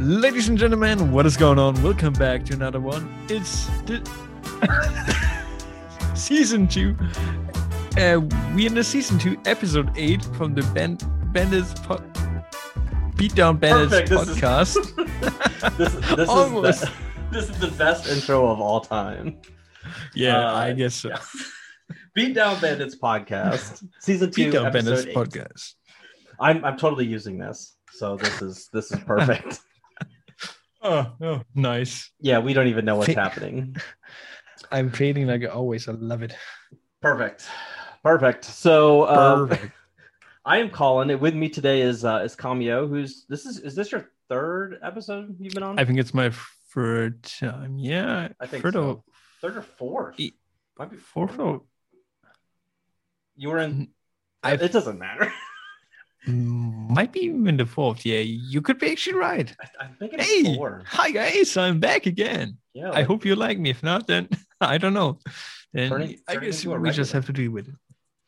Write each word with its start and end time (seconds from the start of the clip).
Ladies 0.00 0.48
and 0.48 0.56
gentlemen, 0.56 1.12
what 1.12 1.26
is 1.26 1.36
going 1.36 1.58
on? 1.58 1.80
Welcome 1.82 2.14
back 2.14 2.44
to 2.46 2.54
another 2.54 2.80
one. 2.80 3.12
It's 3.28 3.66
the 3.84 4.00
season 6.14 6.66
two. 6.66 6.96
Uh, 7.98 8.20
we 8.54 8.66
in 8.66 8.74
the 8.74 8.82
season 8.84 9.18
two, 9.18 9.38
episode 9.44 9.90
eight 9.96 10.24
from 10.36 10.54
the 10.54 10.62
Band 10.74 11.04
Bandits 11.32 11.74
po- 11.74 11.98
Beatdown 13.16 13.60
Bandits 13.60 13.90
Perfect, 13.92 14.08
this 14.08 14.28
is- 14.28 14.38
podcast. 14.38 15.36
This, 15.76 15.92
this, 16.16 16.28
Almost. 16.30 16.82
is 16.84 16.88
the, 16.88 16.92
this 17.32 17.50
is 17.50 17.58
the 17.60 17.68
best 17.72 18.08
intro 18.08 18.48
of 18.50 18.60
all 18.62 18.80
time. 18.80 19.38
yeah, 20.14 20.48
Uh, 20.50 20.54
I 20.54 20.72
guess 20.72 20.94
so. 20.94 21.10
yeah. 21.10 21.18
Beat 22.14 22.34
Down 22.34 22.58
Bandits 22.62 22.96
podcast, 22.98 23.84
season 23.98 24.30
two, 24.30 24.50
Beatdown 24.50 24.72
Bandits 24.72 25.02
episode 25.02 25.08
eight. 25.10 25.14
podcast. 25.16 25.74
I'm 26.40 26.64
I'm 26.64 26.78
totally 26.78 27.04
using 27.04 27.36
this, 27.38 27.76
so 27.92 28.16
this 28.16 28.40
is 28.40 28.70
this 28.72 28.90
is 28.90 28.98
perfect. 29.00 29.60
Oh, 30.82 31.12
oh, 31.20 31.42
nice. 31.54 32.10
yeah, 32.20 32.38
we 32.38 32.52
don't 32.54 32.68
even 32.68 32.84
know 32.84 32.96
what's 32.96 33.12
happening. 33.12 33.76
I'm 34.72 34.90
feeling 34.90 35.26
like 35.26 35.42
always. 35.52 35.88
I 35.88 35.92
love 35.92 36.22
it. 36.22 36.34
Perfect, 37.02 37.46
perfect. 38.02 38.44
So 38.44 39.02
uh, 39.02 39.46
Perfect. 39.46 39.72
I 40.44 40.58
am 40.58 40.70
Colin. 40.70 41.10
and 41.10 41.20
With 41.20 41.34
me 41.34 41.48
today 41.48 41.82
is 41.82 42.04
uh, 42.04 42.22
is 42.24 42.34
Cameo. 42.34 42.86
Who's 42.86 43.26
this 43.28 43.44
is 43.46 43.58
is 43.58 43.74
this 43.74 43.92
your 43.92 44.10
third 44.28 44.78
episode 44.82 45.36
you've 45.40 45.54
been 45.54 45.62
on? 45.62 45.78
I 45.78 45.84
think 45.84 45.98
it's 45.98 46.14
my 46.14 46.30
third 46.74 47.22
time. 47.22 47.78
Yeah, 47.78 48.28
I 48.40 48.46
think 48.46 48.62
third 48.62 48.74
so. 48.74 48.82
or 48.82 49.02
third 49.42 49.56
or 49.56 49.62
fourth? 49.62 50.18
E- 50.20 50.34
Might 50.78 50.90
be 50.90 50.96
fourth 50.96 51.38
or 51.38 51.62
You 53.36 53.48
were 53.50 53.58
in. 53.58 53.88
I've- 54.42 54.64
it 54.64 54.72
doesn't 54.72 54.98
matter. 54.98 55.30
Mm, 56.28 56.90
might 56.90 57.12
be 57.12 57.20
even 57.20 57.56
the 57.56 57.66
fourth. 57.66 58.04
Yeah, 58.04 58.18
you 58.20 58.60
could 58.60 58.78
be 58.78 58.90
actually 58.92 59.14
right. 59.16 59.54
I, 59.60 59.84
I'm 59.84 59.96
thinking 59.98 60.18
it's 60.20 60.28
Hey, 60.48 60.56
four. 60.56 60.82
hi 60.86 61.10
guys, 61.10 61.56
I'm 61.56 61.80
back 61.80 62.06
again. 62.06 62.58
Yeah, 62.74 62.90
I 62.92 63.02
hope 63.02 63.24
you 63.24 63.34
like 63.36 63.58
me. 63.58 63.70
If 63.70 63.82
not, 63.82 64.06
then 64.06 64.28
I 64.60 64.76
don't 64.78 64.92
know. 64.94 65.18
Then 65.72 65.88
Turning- 65.88 66.18
I 66.28 66.34
turning 66.34 66.50
guess 66.50 66.64
into 66.64 66.76
a 66.76 66.80
we 66.80 66.90
just 66.90 67.12
have 67.12 67.26
to 67.26 67.32
deal 67.32 67.52
with 67.52 67.68
it. 67.68 67.74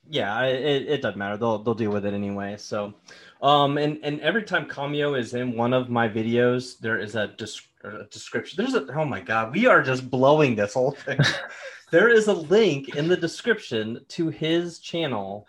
yeah 0.08 0.42
it, 0.44 0.82
it 0.94 1.00
doesn't 1.02 1.16
matter 1.18 1.36
they'll 1.36 1.62
they'll 1.62 1.74
deal 1.82 1.90
with 1.92 2.04
it 2.04 2.12
anyway 2.12 2.56
so 2.58 2.92
um 3.40 3.78
and 3.78 3.98
and 4.02 4.20
every 4.20 4.42
time 4.42 4.64
cameo 4.68 5.14
is 5.14 5.32
in 5.34 5.56
one 5.56 5.72
of 5.72 5.88
my 5.88 6.08
videos 6.08 6.76
there 6.84 6.98
is 6.98 7.14
a, 7.14 7.28
dis- 7.38 7.68
a 7.84 8.04
description 8.10 8.54
there's 8.58 8.74
a 8.74 8.82
oh 8.98 9.04
my 9.04 9.20
god 9.20 9.52
we 9.54 9.66
are 9.66 9.80
just 9.82 10.10
blowing 10.10 10.56
this 10.56 10.74
whole 10.74 10.90
thing 10.90 11.18
there 11.94 12.08
is 12.18 12.26
a 12.26 12.32
link 12.58 12.96
in 12.96 13.06
the 13.08 13.16
description 13.16 13.86
to 14.08 14.28
his 14.28 14.80
channel 14.80 15.46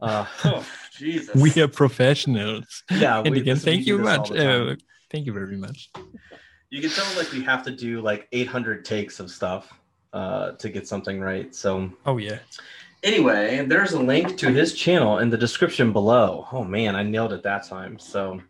uh 0.00 0.26
oh, 0.44 0.66
jesus 0.96 1.34
We 1.34 1.50
are 1.62 1.68
professionals. 1.68 2.84
yeah 2.90 3.18
and 3.18 3.30
we, 3.30 3.40
again, 3.40 3.56
thank 3.56 3.86
you 3.86 3.98
this 3.98 4.04
much. 4.04 4.30
Uh, 4.30 4.76
thank 5.10 5.26
you 5.26 5.32
very 5.32 5.56
much. 5.56 5.90
you 6.70 6.80
can 6.80 6.90
tell 6.90 7.06
like 7.16 7.30
we 7.32 7.42
have 7.42 7.62
to 7.64 7.70
do 7.70 8.00
like 8.00 8.28
800 8.32 8.84
takes 8.84 9.20
of 9.20 9.30
stuff 9.30 9.72
uh 10.12 10.52
to 10.52 10.68
get 10.68 10.86
something 10.88 11.20
right 11.20 11.54
so 11.54 11.90
Oh 12.06 12.16
yeah. 12.18 12.38
Anyway, 13.04 13.64
there's 13.66 13.92
a 13.92 14.00
link 14.00 14.36
to 14.38 14.50
his 14.50 14.74
channel 14.74 15.18
in 15.18 15.30
the 15.30 15.36
description 15.38 15.92
below. 15.92 16.48
Oh 16.50 16.64
man, 16.64 16.96
I 16.96 17.04
nailed 17.04 17.32
it 17.32 17.42
that 17.44 17.62
time. 17.64 17.98
So 17.98 18.40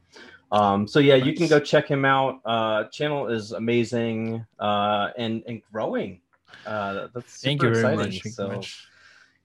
um 0.51 0.87
so 0.89 1.01
yeah, 1.01 1.17
you 1.17 1.35
can 1.35 1.49
go 1.49 1.61
check 1.61 1.87
him 1.89 2.05
out. 2.05 2.41
Uh 2.45 2.85
channel 2.85 3.29
is 3.29 3.53
amazing 3.53 4.47
uh 4.59 5.09
and 5.19 5.43
and 5.47 5.61
growing. 5.71 6.21
Uh 6.65 7.09
that's 7.15 7.41
super 7.41 7.49
Thank 7.49 7.63
you 7.63 7.69
very 7.69 7.81
exciting. 7.81 7.99
much. 7.99 8.13
Thank 8.13 8.25
you 8.25 8.31
so 8.31 8.49
much. 8.49 8.89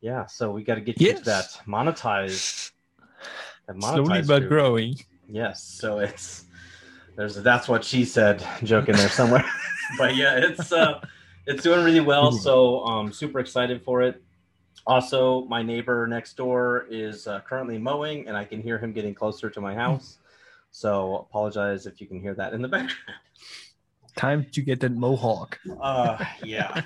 Yeah, 0.03 0.25
so 0.27 0.51
we 0.51 0.63
got 0.63 0.75
to 0.75 0.81
get 0.81 0.99
you 0.99 1.07
Yes. 1.07 1.19
to 1.19 1.25
that 1.25 1.45
monetize 1.65 2.71
that 3.67 3.81
Slowly 3.81 4.21
but 4.21 4.39
group. 4.39 4.49
growing. 4.49 4.95
Yes, 5.29 5.63
so 5.63 5.99
it's 5.99 6.45
there's 7.15 7.35
that's 7.41 7.67
what 7.69 7.83
she 7.83 8.03
said 8.03 8.45
joke 8.63 8.89
in 8.89 8.95
there 8.97 9.07
somewhere. 9.09 9.45
but 9.97 10.15
yeah, 10.15 10.35
it's 10.37 10.71
uh 10.73 10.99
it's 11.47 11.63
doing 11.63 11.83
really 11.85 12.01
well, 12.01 12.31
so 12.31 12.83
um 12.83 13.13
super 13.13 13.39
excited 13.39 13.81
for 13.83 14.01
it. 14.01 14.21
Also, 14.85 15.45
my 15.45 15.63
neighbor 15.63 16.05
next 16.07 16.35
door 16.35 16.85
is 16.89 17.25
uh, 17.25 17.39
currently 17.47 17.77
mowing 17.77 18.27
and 18.27 18.35
I 18.35 18.43
can 18.43 18.61
hear 18.61 18.77
him 18.77 18.91
getting 18.91 19.15
closer 19.15 19.49
to 19.49 19.61
my 19.61 19.73
house. 19.73 20.17
So 20.71 21.19
apologize 21.29 21.85
if 21.85 22.01
you 22.01 22.07
can 22.07 22.19
hear 22.19 22.33
that 22.35 22.51
in 22.53 22.61
the 22.61 22.67
background. 22.75 23.17
Time 24.17 24.45
to 24.51 24.61
get 24.61 24.81
that 24.81 24.91
mohawk. 24.91 25.57
Uh 25.81 26.17
yeah. 26.43 26.81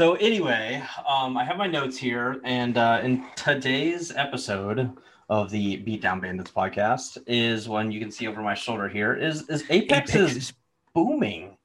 So 0.00 0.14
anyway, 0.14 0.82
um, 1.06 1.36
I 1.36 1.44
have 1.44 1.58
my 1.58 1.66
notes 1.66 1.98
here, 1.98 2.40
and 2.42 2.78
uh, 2.78 3.02
in 3.04 3.22
today's 3.36 4.10
episode 4.16 4.96
of 5.28 5.50
the 5.50 5.76
Beatdown 5.84 6.22
Bandits 6.22 6.50
podcast 6.50 7.18
is 7.26 7.68
one 7.68 7.92
you 7.92 8.00
can 8.00 8.10
see 8.10 8.26
over 8.26 8.40
my 8.40 8.54
shoulder 8.54 8.88
here 8.88 9.12
is 9.12 9.46
is 9.50 9.62
Apex, 9.68 10.14
is 10.14 10.54
booming, 10.94 11.58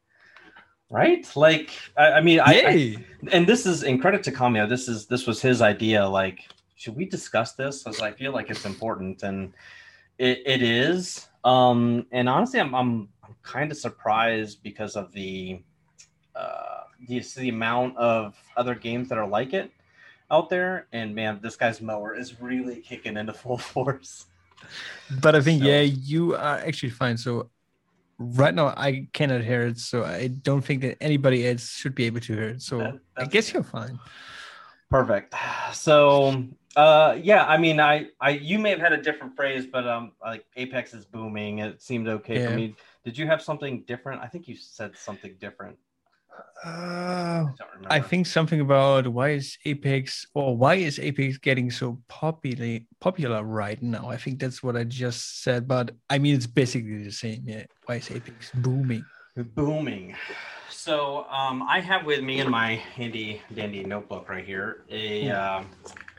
right? 0.89 1.25
Like 1.37 1.69
I, 1.95 2.11
I 2.11 2.21
mean, 2.21 2.41
I, 2.41 2.43
I 2.45 2.97
and 3.31 3.47
this 3.47 3.65
is 3.65 3.83
in 3.83 4.01
credit 4.01 4.21
to 4.23 4.33
Cameo. 4.33 4.67
This 4.67 4.89
is 4.89 5.05
this 5.05 5.25
was 5.25 5.41
his 5.41 5.61
idea. 5.61 6.05
Like, 6.05 6.41
should 6.75 6.97
we 6.97 7.05
discuss 7.05 7.53
this? 7.53 7.87
As 7.87 8.01
I 8.01 8.11
feel 8.11 8.33
like 8.33 8.49
it's 8.49 8.65
important, 8.65 9.23
and 9.23 9.53
it, 10.17 10.41
it 10.45 10.61
is. 10.61 11.29
Um, 11.45 12.05
and 12.11 12.27
honestly, 12.27 12.59
I'm 12.59 12.75
I'm, 12.75 13.07
I'm 13.23 13.37
kind 13.43 13.71
of 13.71 13.77
surprised 13.77 14.61
because 14.61 14.97
of 14.97 15.13
the 15.13 15.61
uh, 16.35 16.81
the, 17.07 17.19
the 17.37 17.49
amount 17.49 17.97
of 17.97 18.35
other 18.57 18.75
games 18.75 19.09
that 19.09 19.17
are 19.17 19.27
like 19.27 19.53
it 19.53 19.71
out 20.31 20.49
there. 20.49 20.87
And 20.91 21.13
man, 21.15 21.39
this 21.41 21.55
guy's 21.55 21.81
mower 21.81 22.15
is 22.15 22.41
really 22.41 22.77
kicking 22.81 23.17
into 23.17 23.33
full 23.33 23.57
force. 23.73 24.25
But 25.21 25.35
I 25.35 25.41
think 25.41 25.61
So- 25.61 25.67
yeah, 25.69 25.81
you 25.81 26.35
are 26.35 26.57
actually 26.59 26.89
fine. 26.91 27.17
So 27.17 27.49
right 28.17 28.53
now 28.55 28.67
I 28.77 29.07
cannot 29.13 29.41
hear 29.41 29.63
it, 29.67 29.77
so 29.79 30.03
I 30.03 30.27
don't 30.27 30.63
think 30.63 30.81
that 30.81 30.97
anybody 31.01 31.47
else 31.47 31.69
should 31.69 31.95
be 31.95 32.05
able 32.05 32.21
to 32.21 32.33
hear 32.33 32.49
it. 32.49 32.61
So 32.61 32.79
That- 32.79 32.99
I 33.17 33.25
guess 33.25 33.53
you're 33.53 33.63
fine. 33.63 33.99
Perfect. 34.89 35.33
So, 35.73 36.45
uh, 36.75 37.17
yeah, 37.21 37.45
I 37.45 37.57
mean, 37.57 37.79
I, 37.79 38.07
I, 38.21 38.29
you 38.31 38.59
may 38.59 38.69
have 38.69 38.79
had 38.79 38.93
a 38.93 39.01
different 39.01 39.35
phrase, 39.35 39.65
but 39.65 39.87
um, 39.87 40.11
like 40.23 40.45
Apex 40.55 40.93
is 40.93 41.05
booming. 41.05 41.59
It 41.59 41.81
seemed 41.81 42.07
okay 42.07 42.35
for 42.45 42.51
Yeah. 42.51 42.55
me. 42.55 42.75
Did 43.03 43.17
you 43.17 43.25
have 43.27 43.41
something 43.41 43.81
different? 43.87 44.21
I 44.21 44.27
think 44.27 44.47
you 44.47 44.55
said 44.55 44.95
something 44.95 45.35
different. 45.39 45.77
Uh, 46.63 47.45
I. 47.89 47.97
I 47.97 47.99
think 47.99 48.25
something 48.25 48.59
about 48.59 49.07
why 49.07 49.29
is 49.37 49.57
Apex 49.65 50.25
or 50.33 50.57
why 50.57 50.75
is 50.75 50.97
Apex 50.99 51.37
getting 51.37 51.69
so 51.69 52.01
popular 52.07 52.79
popular 52.99 53.43
right 53.43 53.81
now? 53.83 54.09
I 54.09 54.17
think 54.17 54.39
that's 54.39 54.63
what 54.63 54.75
I 54.75 54.83
just 54.83 55.43
said, 55.43 55.67
but 55.67 55.91
I 56.09 56.17
mean 56.17 56.33
it's 56.35 56.47
basically 56.47 57.03
the 57.03 57.11
same. 57.11 57.43
Yeah, 57.45 57.65
why 57.85 57.95
is 57.97 58.09
Apex 58.09 58.51
booming? 58.55 59.05
booming. 59.53 60.15
So, 60.69 61.25
um, 61.29 61.61
I 61.63 61.79
have 61.81 62.05
with 62.05 62.23
me 62.23 62.39
in 62.39 62.49
my 62.49 62.75
handy 62.95 63.41
dandy 63.53 63.83
notebook 63.83 64.29
right 64.29 64.45
here 64.45 64.85
a. 64.89 65.29
Uh, 65.29 65.63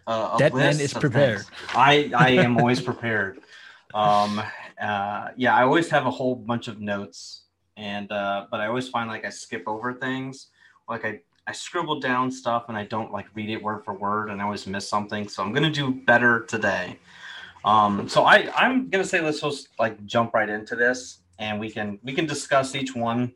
a- 0.06 0.10
a 0.10 0.37
That 0.38 0.55
man 0.55 0.78
is 0.78 0.94
prepared. 0.94 1.43
I 1.75 2.12
I 2.16 2.31
am 2.38 2.59
always 2.59 2.81
prepared. 2.81 3.41
Um, 3.94 4.38
uh, 4.81 5.28
yeah, 5.37 5.55
I 5.56 5.62
always 5.62 5.88
have 5.91 6.06
a 6.06 6.10
whole 6.10 6.37
bunch 6.37 6.69
of 6.69 6.81
notes, 6.81 7.43
and 7.76 8.10
uh, 8.10 8.47
but 8.50 8.60
I 8.60 8.66
always 8.66 8.88
find 8.88 9.09
like 9.09 9.25
I 9.25 9.31
skip 9.31 9.64
over 9.66 9.92
things. 9.92 10.48
Like 10.88 11.04
I 11.04 11.20
I 11.47 11.53
scribble 11.53 12.00
down 12.00 12.31
stuff 12.31 12.64
and 12.69 12.76
I 12.76 12.84
don't 12.84 13.12
like 13.12 13.26
read 13.34 13.50
it 13.50 13.62
word 13.62 13.84
for 13.84 13.94
word, 13.94 14.31
and 14.31 14.41
I 14.41 14.44
always 14.44 14.66
miss 14.66 14.88
something. 14.88 15.28
So 15.28 15.42
I'm 15.42 15.53
gonna 15.53 15.70
do 15.70 15.92
better 15.92 16.41
today. 16.41 16.98
Um, 17.64 18.09
so 18.09 18.25
I 18.25 18.50
I'm 18.56 18.88
gonna 18.88 19.04
say 19.04 19.20
let's 19.20 19.41
just 19.41 19.69
like 19.78 20.04
jump 20.06 20.34
right 20.34 20.48
into 20.48 20.76
this, 20.76 21.19
and 21.38 21.60
we 21.60 21.70
can 21.70 21.98
we 22.03 22.12
can 22.12 22.26
discuss 22.26 22.75
each 22.75 22.94
one. 22.94 23.32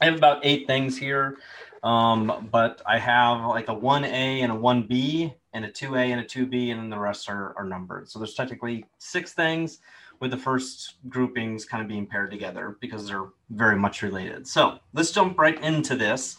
I 0.00 0.06
have 0.06 0.16
about 0.16 0.44
eight 0.44 0.66
things 0.66 0.98
here, 0.98 1.38
um, 1.82 2.48
but 2.52 2.82
I 2.86 2.98
have 2.98 3.46
like 3.46 3.68
a 3.68 3.74
one 3.74 4.04
A 4.04 4.42
and 4.42 4.52
a 4.52 4.54
one 4.54 4.82
B 4.82 5.32
and 5.54 5.64
a 5.64 5.70
two 5.70 5.94
A 5.94 6.00
and 6.00 6.20
a 6.20 6.24
two 6.24 6.46
B, 6.46 6.70
and 6.70 6.80
then 6.80 6.90
the 6.90 6.98
rest 6.98 7.30
are, 7.30 7.54
are 7.56 7.64
numbered. 7.64 8.10
So 8.10 8.18
there's 8.18 8.34
technically 8.34 8.84
six 8.98 9.32
things, 9.32 9.78
with 10.20 10.30
the 10.30 10.36
first 10.36 10.94
groupings 11.08 11.64
kind 11.64 11.82
of 11.82 11.88
being 11.88 12.06
paired 12.06 12.30
together 12.30 12.76
because 12.80 13.08
they're 13.08 13.28
very 13.50 13.76
much 13.76 14.02
related. 14.02 14.46
So 14.46 14.78
let's 14.92 15.10
jump 15.10 15.38
right 15.38 15.60
into 15.62 15.96
this. 15.96 16.36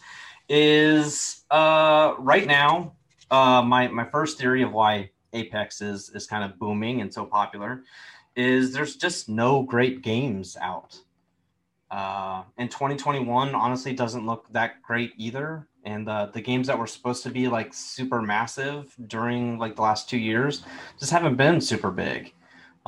Is 0.48 1.44
uh, 1.50 2.14
right 2.18 2.46
now 2.46 2.92
uh, 3.30 3.62
my 3.62 3.88
my 3.88 4.04
first 4.04 4.38
theory 4.38 4.62
of 4.62 4.72
why 4.72 5.10
Apex 5.32 5.82
is 5.82 6.10
is 6.10 6.26
kind 6.26 6.44
of 6.44 6.58
booming 6.58 7.00
and 7.00 7.12
so 7.12 7.26
popular 7.26 7.82
is 8.36 8.72
there's 8.72 8.96
just 8.96 9.28
no 9.28 9.62
great 9.62 10.00
games 10.02 10.56
out. 10.60 10.98
Uh, 11.90 12.42
and 12.58 12.70
2021 12.70 13.54
honestly 13.54 13.92
doesn't 13.92 14.26
look 14.26 14.46
that 14.52 14.82
great 14.82 15.12
either. 15.16 15.66
And 15.84 16.06
the 16.06 16.30
the 16.32 16.40
games 16.40 16.66
that 16.66 16.78
were 16.78 16.86
supposed 16.86 17.22
to 17.24 17.30
be 17.30 17.48
like 17.48 17.72
super 17.72 18.22
massive 18.22 18.94
during 19.06 19.58
like 19.58 19.76
the 19.76 19.82
last 19.82 20.08
two 20.08 20.18
years 20.18 20.62
just 20.98 21.12
haven't 21.12 21.36
been 21.36 21.60
super 21.60 21.90
big. 21.90 22.32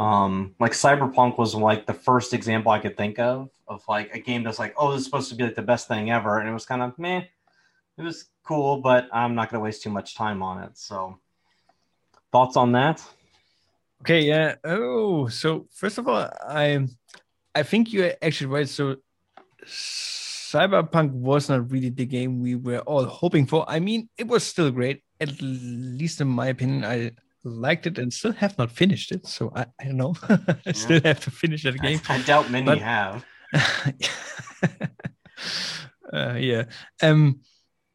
Um, 0.00 0.54
like 0.58 0.72
Cyberpunk 0.72 1.36
was 1.36 1.54
like 1.54 1.84
the 1.84 1.92
first 1.92 2.32
example 2.32 2.72
I 2.72 2.78
could 2.78 2.96
think 2.96 3.18
of 3.18 3.50
of 3.68 3.84
like 3.86 4.14
a 4.14 4.18
game 4.18 4.42
that's 4.42 4.58
like, 4.58 4.72
oh, 4.78 4.92
this 4.92 5.00
is 5.00 5.04
supposed 5.04 5.28
to 5.28 5.34
be 5.34 5.44
like 5.44 5.56
the 5.56 5.60
best 5.60 5.88
thing 5.88 6.10
ever, 6.10 6.38
and 6.38 6.48
it 6.48 6.54
was 6.54 6.64
kind 6.64 6.80
of 6.80 6.98
meh. 6.98 7.24
It 7.98 8.02
was 8.02 8.30
cool, 8.42 8.78
but 8.80 9.08
I'm 9.12 9.34
not 9.34 9.50
gonna 9.50 9.62
waste 9.62 9.82
too 9.82 9.90
much 9.90 10.14
time 10.14 10.42
on 10.42 10.62
it. 10.62 10.78
So, 10.78 11.18
thoughts 12.32 12.56
on 12.56 12.72
that? 12.72 13.04
Okay, 14.00 14.22
yeah. 14.22 14.54
Oh, 14.64 15.28
so 15.28 15.66
first 15.70 15.98
of 15.98 16.08
all, 16.08 16.30
I 16.48 16.88
I 17.54 17.62
think 17.62 17.92
you're 17.92 18.14
actually 18.22 18.46
right. 18.46 18.68
So 18.70 18.96
Cyberpunk 19.66 21.12
was 21.12 21.50
not 21.50 21.70
really 21.70 21.90
the 21.90 22.06
game 22.06 22.40
we 22.40 22.54
were 22.54 22.80
all 22.88 23.04
hoping 23.04 23.44
for. 23.44 23.68
I 23.68 23.80
mean, 23.80 24.08
it 24.16 24.28
was 24.28 24.44
still 24.44 24.70
great, 24.70 25.04
at 25.20 25.28
least 25.42 26.22
in 26.22 26.28
my 26.28 26.46
opinion. 26.46 26.86
I 26.86 27.12
liked 27.44 27.86
it 27.86 27.98
and 27.98 28.12
still 28.12 28.32
have 28.32 28.58
not 28.58 28.70
finished 28.70 29.12
it. 29.12 29.26
So 29.26 29.52
I, 29.54 29.66
I 29.80 29.84
don't 29.84 29.96
know. 29.96 30.14
I 30.28 30.56
yeah. 30.66 30.72
still 30.72 31.00
have 31.04 31.20
to 31.20 31.30
finish 31.30 31.62
that 31.64 31.80
game. 31.80 32.00
I, 32.08 32.16
I 32.16 32.22
doubt 32.22 32.50
many 32.50 32.66
but, 32.66 32.78
have. 32.78 33.24
uh, 36.12 36.34
yeah. 36.38 36.64
Um, 37.02 37.40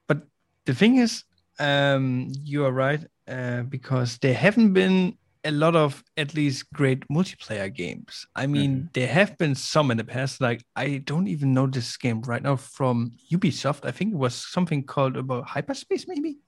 but 0.08 0.24
the 0.66 0.74
thing 0.74 0.98
is, 0.98 1.24
um, 1.60 2.32
you 2.44 2.66
are 2.66 2.72
right 2.72 3.06
uh, 3.28 3.64
because 3.64 4.18
there 4.18 4.34
haven't 4.34 4.74
been 4.74 5.18
a 5.46 5.52
lot 5.52 5.76
of 5.76 6.04
at 6.18 6.34
least 6.34 6.72
great 6.74 7.08
multiplayer 7.08 7.74
games. 7.74 8.26
I 8.36 8.48
mean, 8.48 8.76
mm-hmm. 8.76 8.88
there 8.94 9.08
have 9.08 9.38
been 9.38 9.54
some 9.54 9.92
in 9.92 9.98
the 9.98 10.04
past. 10.04 10.42
Like 10.42 10.64
I 10.76 10.98
don't 10.98 11.28
even 11.28 11.54
know 11.54 11.68
this 11.68 11.96
game 11.98 12.22
right 12.24 12.42
now 12.42 12.56
from 12.56 13.12
Ubisoft. 13.32 13.86
I 13.86 13.92
think 13.92 14.14
it 14.14 14.18
was 14.18 14.34
something 14.34 14.84
called 14.84 15.16
about 15.16 15.48
Hyper 15.48 15.76
Scape, 15.76 16.02
maybe. 16.08 16.40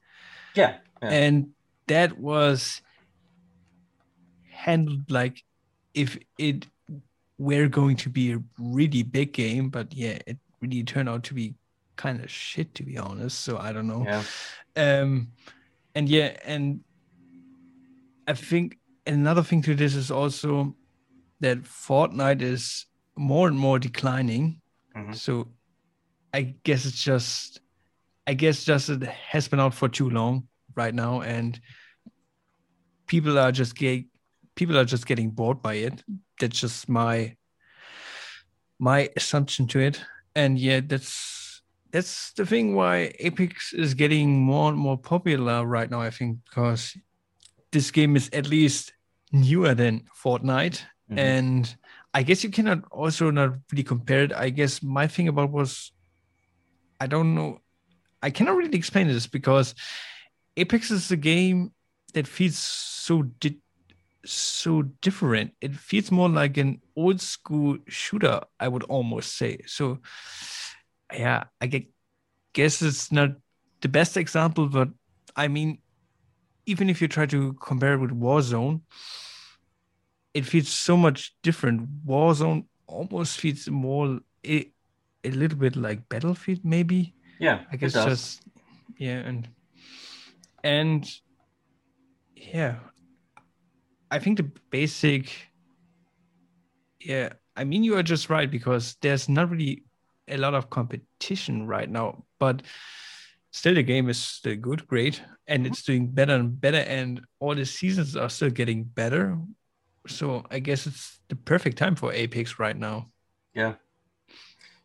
Yeah. 0.56 0.78
yeah. 1.04 1.10
And 1.10 1.50
that 1.88 2.18
was 2.18 2.82
handled 4.58 5.10
like 5.12 5.44
if 5.94 6.18
it 6.38 6.66
were 7.38 7.68
going 7.68 7.96
to 7.98 8.10
be 8.10 8.34
a 8.34 8.42
really 8.58 9.04
big 9.04 9.32
game, 9.34 9.70
but 9.70 9.94
yeah, 9.94 10.18
it 10.26 10.38
really 10.62 10.84
turned 10.84 11.08
out 11.08 11.24
to 11.24 11.34
be 11.34 11.54
kind 11.96 12.24
of 12.24 12.30
shit 12.30 12.74
to 12.76 12.84
be 12.84 12.98
honest. 12.98 13.42
So 13.42 13.58
I 13.58 13.72
don't 13.72 13.88
know. 13.88 14.04
Yeah. 14.06 14.24
Um, 14.76 15.30
and 15.96 16.10
yeah, 16.10 16.38
and 16.44 16.82
I 18.28 18.34
think 18.34 18.78
another 19.06 19.44
thing 19.44 19.62
to 19.64 19.76
this 19.76 19.96
is 19.96 20.12
also 20.12 20.76
that 21.40 21.64
Fortnite 21.64 22.42
is 22.42 22.86
more 23.16 23.48
and 23.48 23.58
more 23.58 23.80
declining. 23.80 24.62
Mm-hmm. 24.96 25.14
So 25.14 25.48
I 26.34 26.56
guess 26.64 26.86
it's 26.86 27.02
just, 27.02 27.62
I 28.26 28.34
guess 28.34 28.64
just 28.64 28.90
it 28.90 29.04
has 29.04 29.48
been 29.48 29.60
out 29.60 29.74
for 29.74 29.88
too 29.90 30.10
long 30.10 30.48
right 30.76 30.94
now, 30.94 31.22
and 31.22 31.60
people 33.08 33.40
are 33.40 33.52
just 33.52 33.76
get, 33.76 34.06
people 34.58 34.78
are 34.78 34.86
just 34.86 35.06
getting 35.06 35.30
bored 35.30 35.62
by 35.62 35.76
it. 35.76 36.04
That's 36.40 36.60
just 36.60 36.90
my 36.90 37.38
my 38.80 39.10
assumption 39.16 39.68
to 39.68 39.80
it, 39.80 40.02
and 40.36 40.60
yeah, 40.60 40.82
that's 40.84 41.62
that's 41.92 42.34
the 42.34 42.46
thing 42.46 42.76
why 42.76 43.14
Apex 43.20 43.74
is 43.74 43.94
getting 43.94 44.42
more 44.42 44.70
and 44.70 44.78
more 44.78 44.98
popular 44.98 45.66
right 45.66 45.90
now. 45.90 46.02
I 46.02 46.10
think 46.10 46.40
because 46.44 46.98
this 47.72 47.92
game 47.92 48.16
is 48.16 48.30
at 48.34 48.48
least 48.48 48.94
newer 49.32 49.74
than 49.74 50.04
Fortnite, 50.22 50.82
mm-hmm. 51.10 51.20
and 51.20 51.76
I 52.14 52.24
guess 52.24 52.44
you 52.44 52.50
cannot 52.50 52.84
also 52.92 53.32
not 53.32 53.54
really 53.72 53.84
compare 53.84 54.24
it. 54.24 54.34
I 54.34 54.50
guess 54.50 54.84
my 54.84 55.08
thing 55.08 55.28
about 55.28 55.52
was, 55.52 55.92
I 57.00 57.08
don't 57.08 57.36
know, 57.36 57.62
I 58.22 58.32
cannot 58.32 58.58
really 58.58 58.78
explain 58.78 59.08
this 59.08 59.28
because 59.28 59.76
Apex 60.58 60.92
is 60.92 61.12
a 61.12 61.18
game 61.18 61.72
that 62.14 62.28
feels 62.28 62.58
so 62.58 63.22
di- 63.40 63.62
so 64.32 64.84
different. 65.02 65.52
It 65.62 65.76
feels 65.76 66.12
more 66.12 66.30
like 66.30 66.58
an 66.58 66.82
old 66.96 67.22
school 67.22 67.78
shooter, 67.88 68.42
I 68.60 68.68
would 68.68 68.84
almost 68.84 69.38
say. 69.38 69.60
So, 69.66 70.00
yeah, 71.14 71.46
I 71.62 71.88
guess 72.54 72.82
it's 72.82 73.12
not 73.12 73.32
the 73.82 73.90
best 73.90 74.18
example, 74.18 74.68
but 74.68 74.90
I 75.36 75.48
mean, 75.48 75.80
even 76.66 76.90
if 76.90 77.02
you 77.02 77.08
try 77.08 77.26
to 77.28 77.54
compare 77.54 77.94
it 77.94 78.00
with 78.00 78.12
Warzone, 78.12 78.82
it 80.34 80.46
feels 80.46 80.70
so 80.70 80.98
much 80.98 81.36
different. 81.42 82.06
Warzone 82.06 82.66
almost 82.88 83.40
feels 83.40 83.68
more 83.70 84.20
a, 84.46 84.72
a 85.24 85.32
little 85.32 85.58
bit 85.58 85.76
like 85.76 86.08
Battlefield, 86.10 86.60
maybe. 86.64 87.14
Yeah, 87.40 87.62
I 87.72 87.78
guess 87.78 87.94
just 87.94 88.42
yeah, 88.98 89.20
and 89.20 89.48
and 90.64 91.10
yeah, 92.36 92.76
I 94.10 94.20
think 94.20 94.38
the 94.38 94.52
basic. 94.70 95.34
Yeah, 97.00 97.34
I 97.56 97.64
mean 97.64 97.84
you 97.84 97.96
are 97.96 98.04
just 98.04 98.30
right 98.30 98.50
because 98.50 98.96
there's 99.02 99.30
not 99.30 99.50
really 99.50 99.84
a 100.28 100.38
lot 100.38 100.54
of 100.54 100.70
competition 100.70 101.68
right 101.68 101.90
now, 101.90 102.24
but 102.40 102.62
still 103.52 103.74
the 103.74 103.84
game 103.84 104.10
is 104.10 104.18
still 104.18 104.56
good, 104.56 104.88
great, 104.88 105.22
and 105.48 105.66
it's 105.66 105.84
doing 105.84 106.08
better 106.08 106.36
and 106.36 106.60
better, 106.60 106.80
and 106.80 107.22
all 107.40 107.56
the 107.56 107.66
seasons 107.66 108.16
are 108.16 108.30
still 108.30 108.50
getting 108.50 108.84
better. 108.84 109.38
So 110.08 110.46
I 110.52 110.60
guess 110.60 110.88
it's 110.88 111.20
the 111.28 111.36
perfect 111.36 111.78
time 111.78 111.96
for 111.96 112.14
Apex 112.14 112.60
right 112.60 112.78
now. 112.78 113.10
Yeah. 113.54 113.74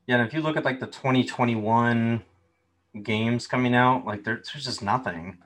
Yeah, 0.07 0.17
and 0.17 0.27
if 0.27 0.35
you 0.35 0.41
look 0.41 0.57
at 0.57 0.65
like 0.65 0.81
the 0.81 0.87
2021 0.87 2.23
games 3.03 3.47
coming 3.47 3.75
out, 3.75 4.05
like 4.05 4.25
there's 4.25 4.51
just 4.51 4.83
nothing. 4.83 5.39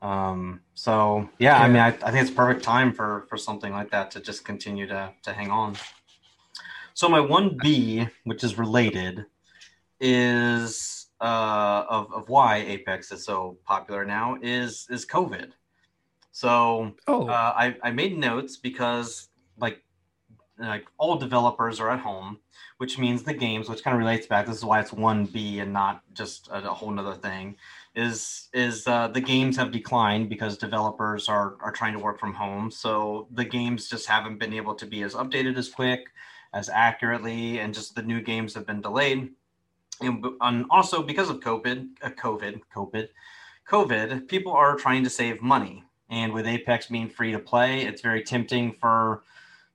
Um, 0.00 0.60
so 0.74 1.28
yeah, 1.38 1.58
yeah. 1.58 1.64
I 1.64 1.68
mean, 1.68 1.78
I, 1.78 1.88
I 1.88 2.10
think 2.10 2.22
it's 2.22 2.30
perfect 2.30 2.62
time 2.62 2.92
for 2.92 3.26
for 3.28 3.36
something 3.36 3.72
like 3.72 3.90
that 3.90 4.10
to 4.12 4.20
just 4.20 4.44
continue 4.44 4.86
to 4.86 5.12
to 5.22 5.32
hang 5.32 5.50
on. 5.50 5.76
So 6.94 7.08
my 7.08 7.20
one 7.20 7.56
B, 7.56 8.08
which 8.24 8.42
is 8.42 8.58
related, 8.58 9.26
is 10.00 11.06
uh, 11.20 11.84
of, 11.88 12.12
of 12.12 12.28
why 12.28 12.56
Apex 12.56 13.12
is 13.12 13.24
so 13.24 13.58
popular 13.64 14.04
now 14.04 14.36
is 14.42 14.86
is 14.90 15.06
COVID. 15.06 15.50
So 16.32 16.92
oh. 17.08 17.26
uh, 17.28 17.52
I, 17.56 17.76
I 17.82 17.90
made 17.90 18.16
notes 18.16 18.56
because 18.56 19.28
like 19.58 19.82
like 20.58 20.86
all 20.98 21.16
developers 21.16 21.80
are 21.80 21.90
at 21.90 22.00
home, 22.00 22.38
which 22.78 22.98
means 22.98 23.22
the 23.22 23.34
games, 23.34 23.68
which 23.68 23.82
kind 23.82 23.94
of 23.94 23.98
relates 23.98 24.26
back. 24.26 24.46
This 24.46 24.56
is 24.56 24.64
why 24.64 24.80
it's 24.80 24.92
one 24.92 25.24
B 25.24 25.60
and 25.60 25.72
not 25.72 26.02
just 26.14 26.48
a, 26.48 26.70
a 26.70 26.74
whole 26.74 26.90
nother 26.90 27.14
thing. 27.14 27.56
Is 27.94 28.48
is 28.52 28.86
uh, 28.86 29.08
the 29.08 29.20
games 29.20 29.56
have 29.56 29.72
declined 29.72 30.28
because 30.28 30.56
developers 30.56 31.28
are 31.28 31.56
are 31.60 31.72
trying 31.72 31.94
to 31.94 31.98
work 31.98 32.20
from 32.20 32.32
home. 32.34 32.70
So 32.70 33.26
the 33.32 33.44
games 33.44 33.88
just 33.88 34.06
haven't 34.06 34.38
been 34.38 34.52
able 34.52 34.74
to 34.76 34.86
be 34.86 35.02
as 35.02 35.14
updated 35.14 35.56
as 35.56 35.68
quick, 35.68 36.04
as 36.52 36.68
accurately, 36.68 37.58
and 37.58 37.74
just 37.74 37.94
the 37.94 38.02
new 38.02 38.20
games 38.20 38.54
have 38.54 38.66
been 38.66 38.80
delayed 38.80 39.30
and, 40.00 40.24
and 40.40 40.66
also 40.70 41.02
because 41.02 41.30
of 41.30 41.40
COVID, 41.40 41.88
uh, 42.02 42.10
COVID, 42.10 42.60
COVID, 42.74 43.08
COVID, 43.68 44.28
people 44.28 44.52
are 44.52 44.76
trying 44.76 45.04
to 45.04 45.10
save 45.10 45.42
money. 45.42 45.84
And 46.10 46.32
with 46.32 46.46
Apex 46.46 46.86
being 46.86 47.08
free 47.08 47.32
to 47.32 47.38
play, 47.38 47.82
it's 47.82 48.00
very 48.00 48.22
tempting 48.22 48.76
for 48.80 49.22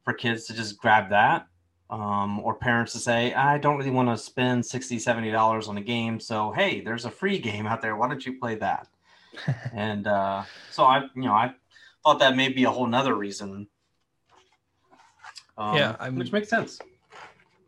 for 0.03 0.13
kids 0.13 0.45
to 0.45 0.53
just 0.53 0.77
grab 0.79 1.09
that. 1.11 1.47
Um, 1.93 2.39
or 2.39 2.55
parents 2.55 2.91
to 2.93 2.97
say, 2.97 3.35
I 3.35 3.59
don't 3.59 3.77
really 3.77 3.91
want 3.91 4.09
to 4.09 4.17
spend 4.17 4.65
60 4.65 4.97
$70 4.97 5.69
on 5.69 5.77
a 5.77 5.81
game. 5.81 6.19
So, 6.19 6.51
hey, 6.51 6.81
there's 6.81 7.05
a 7.05 7.11
free 7.11 7.37
game 7.37 7.67
out 7.67 7.83
there. 7.83 7.95
Why 7.95 8.07
don't 8.07 8.25
you 8.25 8.39
play 8.39 8.55
that? 8.55 8.87
and 9.73 10.07
uh, 10.07 10.41
so 10.71 10.85
I, 10.85 11.03
you 11.15 11.21
know, 11.21 11.33
I 11.33 11.53
thought 12.03 12.17
that 12.17 12.35
may 12.35 12.49
be 12.49 12.63
a 12.63 12.71
whole 12.71 12.87
nother 12.87 13.13
reason. 13.13 13.67
Um, 15.55 15.75
yeah, 15.77 15.95
I'm, 15.99 16.15
which 16.15 16.31
makes 16.31 16.49
sense. 16.49 16.79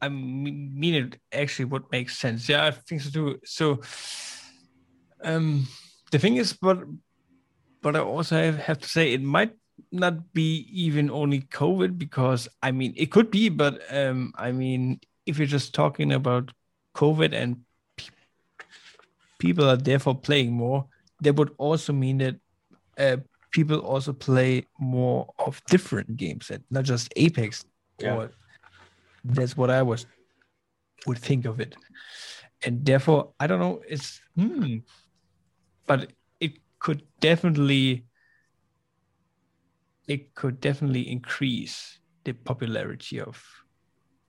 I 0.01 0.09
mean 0.09 0.95
it 0.95 1.19
actually 1.31 1.65
would 1.65 1.83
make 1.91 2.09
sense. 2.09 2.49
Yeah, 2.49 2.65
I 2.65 2.71
think 2.71 3.01
so 3.01 3.09
too. 3.11 3.39
So, 3.45 3.81
um, 5.23 5.67
the 6.11 6.19
thing 6.19 6.37
is, 6.37 6.53
but 6.53 6.83
but 7.81 7.95
I 7.95 7.99
also 7.99 8.51
have 8.51 8.79
to 8.79 8.89
say 8.89 9.13
it 9.13 9.21
might 9.21 9.53
not 9.95 10.33
be 10.33 10.67
even 10.71 11.09
only 11.09 11.41
COVID 11.41 11.97
because 11.97 12.47
I 12.61 12.71
mean 12.71 12.93
it 12.95 13.11
could 13.11 13.31
be, 13.31 13.49
but 13.49 13.81
um, 13.89 14.33
I 14.35 14.51
mean 14.51 14.99
if 15.25 15.37
you're 15.37 15.47
just 15.47 15.73
talking 15.73 16.13
about 16.13 16.51
COVID 16.95 17.33
and 17.33 17.61
pe- 17.97 18.13
people 19.39 19.69
are 19.69 19.77
therefore 19.77 20.15
playing 20.15 20.53
more, 20.53 20.85
that 21.21 21.35
would 21.35 21.51
also 21.57 21.93
mean 21.93 22.19
that 22.19 22.35
uh, 22.97 23.17
people 23.51 23.79
also 23.79 24.13
play 24.13 24.65
more 24.79 25.33
of 25.39 25.61
different 25.65 26.17
games 26.17 26.49
and 26.49 26.63
not 26.69 26.83
just 26.83 27.11
Apex 27.15 27.65
yeah. 27.99 28.15
or 28.15 28.31
that's 29.23 29.57
what 29.57 29.69
I 29.69 29.81
was 29.81 30.05
would 31.07 31.17
think 31.17 31.45
of 31.45 31.59
it, 31.59 31.75
and 32.63 32.85
therefore 32.85 33.31
I 33.39 33.47
don't 33.47 33.59
know. 33.59 33.81
It's 33.87 34.21
hmm, 34.35 34.77
but 35.87 36.11
it 36.39 36.53
could 36.79 37.03
definitely 37.19 38.05
it 40.07 40.35
could 40.35 40.59
definitely 40.61 41.09
increase 41.09 41.99
the 42.23 42.33
popularity 42.33 43.19
of 43.19 43.43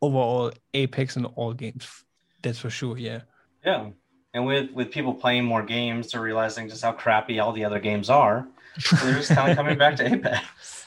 overall 0.00 0.52
Apex 0.74 1.16
and 1.16 1.26
all 1.34 1.52
games. 1.52 2.04
That's 2.42 2.58
for 2.58 2.70
sure. 2.70 2.96
Yeah. 2.98 3.22
Yeah. 3.64 3.90
And 4.34 4.46
with 4.46 4.70
with 4.72 4.90
people 4.90 5.14
playing 5.14 5.44
more 5.44 5.62
games, 5.62 6.12
they're 6.12 6.20
realizing 6.20 6.68
just 6.68 6.84
how 6.84 6.92
crappy 6.92 7.40
all 7.40 7.52
the 7.52 7.64
other 7.64 7.80
games 7.80 8.10
are. 8.10 8.46
So 8.78 8.96
they're 8.96 9.14
just 9.14 9.30
kind 9.30 9.50
of 9.50 9.56
coming 9.56 9.78
back 9.78 9.96
to 9.96 10.06
Apex. 10.14 10.86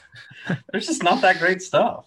There's 0.72 0.86
just 0.86 1.04
not 1.04 1.22
that 1.22 1.40
great 1.40 1.62
stuff. 1.62 2.06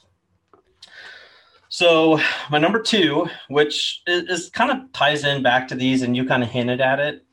So 1.69 2.21
my 2.51 2.59
number 2.59 2.81
two, 2.83 3.29
which 3.49 4.03
is, 4.07 4.29
is, 4.29 4.51
kind 4.51 4.71
of 4.71 4.93
ties 4.93 5.25
in 5.25 5.43
back 5.43 5.69
to 5.69 5.75
these, 5.75 6.03
and 6.03 6.15
you 6.15 6.27
kind 6.27 6.43
of 6.43 6.51
hinted 6.51 6.83
at 6.83 7.01
it, 7.01 7.25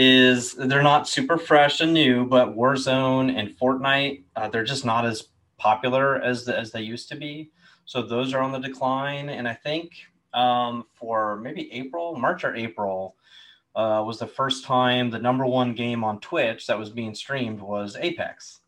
is 0.00 0.54
they're 0.54 0.80
not 0.80 1.08
super 1.08 1.36
fresh 1.36 1.80
and 1.80 1.92
new, 1.92 2.24
but 2.24 2.56
Warzone 2.56 3.36
and 3.36 3.48
Fortnite, 3.58 4.22
uh, 4.36 4.48
they're 4.48 4.62
just 4.62 4.84
not 4.84 5.04
as 5.04 5.24
popular 5.56 6.22
as 6.22 6.44
the, 6.44 6.56
as 6.56 6.70
they 6.70 6.82
used 6.82 7.08
to 7.08 7.16
be. 7.16 7.50
So 7.84 8.02
those 8.02 8.32
are 8.32 8.40
on 8.40 8.52
the 8.52 8.60
decline. 8.60 9.28
And 9.28 9.48
I 9.48 9.54
think 9.54 9.94
um, 10.32 10.84
for 10.94 11.38
maybe 11.38 11.72
April, 11.72 12.14
March 12.14 12.44
or 12.44 12.54
April, 12.54 13.16
uh, 13.74 14.04
was 14.06 14.20
the 14.20 14.26
first 14.28 14.64
time 14.64 15.10
the 15.10 15.18
number 15.18 15.44
one 15.44 15.74
game 15.74 16.04
on 16.04 16.20
Twitch 16.20 16.68
that 16.68 16.78
was 16.78 16.90
being 16.90 17.12
streamed 17.12 17.60
was 17.60 17.96
Apex. 17.98 18.60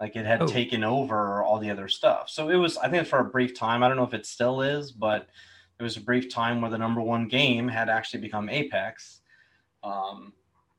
Like 0.00 0.16
it 0.16 0.24
had 0.24 0.40
oh. 0.40 0.46
taken 0.46 0.84
over 0.84 1.42
all 1.42 1.58
the 1.58 1.70
other 1.70 1.88
stuff. 1.88 2.30
So 2.30 2.48
it 2.48 2.56
was, 2.56 2.78
I 2.78 2.88
think, 2.88 3.06
for 3.06 3.18
a 3.18 3.24
brief 3.24 3.54
time. 3.54 3.82
I 3.82 3.88
don't 3.88 3.98
know 3.98 4.04
if 4.04 4.14
it 4.14 4.24
still 4.24 4.62
is, 4.62 4.90
but 4.90 5.28
it 5.78 5.82
was 5.82 5.98
a 5.98 6.00
brief 6.00 6.32
time 6.32 6.62
where 6.62 6.70
the 6.70 6.78
number 6.78 7.02
one 7.02 7.28
game 7.28 7.68
had 7.68 7.90
actually 7.90 8.20
become 8.20 8.48
Apex. 8.48 9.20
Um, 9.82 10.32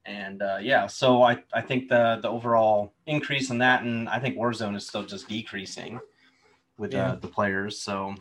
and 0.05 0.41
uh, 0.41 0.57
yeah, 0.61 0.87
so 0.87 1.23
I, 1.23 1.43
I 1.53 1.61
think 1.61 1.89
the 1.89 2.19
the 2.21 2.29
overall 2.29 2.93
increase 3.05 3.49
in 3.49 3.57
that, 3.59 3.83
and 3.83 4.09
I 4.09 4.19
think 4.19 4.37
Warzone 4.37 4.75
is 4.75 4.87
still 4.87 5.03
just 5.03 5.27
decreasing 5.27 5.99
with 6.77 6.93
yeah. 6.93 7.11
uh, 7.11 7.15
the 7.15 7.27
players. 7.27 7.81
So 7.81 8.15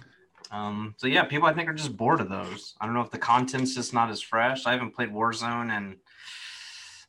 um, 0.50 0.94
so 0.96 1.06
yeah, 1.06 1.24
people 1.24 1.46
I 1.46 1.52
think 1.52 1.68
are 1.68 1.74
just 1.74 1.96
bored 1.96 2.20
of 2.20 2.28
those. 2.28 2.74
I 2.80 2.86
don't 2.86 2.94
know 2.94 3.02
if 3.02 3.10
the 3.10 3.18
content's 3.18 3.74
just 3.74 3.92
not 3.92 4.10
as 4.10 4.20
fresh. 4.20 4.66
I 4.66 4.72
haven't 4.72 4.94
played 4.94 5.10
Warzone 5.10 5.70
and 5.70 5.96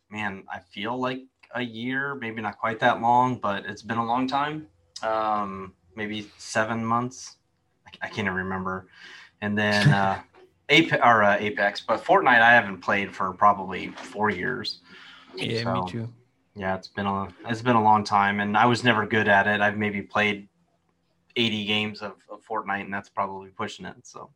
man, 0.09 0.43
I 0.51 0.59
feel 0.59 0.99
like 0.99 1.21
a 1.55 1.61
year, 1.61 2.15
maybe 2.15 2.41
not 2.41 2.57
quite 2.57 2.79
that 2.79 3.01
long, 3.01 3.38
but 3.38 3.65
it's 3.65 3.81
been 3.81 3.97
a 3.97 4.05
long 4.05 4.27
time. 4.27 4.67
Um, 5.01 5.73
maybe 5.95 6.29
seven 6.38 6.83
months. 6.83 7.38
I, 7.88 8.07
I 8.07 8.07
can't 8.07 8.27
even 8.27 8.33
remember. 8.33 8.88
And 9.41 9.57
then 9.57 9.89
uh, 9.89 10.21
Apex 10.69 11.01
or 11.03 11.23
uh, 11.23 11.38
Apex, 11.39 11.81
but 11.81 12.03
Fortnite 12.03 12.41
I 12.41 12.51
haven't 12.51 12.79
played 12.79 13.13
for 13.13 13.33
probably 13.33 13.88
four 13.89 14.29
years. 14.29 14.79
Yeah, 15.35 15.63
so, 15.63 15.83
me 15.83 15.91
too. 15.91 16.13
Yeah, 16.55 16.75
it's 16.75 16.88
been 16.88 17.05
a 17.05 17.27
it's 17.47 17.61
been 17.61 17.75
a 17.75 17.83
long 17.83 18.03
time, 18.03 18.39
and 18.39 18.55
I 18.55 18.65
was 18.65 18.83
never 18.83 19.05
good 19.05 19.27
at 19.27 19.47
it. 19.47 19.61
I've 19.61 19.77
maybe 19.77 20.01
played 20.01 20.47
80 21.35 21.65
games 21.65 22.01
of, 22.01 22.13
of 22.29 22.45
Fortnite, 22.45 22.81
and 22.81 22.93
that's 22.93 23.09
probably 23.09 23.49
pushing 23.49 23.85
it. 23.85 23.95
So, 24.03 24.31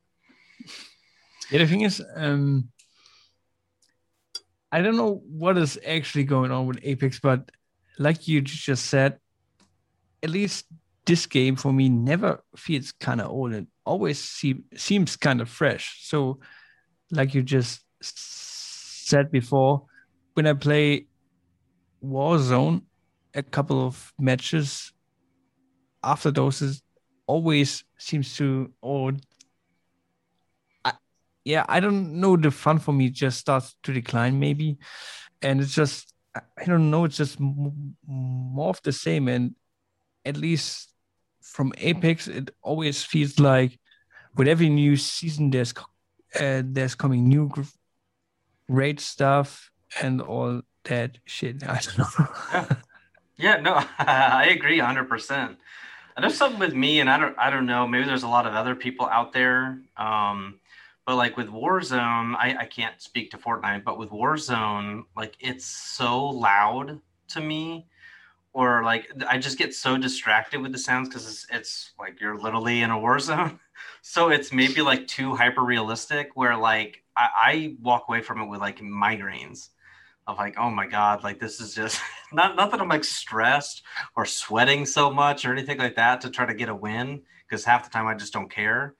yeah, 1.51 1.59
the 1.59 1.67
thing 1.67 1.81
is, 1.81 2.01
um, 2.15 2.69
I 4.71 4.81
don't 4.81 4.97
know 4.97 5.21
what 5.27 5.57
is 5.57 5.77
actually 5.85 6.23
going 6.23 6.51
on 6.51 6.65
with 6.65 6.79
Apex, 6.81 7.19
but 7.19 7.51
like 7.99 8.27
you 8.27 8.41
just 8.41 8.85
said, 8.85 9.19
at 10.23 10.29
least 10.29 10.65
this 11.05 11.25
game 11.25 11.55
for 11.55 11.73
me 11.73 11.89
never 11.89 12.43
feels 12.55 12.91
kind 12.91 13.21
of 13.21 13.29
old. 13.29 13.53
It 13.53 13.67
always 13.85 14.19
seem, 14.19 14.63
seems 14.75 15.15
kind 15.15 15.41
of 15.41 15.49
fresh. 15.49 15.99
So, 16.07 16.39
like 17.11 17.33
you 17.33 17.43
just 17.43 17.81
said 18.01 19.31
before, 19.31 19.85
when 20.33 20.47
I 20.47 20.53
play 20.53 21.07
Warzone, 22.03 22.83
a 23.33 23.43
couple 23.43 23.85
of 23.85 24.13
matches 24.19 24.93
after 26.03 26.31
those 26.31 26.61
is 26.61 26.81
always 27.25 27.83
seems 27.97 28.35
to 28.35 28.71
or 28.81 29.13
I, 30.83 30.93
yeah 31.45 31.65
i 31.69 31.79
don't 31.79 32.19
know 32.19 32.35
the 32.35 32.51
fun 32.51 32.79
for 32.79 32.91
me 32.91 33.09
just 33.09 33.39
starts 33.39 33.75
to 33.83 33.93
decline 33.93 34.39
maybe 34.39 34.77
and 35.41 35.61
it's 35.61 35.73
just 35.73 36.13
i 36.35 36.65
don't 36.65 36.91
know 36.91 37.05
it's 37.05 37.17
just 37.17 37.39
more 37.39 38.69
of 38.69 38.81
the 38.83 38.91
same 38.91 39.27
and 39.27 39.55
at 40.25 40.37
least 40.37 40.92
from 41.43 41.73
apex 41.77 42.27
it 42.27 42.51
always 42.61 43.03
feels 43.03 43.39
like 43.39 43.79
with 44.35 44.47
every 44.47 44.69
new 44.69 44.95
season 44.95 45.49
there's 45.49 45.73
uh, 46.39 46.63
there's 46.65 46.95
coming 46.95 47.27
new 47.27 47.51
great 48.69 48.99
stuff 48.99 49.69
and 50.01 50.21
all 50.21 50.61
that 50.85 51.17
shit 51.25 51.63
i 51.67 51.79
don't 51.79 51.97
know 51.97 52.27
yeah, 52.53 52.65
yeah 53.37 53.55
no 53.57 53.73
i 53.99 54.45
agree 54.45 54.79
100% 54.79 55.57
there's 56.21 56.37
something 56.37 56.59
with 56.59 56.73
me, 56.73 56.99
and 56.99 57.09
I 57.09 57.17
don't, 57.17 57.35
I 57.39 57.49
don't 57.49 57.65
know. 57.65 57.87
Maybe 57.87 58.05
there's 58.05 58.23
a 58.23 58.27
lot 58.27 58.45
of 58.45 58.53
other 58.53 58.75
people 58.75 59.07
out 59.07 59.33
there. 59.33 59.79
Um, 59.97 60.59
but 61.05 61.15
like 61.15 61.35
with 61.35 61.47
Warzone, 61.47 62.35
I, 62.35 62.55
I 62.59 62.65
can't 62.65 63.01
speak 63.01 63.31
to 63.31 63.37
Fortnite, 63.37 63.83
but 63.83 63.97
with 63.97 64.09
Warzone, 64.09 65.03
like 65.17 65.35
it's 65.39 65.65
so 65.65 66.25
loud 66.25 66.99
to 67.29 67.41
me, 67.41 67.87
or 68.53 68.83
like 68.83 69.09
I 69.27 69.37
just 69.37 69.57
get 69.57 69.73
so 69.73 69.97
distracted 69.97 70.61
with 70.61 70.71
the 70.71 70.77
sounds 70.77 71.09
because 71.09 71.27
it's, 71.27 71.45
it's 71.51 71.91
like 71.99 72.21
you're 72.21 72.37
literally 72.37 72.81
in 72.81 72.91
a 72.91 72.99
war 72.99 73.19
zone. 73.19 73.59
so 74.01 74.29
it's 74.29 74.53
maybe 74.53 74.81
like 74.81 75.07
too 75.07 75.35
hyper 75.35 75.63
realistic, 75.63 76.31
where 76.35 76.55
like 76.55 77.03
I, 77.17 77.29
I 77.35 77.75
walk 77.81 78.05
away 78.07 78.21
from 78.21 78.41
it 78.41 78.47
with 78.47 78.61
like 78.61 78.79
migraines 78.79 79.69
of 80.27 80.37
like, 80.37 80.55
oh 80.57 80.69
my 80.69 80.87
God, 80.87 81.23
like 81.23 81.39
this 81.39 81.59
is 81.59 81.75
just 81.75 82.01
not, 82.33 82.55
not 82.55 82.71
that 82.71 82.79
I'm 82.79 82.87
like 82.87 83.03
stressed 83.03 83.83
or 84.15 84.25
sweating 84.25 84.85
so 84.85 85.11
much 85.11 85.45
or 85.45 85.51
anything 85.51 85.77
like 85.77 85.95
that 85.95 86.21
to 86.21 86.29
try 86.29 86.45
to 86.45 86.53
get 86.53 86.69
a 86.69 86.75
win 86.75 87.23
because 87.47 87.65
half 87.65 87.83
the 87.83 87.89
time 87.89 88.07
I 88.07 88.15
just 88.15 88.33
don't 88.33 88.51
care. 88.51 88.95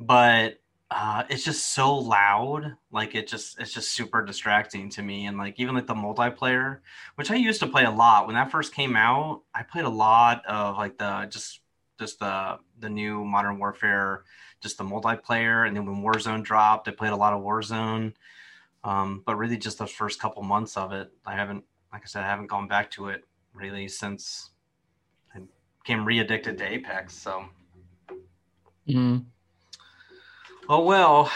But 0.00 0.58
uh, 0.90 1.24
it's 1.28 1.44
just 1.44 1.72
so 1.72 1.94
loud. 1.94 2.76
Like 2.92 3.14
it 3.14 3.26
just, 3.26 3.58
it's 3.58 3.72
just 3.72 3.92
super 3.92 4.24
distracting 4.24 4.88
to 4.90 5.02
me. 5.02 5.26
And 5.26 5.38
like, 5.38 5.58
even 5.58 5.74
like 5.74 5.86
the 5.86 5.94
multiplayer, 5.94 6.80
which 7.16 7.30
I 7.30 7.36
used 7.36 7.60
to 7.60 7.66
play 7.66 7.84
a 7.84 7.90
lot 7.90 8.26
when 8.26 8.34
that 8.34 8.50
first 8.50 8.74
came 8.74 8.96
out, 8.96 9.42
I 9.54 9.62
played 9.62 9.84
a 9.84 9.90
lot 9.90 10.44
of 10.46 10.76
like 10.76 10.98
the, 10.98 11.26
just, 11.30 11.60
just 11.98 12.18
the, 12.20 12.58
the 12.80 12.88
new 12.88 13.24
modern 13.24 13.58
warfare, 13.58 14.24
just 14.60 14.78
the 14.78 14.84
multiplayer. 14.84 15.66
And 15.66 15.76
then 15.76 15.86
when 15.86 16.02
Warzone 16.02 16.44
dropped, 16.44 16.88
I 16.88 16.92
played 16.92 17.12
a 17.12 17.16
lot 17.16 17.32
of 17.32 17.42
Warzone 17.42 18.14
um, 18.84 19.22
but 19.24 19.36
really, 19.36 19.56
just 19.56 19.78
the 19.78 19.86
first 19.86 20.20
couple 20.20 20.42
months 20.42 20.76
of 20.76 20.92
it, 20.92 21.10
I 21.24 21.34
haven't, 21.34 21.64
like 21.92 22.02
I 22.02 22.06
said, 22.06 22.22
I 22.22 22.28
haven't 22.28 22.48
gone 22.48 22.68
back 22.68 22.90
to 22.92 23.08
it 23.08 23.24
really 23.54 23.88
since 23.88 24.50
I 25.34 25.40
became 25.82 26.04
re-addicted 26.04 26.58
to 26.58 26.70
Apex. 26.70 27.14
So, 27.14 27.46
mm. 28.86 29.24
Oh 30.68 30.84
well. 30.84 31.30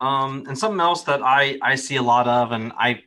Um, 0.00 0.44
and 0.46 0.58
something 0.58 0.80
else 0.80 1.02
that 1.04 1.22
I 1.22 1.58
I 1.62 1.74
see 1.76 1.96
a 1.96 2.02
lot 2.02 2.28
of, 2.28 2.52
and 2.52 2.72
I 2.76 3.02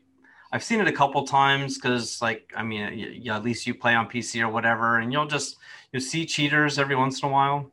I've 0.52 0.64
seen 0.64 0.80
it 0.80 0.88
a 0.88 0.92
couple 0.92 1.24
times 1.26 1.78
because, 1.78 2.22
like, 2.22 2.52
I 2.56 2.64
mean, 2.64 3.20
yeah, 3.22 3.36
at 3.36 3.44
least 3.44 3.68
you 3.68 3.76
play 3.76 3.94
on 3.94 4.10
PC 4.10 4.42
or 4.42 4.50
whatever, 4.50 4.98
and 4.98 5.14
you'll 5.14 5.28
just 5.28 5.58
you'll 5.92 6.02
see 6.02 6.26
cheaters 6.26 6.80
every 6.80 6.96
once 6.96 7.22
in 7.22 7.30
a 7.30 7.32
while. 7.32 7.72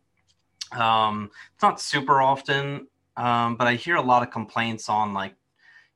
Um, 0.72 1.30
it's 1.54 1.62
not 1.62 1.80
super 1.80 2.20
often, 2.20 2.88
um, 3.16 3.56
but 3.56 3.66
I 3.66 3.74
hear 3.74 3.96
a 3.96 4.02
lot 4.02 4.22
of 4.22 4.30
complaints 4.30 4.88
on 4.90 5.14
like 5.14 5.34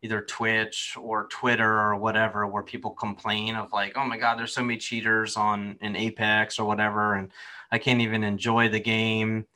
either 0.02 0.22
Twitch 0.22 0.96
or 0.98 1.26
Twitter 1.28 1.80
or 1.80 1.96
whatever, 1.96 2.46
where 2.46 2.62
people 2.62 2.92
complain 2.92 3.56
of 3.56 3.70
like, 3.72 3.92
oh 3.96 4.06
my 4.06 4.16
God, 4.16 4.38
there's 4.38 4.54
so 4.54 4.62
many 4.62 4.78
cheaters 4.78 5.36
on 5.36 5.76
in 5.82 5.96
Apex 5.96 6.58
or 6.58 6.66
whatever, 6.66 7.14
and 7.14 7.30
I 7.70 7.78
can't 7.78 8.00
even 8.00 8.24
enjoy 8.24 8.70
the 8.70 8.80
game. 8.80 9.46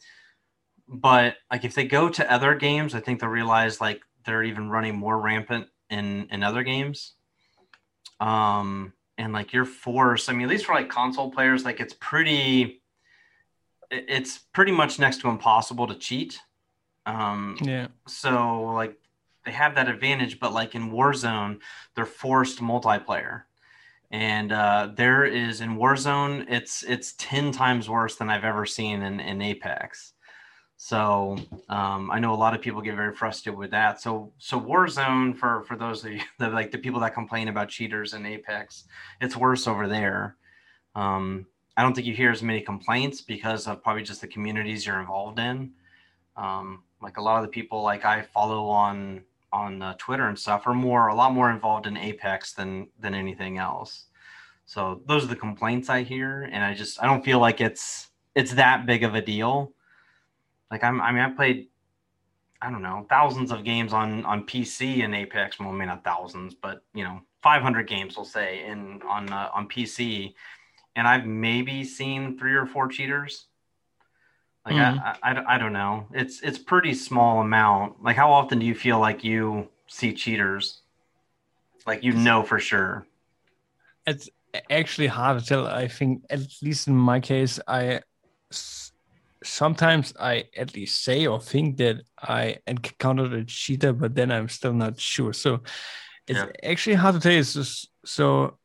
But 0.88 1.36
like 1.50 1.64
if 1.64 1.74
they 1.74 1.84
go 1.86 2.08
to 2.08 2.32
other 2.32 2.54
games, 2.54 2.94
I 2.94 3.00
think 3.00 3.20
they'll 3.20 3.28
realize 3.28 3.80
like 3.80 4.02
they're 4.24 4.42
even 4.42 4.70
running 4.70 4.96
more 4.96 5.20
rampant 5.20 5.68
in 5.90 6.28
in 6.30 6.42
other 6.42 6.62
games. 6.62 7.14
Um 8.20 8.92
and 9.16 9.32
like 9.32 9.52
you're 9.52 9.64
forced, 9.64 10.28
I 10.28 10.32
mean, 10.32 10.42
at 10.42 10.48
least 10.48 10.66
for 10.66 10.74
like 10.74 10.88
console 10.88 11.30
players, 11.30 11.64
like 11.64 11.80
it's 11.80 11.94
pretty 11.94 12.82
it's 13.90 14.38
pretty 14.38 14.72
much 14.72 14.98
next 14.98 15.20
to 15.20 15.28
impossible 15.28 15.86
to 15.86 15.94
cheat. 15.94 16.40
Um 17.06 17.56
yeah. 17.62 17.88
So 18.06 18.64
like 18.74 18.98
they 19.44 19.52
have 19.52 19.74
that 19.74 19.88
advantage, 19.88 20.40
but 20.40 20.52
like 20.52 20.74
in 20.74 20.90
Warzone, 20.90 21.60
they're 21.94 22.06
forced 22.06 22.60
multiplayer. 22.60 23.42
And 24.10 24.52
uh, 24.52 24.90
there 24.94 25.24
is 25.24 25.60
in 25.60 25.76
Warzone, 25.76 26.46
it's 26.48 26.82
it's 26.84 27.14
ten 27.18 27.52
times 27.52 27.88
worse 27.88 28.16
than 28.16 28.30
I've 28.30 28.44
ever 28.44 28.64
seen 28.64 29.02
in, 29.02 29.20
in 29.20 29.42
Apex. 29.42 30.13
So 30.84 31.38
um, 31.70 32.10
I 32.10 32.18
know 32.18 32.34
a 32.34 32.36
lot 32.36 32.52
of 32.52 32.60
people 32.60 32.82
get 32.82 32.94
very 32.94 33.14
frustrated 33.14 33.58
with 33.58 33.70
that. 33.70 34.02
So 34.02 34.34
so 34.36 34.60
Warzone 34.60 35.34
for 35.34 35.62
for 35.62 35.76
those 35.76 36.04
of 36.04 36.12
you 36.12 36.20
that 36.38 36.52
like 36.52 36.72
the 36.72 36.76
people 36.76 37.00
that 37.00 37.14
complain 37.14 37.48
about 37.48 37.70
cheaters 37.70 38.12
in 38.12 38.26
Apex, 38.26 38.84
it's 39.18 39.34
worse 39.34 39.66
over 39.66 39.88
there. 39.88 40.36
Um, 40.94 41.46
I 41.74 41.82
don't 41.82 41.94
think 41.94 42.06
you 42.06 42.12
hear 42.12 42.30
as 42.30 42.42
many 42.42 42.60
complaints 42.60 43.22
because 43.22 43.66
of 43.66 43.82
probably 43.82 44.02
just 44.02 44.20
the 44.20 44.26
communities 44.26 44.84
you're 44.84 45.00
involved 45.00 45.38
in. 45.38 45.70
Um, 46.36 46.82
like 47.00 47.16
a 47.16 47.22
lot 47.22 47.38
of 47.38 47.44
the 47.44 47.48
people 47.48 47.82
like 47.82 48.04
I 48.04 48.20
follow 48.20 48.68
on 48.68 49.22
on 49.54 49.80
uh, 49.80 49.94
Twitter 49.96 50.28
and 50.28 50.38
stuff 50.38 50.66
are 50.66 50.74
more 50.74 51.08
a 51.08 51.14
lot 51.14 51.32
more 51.32 51.50
involved 51.50 51.86
in 51.86 51.96
Apex 51.96 52.52
than 52.52 52.88
than 53.00 53.14
anything 53.14 53.56
else. 53.56 54.08
So 54.66 55.00
those 55.06 55.24
are 55.24 55.28
the 55.28 55.36
complaints 55.36 55.88
I 55.88 56.02
hear, 56.02 56.42
and 56.42 56.62
I 56.62 56.74
just 56.74 57.02
I 57.02 57.06
don't 57.06 57.24
feel 57.24 57.38
like 57.38 57.62
it's 57.62 58.08
it's 58.34 58.52
that 58.52 58.84
big 58.84 59.02
of 59.02 59.14
a 59.14 59.22
deal. 59.22 59.73
Like 60.70 60.84
I'm 60.84 61.00
I 61.00 61.12
mean 61.12 61.22
I 61.22 61.30
played 61.30 61.68
I 62.60 62.70
don't 62.70 62.82
know 62.82 63.06
thousands 63.08 63.50
of 63.50 63.64
games 63.64 63.92
on 63.92 64.24
on 64.24 64.46
PC 64.46 65.04
and 65.04 65.14
Apex. 65.14 65.58
Well, 65.58 65.72
maybe 65.72 65.86
not 65.86 66.04
thousands, 66.04 66.54
but 66.54 66.82
you 66.94 67.04
know 67.04 67.20
500 67.42 67.86
games 67.86 68.16
we'll 68.16 68.24
say 68.24 68.64
in 68.66 69.00
on 69.08 69.30
uh, 69.30 69.50
on 69.54 69.68
PC, 69.68 70.34
and 70.96 71.06
I've 71.06 71.26
maybe 71.26 71.84
seen 71.84 72.38
three 72.38 72.54
or 72.54 72.66
four 72.66 72.88
cheaters 72.88 73.46
like 74.64 74.76
mm-hmm. 74.76 74.98
I, 75.22 75.32
I, 75.32 75.54
I 75.54 75.58
don't 75.58 75.72
know. 75.72 76.06
It's 76.12 76.40
it's 76.40 76.58
pretty 76.58 76.94
small 76.94 77.40
amount. 77.40 78.02
Like 78.02 78.16
how 78.16 78.32
often 78.32 78.58
do 78.58 78.66
you 78.66 78.74
feel 78.74 78.98
like 78.98 79.22
you 79.22 79.68
see 79.86 80.14
cheaters? 80.14 80.80
Like 81.86 82.02
you 82.02 82.12
know 82.12 82.42
for 82.42 82.58
sure. 82.58 83.06
It's 84.06 84.30
actually 84.70 85.08
hard 85.08 85.40
to 85.40 85.46
tell. 85.46 85.66
I 85.66 85.88
think 85.88 86.24
at 86.30 86.40
least 86.62 86.88
in 86.88 86.94
my 86.94 87.20
case, 87.20 87.60
I 87.68 88.00
sometimes 89.44 90.14
I 90.18 90.44
at 90.56 90.74
least 90.74 91.04
say 91.04 91.26
or 91.26 91.40
think 91.40 91.76
that 91.76 92.02
I 92.20 92.58
encountered 92.66 93.32
a 93.32 93.44
cheater, 93.44 93.92
but 93.92 94.14
then 94.14 94.32
I'm 94.32 94.48
still 94.48 94.72
not 94.72 94.98
sure. 94.98 95.32
So 95.32 95.60
it's 96.26 96.38
yeah. 96.38 96.46
actually 96.62 96.96
hard 96.96 97.14
to 97.14 97.20
tell. 97.20 97.42
Just, 97.42 97.88
so 98.04 98.58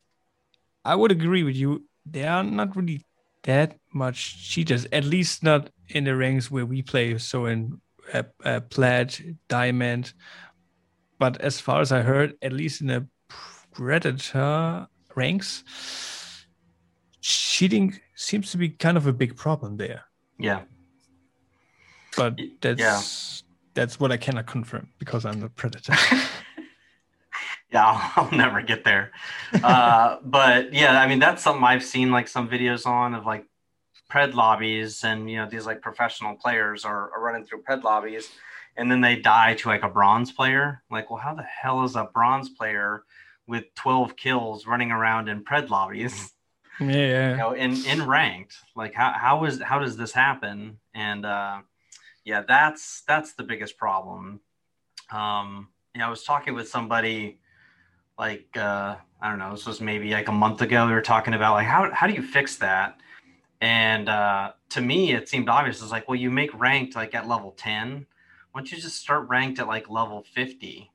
I 0.83 0.95
would 0.95 1.11
agree 1.11 1.43
with 1.43 1.55
you. 1.55 1.85
There 2.05 2.29
are 2.29 2.43
not 2.43 2.75
really 2.75 3.05
that 3.43 3.77
much 3.93 4.49
cheaters, 4.49 4.87
at 4.91 5.03
least 5.03 5.43
not 5.43 5.69
in 5.89 6.03
the 6.05 6.15
ranks 6.15 6.49
where 6.49 6.65
we 6.65 6.81
play. 6.81 7.17
So 7.17 7.45
in 7.45 7.79
uh, 8.13 8.23
uh, 8.43 8.61
plat, 8.61 9.19
diamond. 9.47 10.13
But 11.19 11.41
as 11.41 11.59
far 11.59 11.81
as 11.81 11.91
I 11.91 12.01
heard, 12.01 12.35
at 12.41 12.53
least 12.53 12.81
in 12.81 12.87
the 12.87 13.07
predator 13.71 14.87
ranks, 15.15 15.63
cheating 17.21 17.99
seems 18.15 18.51
to 18.51 18.57
be 18.57 18.69
kind 18.69 18.97
of 18.97 19.05
a 19.05 19.13
big 19.13 19.35
problem 19.35 19.77
there. 19.77 20.03
Yeah. 20.39 20.61
But 22.17 22.39
that's 22.61 22.79
yeah. 22.79 23.01
that's 23.75 23.99
what 23.99 24.11
I 24.11 24.17
cannot 24.17 24.47
confirm 24.47 24.89
because 24.97 25.25
I'm 25.25 25.39
the 25.39 25.49
predator. 25.49 25.93
yeah, 27.71 27.85
I'll, 27.85 28.11
I'll, 28.25 28.31
never 28.31 28.61
get 28.61 28.83
there. 28.83 29.11
Uh, 29.63 30.17
but 30.23 30.73
yeah, 30.73 30.99
I 30.99 31.07
mean 31.07 31.19
that's 31.19 31.43
something 31.43 31.63
I've 31.63 31.83
seen 31.83 32.11
like 32.11 32.27
some 32.27 32.49
videos 32.49 32.85
on 32.85 33.13
of 33.13 33.25
like 33.25 33.45
pred 34.11 34.33
lobbies 34.33 35.03
and 35.03 35.29
you 35.29 35.37
know 35.37 35.47
these 35.47 35.67
like 35.67 35.81
professional 35.81 36.35
players 36.35 36.83
are, 36.83 37.11
are 37.11 37.21
running 37.21 37.45
through 37.45 37.61
pred 37.61 37.83
lobbies 37.83 38.27
and 38.75 38.89
then 38.89 39.01
they 39.01 39.17
die 39.17 39.55
to 39.55 39.67
like 39.67 39.83
a 39.83 39.89
bronze 39.89 40.31
player. 40.31 40.81
Like, 40.89 41.09
well, 41.11 41.19
how 41.19 41.35
the 41.35 41.43
hell 41.43 41.83
is 41.83 41.95
a 41.95 42.05
bronze 42.05 42.49
player 42.49 43.03
with 43.45 43.65
12 43.75 44.15
kills 44.15 44.65
running 44.65 44.91
around 44.91 45.27
in 45.27 45.43
pred 45.43 45.69
lobbies? 45.69 46.33
Yeah. 46.79 47.31
You 47.31 47.37
know, 47.37 47.51
in, 47.53 47.85
in 47.85 48.05
ranked. 48.05 48.55
Like 48.75 48.93
how, 48.93 49.13
how 49.13 49.43
is 49.45 49.61
how 49.61 49.79
does 49.79 49.97
this 49.97 50.11
happen? 50.11 50.79
And 50.93 51.25
uh 51.25 51.59
yeah, 52.25 52.43
that's 52.47 53.01
that's 53.07 53.33
the 53.33 53.43
biggest 53.43 53.77
problem. 53.77 54.39
Um, 55.11 55.69
you 55.93 55.99
know, 55.99 56.07
I 56.07 56.09
was 56.09 56.23
talking 56.23 56.53
with 56.53 56.69
somebody 56.69 57.39
like 58.17 58.47
uh 58.55 58.95
I 59.21 59.29
don't 59.29 59.39
know, 59.39 59.51
this 59.51 59.65
was 59.65 59.81
maybe 59.81 60.11
like 60.11 60.29
a 60.29 60.33
month 60.33 60.61
ago. 60.61 60.87
We 60.87 60.93
were 60.93 61.01
talking 61.01 61.33
about 61.33 61.53
like 61.53 61.67
how 61.67 61.91
how 61.93 62.07
do 62.07 62.13
you 62.13 62.23
fix 62.23 62.55
that? 62.57 62.99
And 63.61 64.07
uh, 64.07 64.53
to 64.69 64.81
me, 64.81 65.13
it 65.13 65.27
seemed 65.27 65.49
obvious. 65.49 65.81
It's 65.81 65.91
like, 65.91 66.07
well, 66.07 66.15
you 66.15 66.31
make 66.31 66.57
ranked 66.57 66.95
like 66.95 67.13
at 67.13 67.27
level 67.27 67.51
10. 67.57 68.05
Why 68.51 68.61
don't 68.61 68.71
you 68.71 68.77
just 68.77 68.97
start 68.97 69.27
ranked 69.27 69.59
at 69.59 69.67
like 69.67 69.89
level 69.89 70.23
50? 70.33 70.91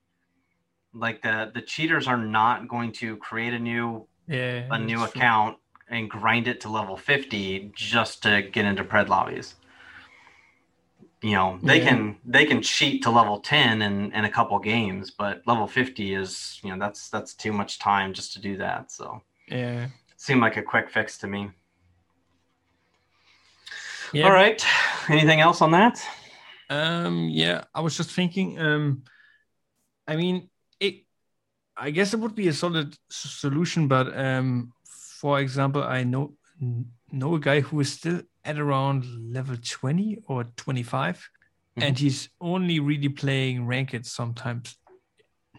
Like 0.94 1.22
the 1.22 1.50
the 1.52 1.60
cheaters 1.60 2.06
are 2.06 2.16
not 2.16 2.68
going 2.68 2.92
to 2.92 3.16
create 3.16 3.52
a 3.52 3.58
new 3.58 4.06
yeah, 4.28 4.68
a 4.70 4.78
new 4.78 5.02
account. 5.02 5.58
And 5.88 6.08
grind 6.08 6.48
it 6.48 6.60
to 6.62 6.68
level 6.68 6.96
50 6.96 7.72
just 7.74 8.22
to 8.22 8.42
get 8.42 8.64
into 8.64 8.84
pred 8.84 9.08
lobbies. 9.08 9.54
You 11.22 11.32
know, 11.32 11.58
they 11.62 11.78
yeah. 11.78 11.88
can 11.88 12.16
they 12.26 12.44
can 12.44 12.60
cheat 12.60 13.02
to 13.04 13.10
level 13.10 13.40
10 13.40 13.80
in, 13.80 14.12
in 14.12 14.24
a 14.24 14.30
couple 14.30 14.58
games, 14.58 15.10
but 15.10 15.42
level 15.46 15.66
50 15.66 16.14
is, 16.14 16.60
you 16.62 16.70
know, 16.70 16.78
that's 16.78 17.08
that's 17.08 17.32
too 17.32 17.52
much 17.52 17.78
time 17.78 18.12
just 18.12 18.34
to 18.34 18.40
do 18.40 18.58
that. 18.58 18.92
So 18.92 19.22
yeah. 19.48 19.88
Seemed 20.16 20.42
like 20.42 20.56
a 20.56 20.62
quick 20.62 20.90
fix 20.90 21.18
to 21.18 21.26
me. 21.26 21.50
Yeah. 24.12 24.26
All 24.26 24.32
right. 24.32 24.64
Anything 25.08 25.40
else 25.40 25.60
on 25.60 25.70
that? 25.72 26.06
Um, 26.70 27.28
yeah, 27.30 27.64
I 27.74 27.80
was 27.80 27.96
just 27.96 28.10
thinking. 28.10 28.58
Um, 28.58 29.02
I 30.06 30.16
mean, 30.16 30.48
it. 30.80 31.04
I 31.76 31.90
guess 31.90 32.14
it 32.14 32.20
would 32.20 32.34
be 32.34 32.48
a 32.48 32.52
solid 32.52 32.96
solution, 33.10 33.88
but 33.88 34.16
um, 34.16 34.72
for 35.24 35.40
example, 35.40 35.82
I 35.82 36.04
know 36.04 36.34
know 37.10 37.34
a 37.36 37.40
guy 37.40 37.60
who 37.60 37.80
is 37.80 37.90
still 37.90 38.20
at 38.44 38.58
around 38.58 39.06
level 39.32 39.56
twenty 39.56 40.18
or 40.28 40.44
twenty 40.54 40.82
five, 40.82 41.16
mm-hmm. 41.16 41.82
and 41.82 41.98
he's 41.98 42.28
only 42.42 42.78
really 42.78 43.08
playing 43.08 43.66
ranked 43.66 44.04
sometimes. 44.04 44.76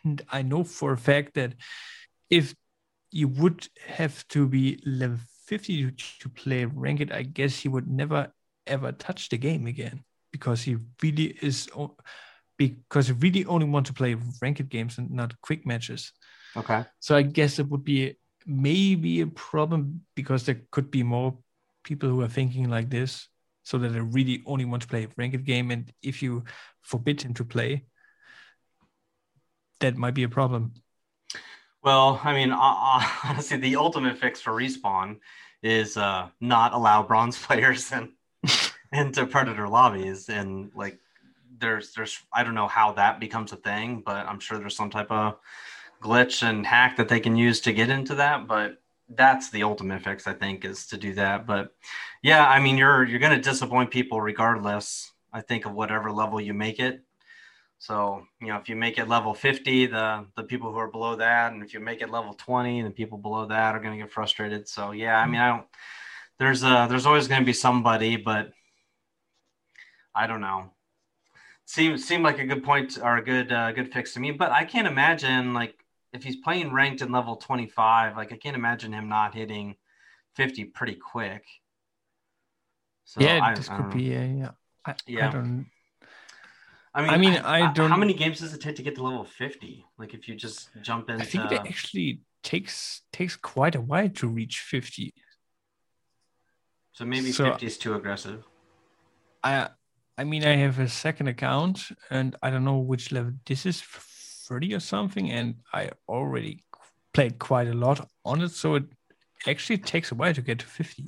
And 0.04 0.22
I 0.32 0.44
know 0.44 0.64
for 0.64 0.94
a 0.94 0.98
fact 0.98 1.34
that 1.34 1.56
if 2.30 2.54
you 3.10 3.28
would 3.28 3.68
have 3.88 4.28
to 4.28 4.48
be 4.48 4.80
level 4.86 5.18
50 5.48 5.90
to, 5.90 5.92
to 6.20 6.30
play 6.30 6.66
ranked, 6.66 7.12
I 7.12 7.24
guess 7.24 7.58
he 7.58 7.68
would 7.68 7.88
never 7.88 8.32
ever 8.68 8.92
touch 8.92 9.30
the 9.30 9.40
game 9.40 9.66
again 9.66 10.04
because 10.32 10.62
he 10.62 10.78
really 11.02 11.36
is 11.42 11.68
because 12.60 13.08
he 13.08 13.14
really 13.14 13.46
only 13.46 13.66
want 13.66 13.88
to 13.88 13.94
play 13.94 14.16
ranked 14.44 14.70
games 14.70 15.00
and 15.00 15.10
not 15.10 15.42
quick 15.42 15.66
matches. 15.66 16.12
Okay. 16.56 16.86
So 17.00 17.16
I 17.16 17.24
guess 17.24 17.58
it 17.58 17.68
would 17.68 17.84
be 17.84 18.16
maybe 18.46 19.22
a 19.22 19.28
problem 19.28 20.02
because 20.16 20.46
there 20.46 20.62
could 20.72 20.92
be 20.92 21.04
more 21.04 21.38
people 21.84 22.10
who 22.10 22.22
are 22.22 22.28
thinking 22.28 22.70
like 22.70 22.90
this, 22.90 23.28
so 23.64 23.78
that 23.80 23.90
they 23.90 24.00
really 24.00 24.44
only 24.46 24.66
want 24.66 24.84
to 24.84 24.88
play 24.88 25.06
a 25.06 25.10
ranked 25.18 25.44
game, 25.44 25.72
and 25.72 25.92
if 26.02 26.22
you 26.22 26.44
forbid 26.82 27.22
him 27.22 27.34
to 27.34 27.44
play, 27.44 27.86
that 29.80 29.98
might 29.98 30.14
be 30.14 30.24
a 30.24 30.30
problem. 30.30 30.74
Well, 31.84 32.20
I 32.24 32.34
mean, 32.34 32.52
honestly, 33.24 33.58
the 33.58 33.76
ultimate 33.76 34.18
fix 34.18 34.42
for 34.42 34.52
respawn 34.52 35.20
is 35.62 35.98
uh, 35.98 36.30
not 36.40 36.74
allow 36.74 37.04
bronze 37.04 37.38
players 37.44 37.92
into 38.92 39.26
predator 39.26 39.68
lobbies 39.68 40.30
and 40.30 40.72
like 40.76 41.00
there's 41.60 41.94
there's 41.94 42.20
I 42.34 42.44
don't 42.44 42.54
know 42.54 42.68
how 42.68 42.94
that 42.94 43.20
becomes 43.20 43.52
a 43.52 43.56
thing, 43.56 44.04
but 44.06 44.28
I'm 44.28 44.40
sure 44.40 44.58
there's 44.58 44.76
some 44.76 44.90
type 44.90 45.12
of 45.12 45.38
glitch 46.06 46.44
and 46.48 46.66
hack 46.66 46.98
that 46.98 47.10
they 47.10 47.20
can 47.20 47.36
use 47.36 47.60
to 47.62 47.74
get 47.74 47.90
into 47.90 48.16
that. 48.16 48.48
But 48.48 48.82
that's 49.10 49.50
the 49.50 49.64
ultimate 49.64 50.04
fix, 50.04 50.28
I 50.28 50.34
think, 50.34 50.66
is 50.66 50.88
to 50.88 50.98
do 50.98 51.14
that. 51.16 51.46
But 51.46 51.74
yeah, 52.22 52.48
I 52.48 52.60
mean, 52.60 52.78
you're 52.78 53.04
you're 53.04 53.20
gonna 53.20 53.42
disappoint 53.42 53.92
people 53.92 54.22
regardless. 54.22 55.12
I 55.34 55.42
think 55.42 55.66
of 55.66 55.74
whatever 55.74 56.12
level 56.12 56.40
you 56.40 56.54
make 56.54 56.80
it. 56.80 57.02
So 57.80 58.26
you 58.42 58.48
know, 58.48 58.58
if 58.58 58.70
you 58.70 58.76
make 58.76 58.98
it 58.98 59.08
level 59.08 59.34
50, 59.34 59.88
the 59.88 60.26
the 60.36 60.44
people 60.44 60.72
who 60.72 60.78
are 60.78 60.88
below 60.88 61.16
that, 61.18 61.54
and 61.54 61.64
if 61.64 61.74
you 61.74 61.80
make 61.80 62.02
it 62.02 62.10
level 62.10 62.34
20, 62.34 62.82
the 62.82 62.92
people 62.92 63.18
below 63.18 63.46
that 63.46 63.76
are 63.76 63.80
gonna 63.80 63.98
get 63.98 64.12
frustrated. 64.12 64.68
So 64.68 64.92
yeah, 64.92 65.20
I 65.20 65.26
mean, 65.28 65.42
I 65.42 65.50
don't. 65.50 65.68
There's 66.40 66.64
a 66.64 66.88
there's 66.90 67.06
always 67.06 67.28
gonna 67.28 67.46
be 67.46 67.54
somebody, 67.54 68.18
but 68.18 68.52
I 70.14 70.28
don't 70.28 70.42
know. 70.42 70.72
Seemed 71.66 72.00
seemed 72.00 72.24
like 72.24 72.40
a 72.40 72.46
good 72.46 72.64
point 72.64 72.98
or 73.02 73.18
a 73.18 73.24
good 73.24 73.52
uh, 73.52 73.72
good 73.72 73.92
fix 73.94 74.14
to 74.14 74.20
me, 74.20 74.32
but 74.32 74.52
I 74.52 74.66
can't 74.66 74.88
imagine 74.88 75.54
like 75.54 75.85
if 76.16 76.24
he's 76.24 76.38
playing 76.38 76.72
ranked 76.74 77.02
in 77.02 77.12
level 77.12 77.36
25, 77.36 78.16
like 78.16 78.32
I 78.32 78.38
can't 78.38 78.56
imagine 78.56 78.94
him 78.94 79.10
not 79.10 79.36
hitting 79.36 79.76
50 80.36 80.66
pretty 80.66 80.96
quick. 80.96 81.44
So 83.04 83.22
yeah, 83.22 83.40
I, 83.44 83.54
this 83.54 83.70
I 83.70 83.78
could 83.78 83.92
be 83.92 84.04
yeah. 84.04 84.52
I, 84.86 84.96
yeah. 85.06 85.30
I 85.30 85.32
don't. 85.32 85.68
I 86.94 87.02
mean, 87.02 87.10
I 87.10 87.18
mean, 87.18 87.34
I, 87.34 87.74
don't. 87.74 87.90
How 87.90 87.98
many 87.98 88.14
games 88.14 88.40
does 88.40 88.54
it 88.54 88.62
take 88.62 88.78
to 88.78 88.82
get 88.82 88.96
to 88.96 89.04
level 89.04 89.26
50? 89.26 89.86
Like 90.00 90.14
if 90.14 90.28
you 90.28 90.36
just 90.36 90.70
jump 90.82 91.10
in. 91.10 91.22
I 91.22 91.26
think 91.26 91.52
it 91.52 91.60
actually 91.60 92.22
takes 92.42 93.02
takes 93.12 93.36
quite 93.36 93.76
a 93.76 93.82
while 93.82 94.10
to 94.10 94.28
reach 94.28 94.62
50. 94.62 95.14
So 96.94 97.04
maybe 97.04 97.34
so, 97.34 97.44
50 97.52 97.66
is 97.66 97.78
too 97.78 97.96
aggressive. 97.96 98.46
I 99.44 99.70
I 100.18 100.24
mean, 100.24 100.46
I 100.46 100.56
have 100.56 100.80
a 100.80 100.88
second 100.88 101.28
account, 101.28 101.90
and 102.10 102.38
I 102.42 102.50
don't 102.50 102.64
know 102.64 102.78
which 102.78 103.12
level 103.12 103.34
this 103.46 103.66
is, 103.66 103.84
thirty 104.48 104.74
or 104.74 104.80
something, 104.80 105.32
and 105.32 105.56
I 105.74 105.92
already 106.08 106.64
played 107.14 107.40
quite 107.40 107.68
a 107.68 107.74
lot 107.74 108.08
on 108.24 108.42
it, 108.42 108.50
so 108.52 108.76
it 108.76 108.84
actually 109.48 109.78
takes 109.78 110.12
a 110.12 110.16
while 110.16 110.34
to 110.34 110.42
get 110.42 110.60
to 110.60 110.66
fifty. 110.66 111.06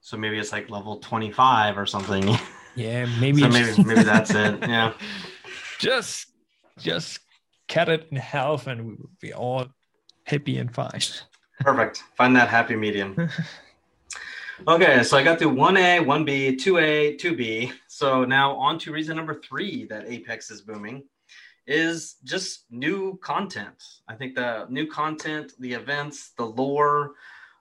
So 0.00 0.16
maybe 0.16 0.38
it's 0.38 0.52
like 0.52 0.70
level 0.70 0.98
twenty-five 0.98 1.78
or 1.78 1.86
something. 1.86 2.36
Yeah, 2.74 3.04
maybe. 3.20 3.42
so 3.42 3.48
maybe 3.50 3.82
maybe 3.84 4.02
that's 4.02 4.30
it. 4.30 4.60
Yeah. 4.62 4.94
Just 5.78 6.28
just 6.78 7.20
cut 7.68 7.90
it 7.90 8.08
in 8.10 8.16
half, 8.16 8.66
and 8.66 8.86
we 8.86 8.94
would 8.94 9.18
be 9.20 9.34
all 9.34 9.66
happy 10.24 10.56
and 10.56 10.74
fine. 10.74 11.02
Perfect. 11.60 12.02
Find 12.16 12.34
that 12.36 12.48
happy 12.48 12.76
medium. 12.76 13.28
Okay, 14.68 15.02
so 15.02 15.16
I 15.16 15.24
got 15.24 15.40
through 15.40 15.54
1A, 15.54 16.04
1B, 16.04 16.54
2A, 16.54 17.18
2B. 17.18 17.72
So 17.88 18.24
now 18.24 18.54
on 18.54 18.78
to 18.80 18.92
reason 18.92 19.16
number 19.16 19.34
three 19.34 19.86
that 19.86 20.04
Apex 20.06 20.52
is 20.52 20.60
booming 20.60 21.02
is 21.66 22.16
just 22.24 22.64
new 22.70 23.18
content. 23.22 23.82
I 24.08 24.14
think 24.14 24.34
the 24.34 24.66
new 24.68 24.86
content, 24.86 25.52
the 25.58 25.72
events, 25.72 26.30
the 26.36 26.44
lore, 26.44 27.12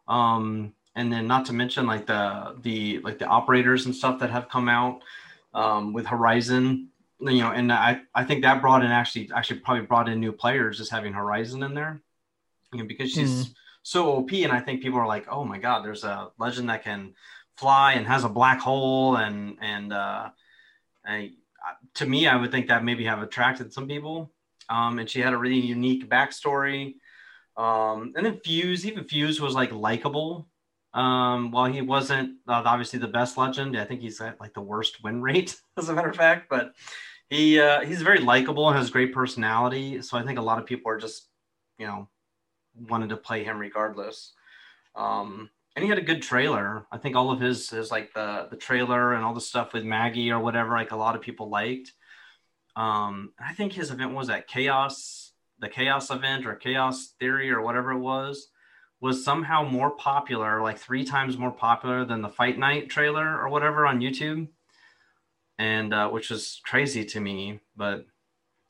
um, 0.08 0.74
and 0.96 1.12
then 1.12 1.28
not 1.28 1.46
to 1.46 1.54
mention 1.54 1.86
like 1.86 2.06
the 2.06 2.56
the 2.62 3.00
like 3.00 3.20
the 3.20 3.26
operators 3.26 3.86
and 3.86 3.96
stuff 3.96 4.20
that 4.20 4.30
have 4.30 4.50
come 4.50 4.68
out 4.68 5.02
um, 5.54 5.94
with 5.94 6.06
Horizon. 6.06 6.90
You 7.20 7.40
know, 7.40 7.52
and 7.52 7.72
I, 7.72 8.02
I 8.16 8.24
think 8.24 8.42
that 8.42 8.62
brought 8.62 8.84
in 8.84 8.92
actually 8.92 9.30
actually 9.36 9.60
probably 9.60 9.86
brought 9.86 10.10
in 10.10 10.20
new 10.20 10.32
players 10.32 10.78
just 10.78 10.92
having 10.92 11.14
Horizon 11.14 11.64
in 11.64 11.74
there. 11.74 12.02
You 12.74 12.80
know, 12.80 12.86
because 12.86 13.12
she's 13.12 13.48
mm 13.48 13.54
so 13.84 14.12
OP, 14.12 14.32
and 14.34 14.52
I 14.52 14.60
think 14.60 14.82
people 14.82 15.00
are 15.00 15.08
like, 15.08 15.28
oh 15.30 15.44
my 15.44 15.58
god, 15.58 15.84
there's 15.84 16.04
a 16.04 16.30
legend 16.38 16.70
that 16.70 16.84
can 16.84 17.14
fly 17.56 17.94
and 17.94 18.06
has 18.06 18.24
a 18.24 18.30
black 18.30 18.60
hole, 18.60 19.16
and 19.16 19.58
and 19.62 19.94
uh, 19.94 20.30
I, 21.06 21.32
to 21.96 22.06
me, 22.06 22.28
I 22.28 22.36
would 22.36 22.52
think 22.52 22.68
that 22.68 22.84
maybe 22.84 23.06
have 23.06 23.22
attracted 23.22 23.74
some 23.74 23.88
people. 23.88 24.32
Um, 24.70 25.00
and 25.00 25.10
she 25.10 25.20
had 25.20 25.34
a 25.34 25.38
really 25.38 25.60
unique 25.60 26.10
backstory. 26.10 26.96
Um, 27.58 28.14
and 28.16 28.26
then 28.26 28.40
Fuse, 28.44 28.86
even 28.86 29.04
Fuse 29.04 29.42
was 29.42 29.54
like 29.54 29.72
likable. 29.72 30.48
Um, 30.94 31.52
while 31.52 31.72
he 31.72 31.82
wasn't 31.82 32.38
uh, 32.48 32.64
obviously 32.66 33.00
the 33.00 33.08
best 33.08 33.38
legend, 33.38 33.78
I 33.78 33.86
think 33.86 34.02
he's 34.02 34.20
at 34.20 34.40
like 34.40 34.54
the 34.54 34.62
worst 34.62 35.04
win 35.04 35.22
rate, 35.22 35.58
as 35.78 35.90
a 35.90 35.94
matter 35.94 36.10
of 36.10 36.16
fact. 36.16 36.48
But 36.50 36.74
he 37.30 37.60
uh, 37.60 37.82
he's 37.82 38.02
very 38.02 38.20
likable 38.20 38.68
and 38.68 38.78
has 38.78 38.90
great 38.90 39.14
personality. 39.14 40.02
So 40.02 40.18
I 40.18 40.24
think 40.24 40.38
a 40.38 40.42
lot 40.42 40.60
of 40.60 40.66
people 40.66 40.92
are 40.92 40.98
just, 40.98 41.30
you 41.78 41.88
know, 41.88 42.10
wanted 42.76 43.10
to 43.10 43.18
play 43.18 43.44
him 43.44 43.58
regardless. 43.58 44.34
Um, 44.96 45.50
and 45.76 45.84
he 45.84 45.90
had 45.90 45.98
a 45.98 46.04
good 46.04 46.22
trailer. 46.22 46.86
I 46.92 46.98
think 46.98 47.16
all 47.16 47.32
of 47.32 47.40
his 47.40 47.70
his 47.70 47.92
like 47.92 48.14
the 48.14 48.48
the 48.50 48.58
trailer 48.58 49.14
and 49.14 49.24
all 49.24 49.34
the 49.34 49.42
stuff 49.42 49.74
with 49.74 49.84
Maggie 49.84 50.32
or 50.32 50.40
whatever, 50.40 50.72
like 50.72 50.92
a 50.92 50.98
lot 50.98 51.16
of 51.16 51.22
people 51.22 51.50
liked. 51.50 51.94
Um, 52.76 53.34
I 53.40 53.54
think 53.54 53.74
his 53.74 53.92
event 53.92 54.14
was 54.14 54.30
at 54.30 54.48
Chaos, 54.48 55.34
the 55.60 55.70
Chaos 55.70 56.10
event 56.10 56.46
or 56.46 56.56
Chaos 56.56 57.14
Theory 57.20 57.52
or 57.52 57.62
whatever 57.62 57.92
it 57.92 58.00
was 58.00 58.48
was 59.02 59.26
somehow 59.26 59.64
more 59.64 59.92
popular, 59.92 60.62
like 60.62 60.78
three 60.78 61.04
times 61.04 61.38
more 61.38 61.52
popular 61.52 62.06
than 62.06 62.22
the 62.22 62.30
Fight 62.30 62.58
Night 62.58 62.90
trailer 62.90 63.40
or 63.40 63.50
whatever 63.50 63.88
on 63.88 64.00
YouTube, 64.00 64.48
and 65.58 65.94
uh, 65.94 66.10
which 66.10 66.30
was 66.30 66.62
crazy 66.66 67.04
to 67.06 67.20
me. 67.20 67.60
But 67.76 68.06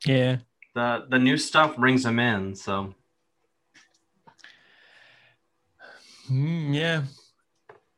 yeah, 0.05 0.37
the 0.75 1.05
the 1.09 1.19
new 1.19 1.37
stuff 1.37 1.75
brings 1.75 2.03
them 2.03 2.19
in. 2.19 2.55
So 2.55 2.93
mm, 6.31 6.73
yeah, 6.73 7.03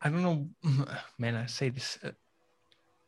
I 0.01 0.09
don't 0.09 0.23
know, 0.23 0.49
man. 1.19 1.35
I 1.35 1.45
say 1.45 1.69
this, 1.69 1.99
uh, 2.03 2.11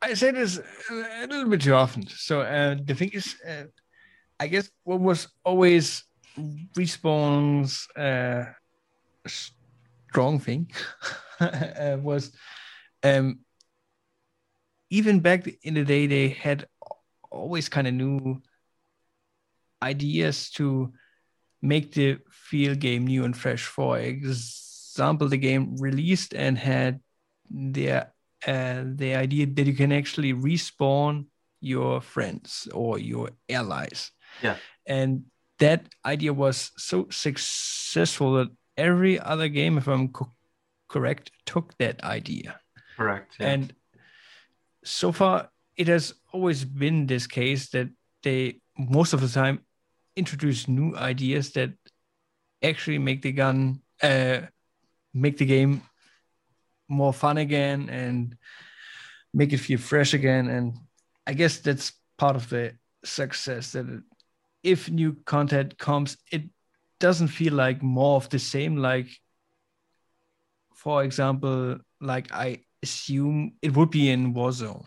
I 0.00 0.14
say 0.14 0.30
this 0.30 0.60
a 0.90 1.26
little 1.26 1.48
bit 1.48 1.62
too 1.62 1.74
often. 1.74 2.06
So 2.06 2.42
uh, 2.42 2.76
the 2.82 2.94
thing 2.94 3.10
is, 3.12 3.36
uh, 3.46 3.64
I 4.38 4.46
guess 4.46 4.70
what 4.84 5.00
was 5.00 5.28
always 5.44 6.04
Respawn's 6.76 7.88
uh, 7.96 8.44
strong 9.26 10.38
thing 10.38 10.70
uh, 11.40 11.96
was 12.00 12.32
um, 13.02 13.40
even 14.90 15.20
back 15.20 15.48
in 15.62 15.74
the 15.74 15.84
day 15.84 16.06
they 16.06 16.28
had 16.28 16.66
always 17.30 17.68
kind 17.68 17.86
of 17.86 17.94
new 17.94 18.40
ideas 19.82 20.50
to 20.50 20.92
make 21.62 21.92
the 21.92 22.18
field 22.30 22.78
game 22.78 23.06
new 23.06 23.24
and 23.24 23.36
fresh 23.36 23.64
for 23.64 23.98
example 24.96 25.28
the 25.28 25.36
game 25.36 25.76
released 25.76 26.34
and 26.34 26.58
had 26.58 27.00
the 27.50 28.06
uh, 28.46 28.82
the 29.02 29.14
idea 29.14 29.46
that 29.46 29.66
you 29.66 29.74
can 29.74 29.92
actually 29.92 30.32
respawn 30.32 31.26
your 31.60 32.00
friends 32.00 32.68
or 32.72 32.98
your 32.98 33.30
allies 33.48 34.10
yeah 34.42 34.56
and 34.86 35.24
that 35.58 35.88
idea 36.04 36.32
was 36.32 36.72
so 36.76 37.06
successful 37.10 38.34
that 38.34 38.48
every 38.76 39.18
other 39.18 39.48
game, 39.48 39.78
if 39.78 39.88
I'm 39.88 40.08
co- 40.08 40.32
correct, 40.88 41.30
took 41.46 41.76
that 41.78 42.02
idea. 42.04 42.60
Correct. 42.96 43.36
Yeah. 43.40 43.48
And 43.48 43.74
so 44.84 45.12
far, 45.12 45.50
it 45.76 45.88
has 45.88 46.14
always 46.32 46.64
been 46.64 47.06
this 47.06 47.26
case 47.26 47.70
that 47.70 47.88
they 48.22 48.60
most 48.78 49.12
of 49.12 49.20
the 49.20 49.28
time 49.28 49.60
introduce 50.14 50.68
new 50.68 50.94
ideas 50.96 51.52
that 51.52 51.72
actually 52.62 52.98
make 52.98 53.22
the 53.22 53.32
gun 53.32 53.80
uh, 54.02 54.40
make 55.16 55.38
the 55.38 55.46
game 55.46 55.82
more 56.88 57.12
fun 57.12 57.38
again 57.38 57.88
and 57.88 58.36
make 59.32 59.52
it 59.52 59.58
feel 59.58 59.78
fresh 59.78 60.14
again. 60.14 60.48
And 60.48 60.78
i 61.26 61.32
guess 61.32 61.58
that's 61.58 61.92
part 62.18 62.36
of 62.36 62.48
the 62.48 62.72
success 63.04 63.72
that 63.72 63.86
if 64.62 64.88
new 64.90 65.16
content 65.24 65.78
comes 65.78 66.16
it 66.30 66.42
doesn't 66.98 67.28
feel 67.28 67.52
like 67.54 67.82
more 67.82 68.16
of 68.16 68.28
the 68.30 68.38
same. 68.38 68.76
Like 68.76 69.08
for 70.74 71.02
example 71.04 71.78
like 72.00 72.32
i 72.32 72.60
assume 72.82 73.54
it 73.62 73.74
would 73.74 73.90
be 73.90 74.10
in 74.10 74.34
warzone. 74.34 74.84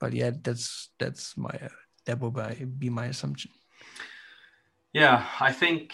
But 0.00 0.12
yeah 0.12 0.32
that's 0.42 0.90
that's 0.98 1.36
my 1.36 1.68
that 2.06 2.20
would 2.20 2.78
be 2.78 2.90
my 2.90 3.06
assumption. 3.06 3.50
Yeah 4.92 5.26
i 5.40 5.52
think 5.52 5.92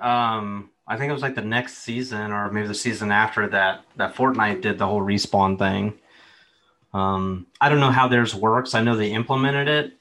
um 0.00 0.70
i 0.88 0.96
think 0.96 1.10
it 1.10 1.12
was 1.12 1.22
like 1.22 1.34
the 1.34 1.42
next 1.42 1.78
season 1.78 2.32
or 2.32 2.50
maybe 2.50 2.66
the 2.66 2.74
season 2.74 3.12
after 3.12 3.48
that 3.48 3.84
that 3.96 4.14
fortnite 4.14 4.60
did 4.60 4.78
the 4.78 4.86
whole 4.86 5.02
respawn 5.02 5.58
thing 5.58 5.98
um 6.94 7.46
i 7.60 7.68
don't 7.68 7.80
know 7.80 7.90
how 7.90 8.08
theirs 8.08 8.34
works 8.34 8.74
i 8.74 8.82
know 8.82 8.96
they 8.96 9.12
implemented 9.12 9.68
it 9.68 9.98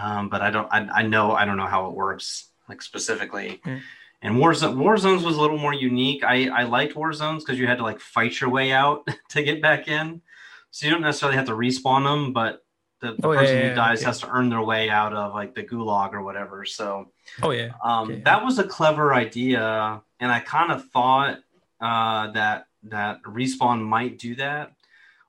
um, 0.00 0.28
but 0.28 0.42
I 0.42 0.50
don't. 0.50 0.68
I, 0.70 0.86
I 0.96 1.02
know. 1.02 1.32
I 1.32 1.44
don't 1.44 1.56
know 1.56 1.66
how 1.66 1.88
it 1.88 1.94
works 1.94 2.48
like 2.68 2.82
specifically. 2.82 3.60
Mm. 3.64 3.80
And 4.22 4.36
Warzone 4.36 4.76
Warzones 4.76 5.24
was 5.24 5.36
a 5.36 5.40
little 5.40 5.58
more 5.58 5.74
unique. 5.74 6.24
I 6.24 6.48
I 6.48 6.64
liked 6.64 6.94
Warzones 6.94 7.40
because 7.40 7.58
you 7.58 7.66
had 7.66 7.78
to 7.78 7.84
like 7.84 8.00
fight 8.00 8.40
your 8.40 8.50
way 8.50 8.72
out 8.72 9.08
to 9.30 9.42
get 9.42 9.62
back 9.62 9.88
in. 9.88 10.22
So 10.70 10.86
you 10.86 10.92
don't 10.92 11.02
necessarily 11.02 11.36
have 11.36 11.46
to 11.46 11.52
respawn 11.52 12.04
them, 12.04 12.32
but 12.32 12.62
the, 13.00 13.14
the 13.18 13.28
oh, 13.28 13.34
person 13.34 13.56
yeah, 13.56 13.62
yeah, 13.62 13.68
who 13.70 13.74
dies 13.74 14.02
has 14.02 14.20
to 14.20 14.28
earn 14.28 14.50
their 14.50 14.62
way 14.62 14.90
out 14.90 15.14
of 15.14 15.32
like 15.32 15.54
the 15.54 15.62
gulag 15.62 16.12
or 16.12 16.22
whatever. 16.22 16.64
So 16.64 17.12
oh 17.42 17.50
yeah, 17.50 17.70
um, 17.82 18.10
okay. 18.10 18.20
that 18.22 18.44
was 18.44 18.58
a 18.58 18.64
clever 18.64 19.14
idea, 19.14 20.02
and 20.20 20.32
I 20.32 20.40
kind 20.40 20.72
of 20.72 20.88
thought 20.90 21.38
uh, 21.80 22.32
that 22.32 22.66
that 22.84 23.22
respawn 23.22 23.82
might 23.82 24.18
do 24.18 24.36
that. 24.36 24.72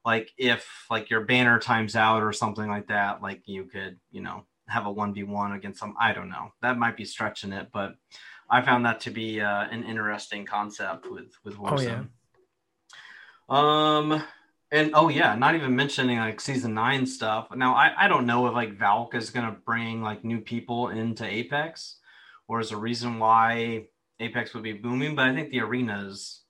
Like 0.06 0.32
if 0.38 0.86
like 0.90 1.10
your 1.10 1.22
banner 1.22 1.60
times 1.60 1.96
out 1.96 2.24
or 2.24 2.32
something 2.32 2.68
like 2.68 2.88
that, 2.88 3.22
like 3.22 3.42
you 3.46 3.66
could 3.66 4.00
you 4.12 4.22
know 4.22 4.46
have 4.68 4.86
a 4.86 4.94
1v1 4.94 5.56
against 5.56 5.80
some 5.80 5.96
i 6.00 6.14
don't 6.14 6.30
know 6.30 6.52
that 6.62 6.78
might 6.78 6.98
be 6.98 7.06
stretching 7.06 7.52
it 7.52 7.70
but 7.72 7.96
i 8.50 8.62
found 8.62 8.86
that 8.86 9.00
to 9.00 9.10
be 9.10 9.42
uh, 9.42 9.66
an 9.72 9.84
interesting 9.84 10.46
concept 10.46 11.10
with 11.10 11.32
with 11.44 11.56
warzone 11.56 12.10
oh, 13.50 14.08
yeah. 14.10 14.14
um 14.14 14.24
and 14.72 14.92
oh 14.94 15.10
yeah 15.10 15.36
not 15.36 15.56
even 15.56 15.76
mentioning 15.76 16.18
like 16.18 16.42
season 16.42 16.74
9 16.74 17.06
stuff 17.06 17.48
now 17.56 17.74
i 17.74 17.94
i 17.98 18.08
don't 18.08 18.26
know 18.26 18.48
if 18.48 18.54
like 18.54 18.78
valk 18.78 19.16
is 19.16 19.30
going 19.30 19.46
to 19.46 19.60
bring 19.66 20.02
like 20.02 20.24
new 20.24 20.40
people 20.40 20.90
into 20.90 21.26
apex 21.26 21.98
or 22.48 22.60
is 22.60 22.72
a 22.72 22.78
reason 22.78 23.20
why 23.20 23.86
apex 24.20 24.54
would 24.54 24.64
be 24.64 24.74
booming 24.74 25.16
but 25.16 25.28
i 25.28 25.34
think 25.34 25.50
the 25.50 25.60
arenas 25.60 26.42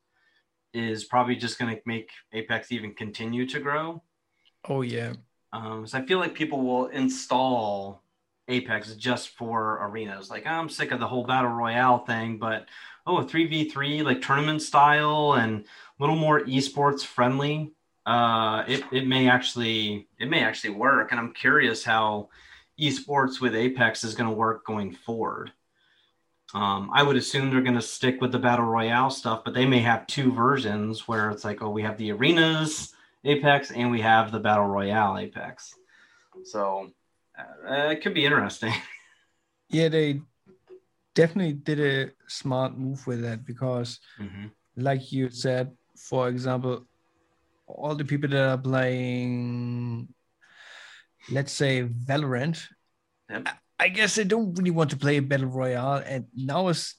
is 0.73 1.05
probably 1.05 1.35
just 1.35 1.57
going 1.57 1.73
to 1.73 1.81
make 1.85 2.09
apex 2.33 2.71
even 2.71 2.93
continue 2.93 3.45
to 3.45 3.59
grow 3.59 4.01
oh 4.69 4.81
yeah 4.81 5.13
um, 5.53 5.87
so 5.87 5.97
I 5.97 6.05
feel 6.05 6.19
like 6.19 6.33
people 6.33 6.61
will 6.61 6.87
install 6.87 8.03
Apex 8.47 8.93
just 8.95 9.29
for 9.29 9.79
arenas. 9.81 10.29
Like 10.29 10.45
I'm 10.45 10.69
sick 10.69 10.91
of 10.91 10.99
the 10.99 11.07
whole 11.07 11.23
battle 11.23 11.51
royale 11.51 11.99
thing, 11.99 12.37
but 12.37 12.67
oh, 13.05 13.23
three 13.23 13.47
v 13.47 13.69
three 13.69 14.01
like 14.01 14.21
tournament 14.21 14.61
style 14.61 15.33
and 15.33 15.61
a 15.61 15.65
little 15.99 16.15
more 16.15 16.41
esports 16.41 17.05
friendly. 17.05 17.73
Uh, 18.05 18.63
it 18.67 18.83
it 18.91 19.07
may 19.07 19.29
actually 19.29 20.07
it 20.19 20.29
may 20.29 20.43
actually 20.43 20.71
work, 20.71 21.11
and 21.11 21.19
I'm 21.19 21.33
curious 21.33 21.83
how 21.83 22.29
esports 22.79 23.41
with 23.41 23.55
Apex 23.55 24.03
is 24.03 24.15
going 24.15 24.29
to 24.29 24.35
work 24.35 24.65
going 24.65 24.93
forward. 24.93 25.51
Um, 26.53 26.89
I 26.93 27.03
would 27.03 27.17
assume 27.17 27.49
they're 27.49 27.61
going 27.61 27.75
to 27.75 27.81
stick 27.81 28.21
with 28.21 28.31
the 28.31 28.39
battle 28.39 28.65
royale 28.65 29.09
stuff, 29.09 29.43
but 29.43 29.53
they 29.53 29.65
may 29.65 29.79
have 29.79 30.07
two 30.07 30.31
versions 30.31 31.07
where 31.07 31.29
it's 31.29 31.43
like, 31.43 31.61
oh, 31.61 31.69
we 31.69 31.81
have 31.81 31.97
the 31.97 32.11
arenas 32.11 32.93
Apex 33.25 33.71
and 33.71 33.91
we 33.91 33.99
have 34.01 34.31
the 34.31 34.39
battle 34.39 34.65
royale 34.65 35.17
Apex. 35.17 35.75
So 36.45 36.91
uh, 37.37 37.89
it 37.89 38.01
could 38.01 38.13
be 38.13 38.25
interesting. 38.25 38.73
Yeah, 39.69 39.89
they 39.89 40.21
definitely 41.13 41.51
did 41.51 41.79
a 41.81 42.11
smart 42.27 42.77
move 42.77 43.05
with 43.05 43.21
that 43.23 43.45
because, 43.45 43.99
mm-hmm. 44.17 44.45
like 44.77 45.11
you 45.11 45.29
said, 45.29 45.75
for 45.97 46.29
example, 46.29 46.85
all 47.67 47.93
the 47.93 48.05
people 48.05 48.29
that 48.29 48.49
are 48.49 48.57
playing, 48.57 50.07
let's 51.29 51.51
say 51.51 51.83
Valorant, 51.83 52.63
yep. 53.29 53.49
I 53.79 53.89
guess 53.89 54.15
they 54.15 54.23
don't 54.23 54.57
really 54.57 54.71
want 54.71 54.89
to 54.91 54.97
play 54.97 55.17
a 55.17 55.21
battle 55.21 55.47
royale, 55.47 56.03
and 56.05 56.25
now 56.35 56.67
is 56.69 56.95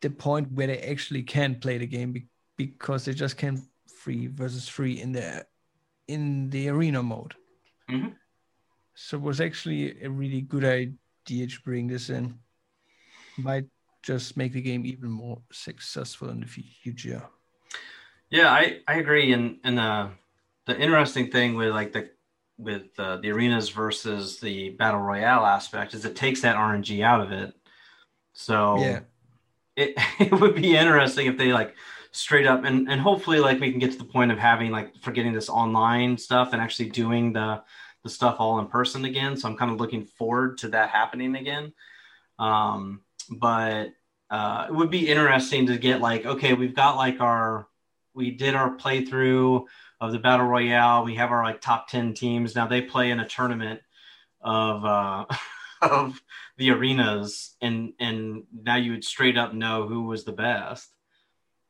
the 0.00 0.10
point 0.10 0.50
where 0.52 0.66
they 0.66 0.78
actually 0.78 1.22
can 1.22 1.60
play 1.60 1.78
the 1.78 1.86
game 1.86 2.28
because 2.56 3.04
they 3.04 3.14
just 3.14 3.36
can't 3.36 3.60
free 4.00 4.26
versus 4.26 4.68
free 4.68 5.00
in 5.00 5.12
the 5.12 5.46
in 6.08 6.50
the 6.50 6.68
arena 6.68 7.02
mode. 7.02 7.34
Mm-hmm. 7.88 8.08
So 8.94 9.16
it 9.16 9.22
was 9.22 9.40
actually 9.40 10.02
a 10.02 10.10
really 10.10 10.40
good 10.40 10.64
idea 10.64 11.46
to 11.46 11.60
bring 11.64 11.86
this 11.86 12.10
in. 12.10 12.38
Might 13.38 13.66
just 14.02 14.36
make 14.36 14.52
the 14.52 14.60
game 14.60 14.84
even 14.84 15.10
more 15.10 15.40
successful 15.52 16.30
in 16.30 16.40
the 16.40 16.46
future. 16.46 17.22
Yeah, 18.30 18.50
I, 18.50 18.80
I 18.86 18.94
agree. 18.94 19.32
And 19.32 19.58
and 19.64 19.78
uh, 19.78 20.08
the 20.66 20.78
interesting 20.78 21.30
thing 21.30 21.54
with 21.54 21.70
like 21.70 21.92
the 21.92 22.10
with 22.60 22.98
uh, 22.98 23.16
the 23.18 23.30
arenas 23.30 23.70
versus 23.70 24.38
the 24.40 24.70
battle 24.70 25.00
royale 25.00 25.46
aspect 25.46 25.94
is 25.94 26.04
it 26.04 26.16
takes 26.16 26.42
that 26.42 26.56
RNG 26.56 27.02
out 27.02 27.20
of 27.20 27.32
it. 27.32 27.54
So 28.32 28.78
yeah, 28.78 29.00
it 29.76 29.94
it 30.18 30.32
would 30.32 30.54
be 30.54 30.76
interesting 30.76 31.26
if 31.26 31.36
they 31.36 31.52
like 31.52 31.74
straight 32.12 32.46
up 32.46 32.64
and 32.64 32.90
and 32.90 33.00
hopefully 33.00 33.40
like 33.40 33.60
we 33.60 33.70
can 33.70 33.78
get 33.80 33.92
to 33.92 33.98
the 33.98 34.04
point 34.04 34.32
of 34.32 34.38
having 34.38 34.70
like 34.70 34.94
forgetting 35.00 35.32
this 35.32 35.48
online 35.48 36.18
stuff 36.18 36.52
and 36.52 36.60
actually 36.60 36.90
doing 36.90 37.32
the 37.32 37.62
the 38.02 38.10
stuff 38.10 38.36
all 38.38 38.58
in 38.58 38.66
person 38.66 39.04
again. 39.04 39.36
So 39.36 39.48
I'm 39.48 39.56
kind 39.56 39.70
of 39.70 39.78
looking 39.78 40.04
forward 40.04 40.58
to 40.58 40.68
that 40.68 40.90
happening 40.90 41.36
again. 41.36 41.72
Um, 42.38 43.02
but 43.30 43.90
uh, 44.30 44.66
it 44.68 44.74
would 44.74 44.90
be 44.90 45.08
interesting 45.08 45.66
to 45.66 45.76
get 45.76 46.00
like, 46.00 46.24
okay, 46.24 46.54
we've 46.54 46.74
got 46.74 46.96
like 46.96 47.20
our, 47.20 47.66
we 48.14 48.30
did 48.30 48.54
our 48.54 48.76
playthrough 48.76 49.64
of 50.00 50.12
the 50.12 50.18
battle 50.18 50.46
royale. 50.46 51.04
We 51.04 51.16
have 51.16 51.30
our 51.30 51.44
like 51.44 51.60
top 51.60 51.88
ten 51.88 52.14
teams. 52.14 52.54
Now 52.54 52.66
they 52.66 52.82
play 52.82 53.10
in 53.10 53.20
a 53.20 53.28
tournament 53.28 53.80
of 54.40 54.84
uh, 54.84 55.26
of 55.82 56.20
the 56.56 56.70
arenas, 56.70 57.56
and 57.60 57.92
and 58.00 58.44
now 58.52 58.76
you 58.76 58.92
would 58.92 59.04
straight 59.04 59.36
up 59.38 59.54
know 59.54 59.86
who 59.86 60.02
was 60.04 60.24
the 60.24 60.32
best. 60.32 60.88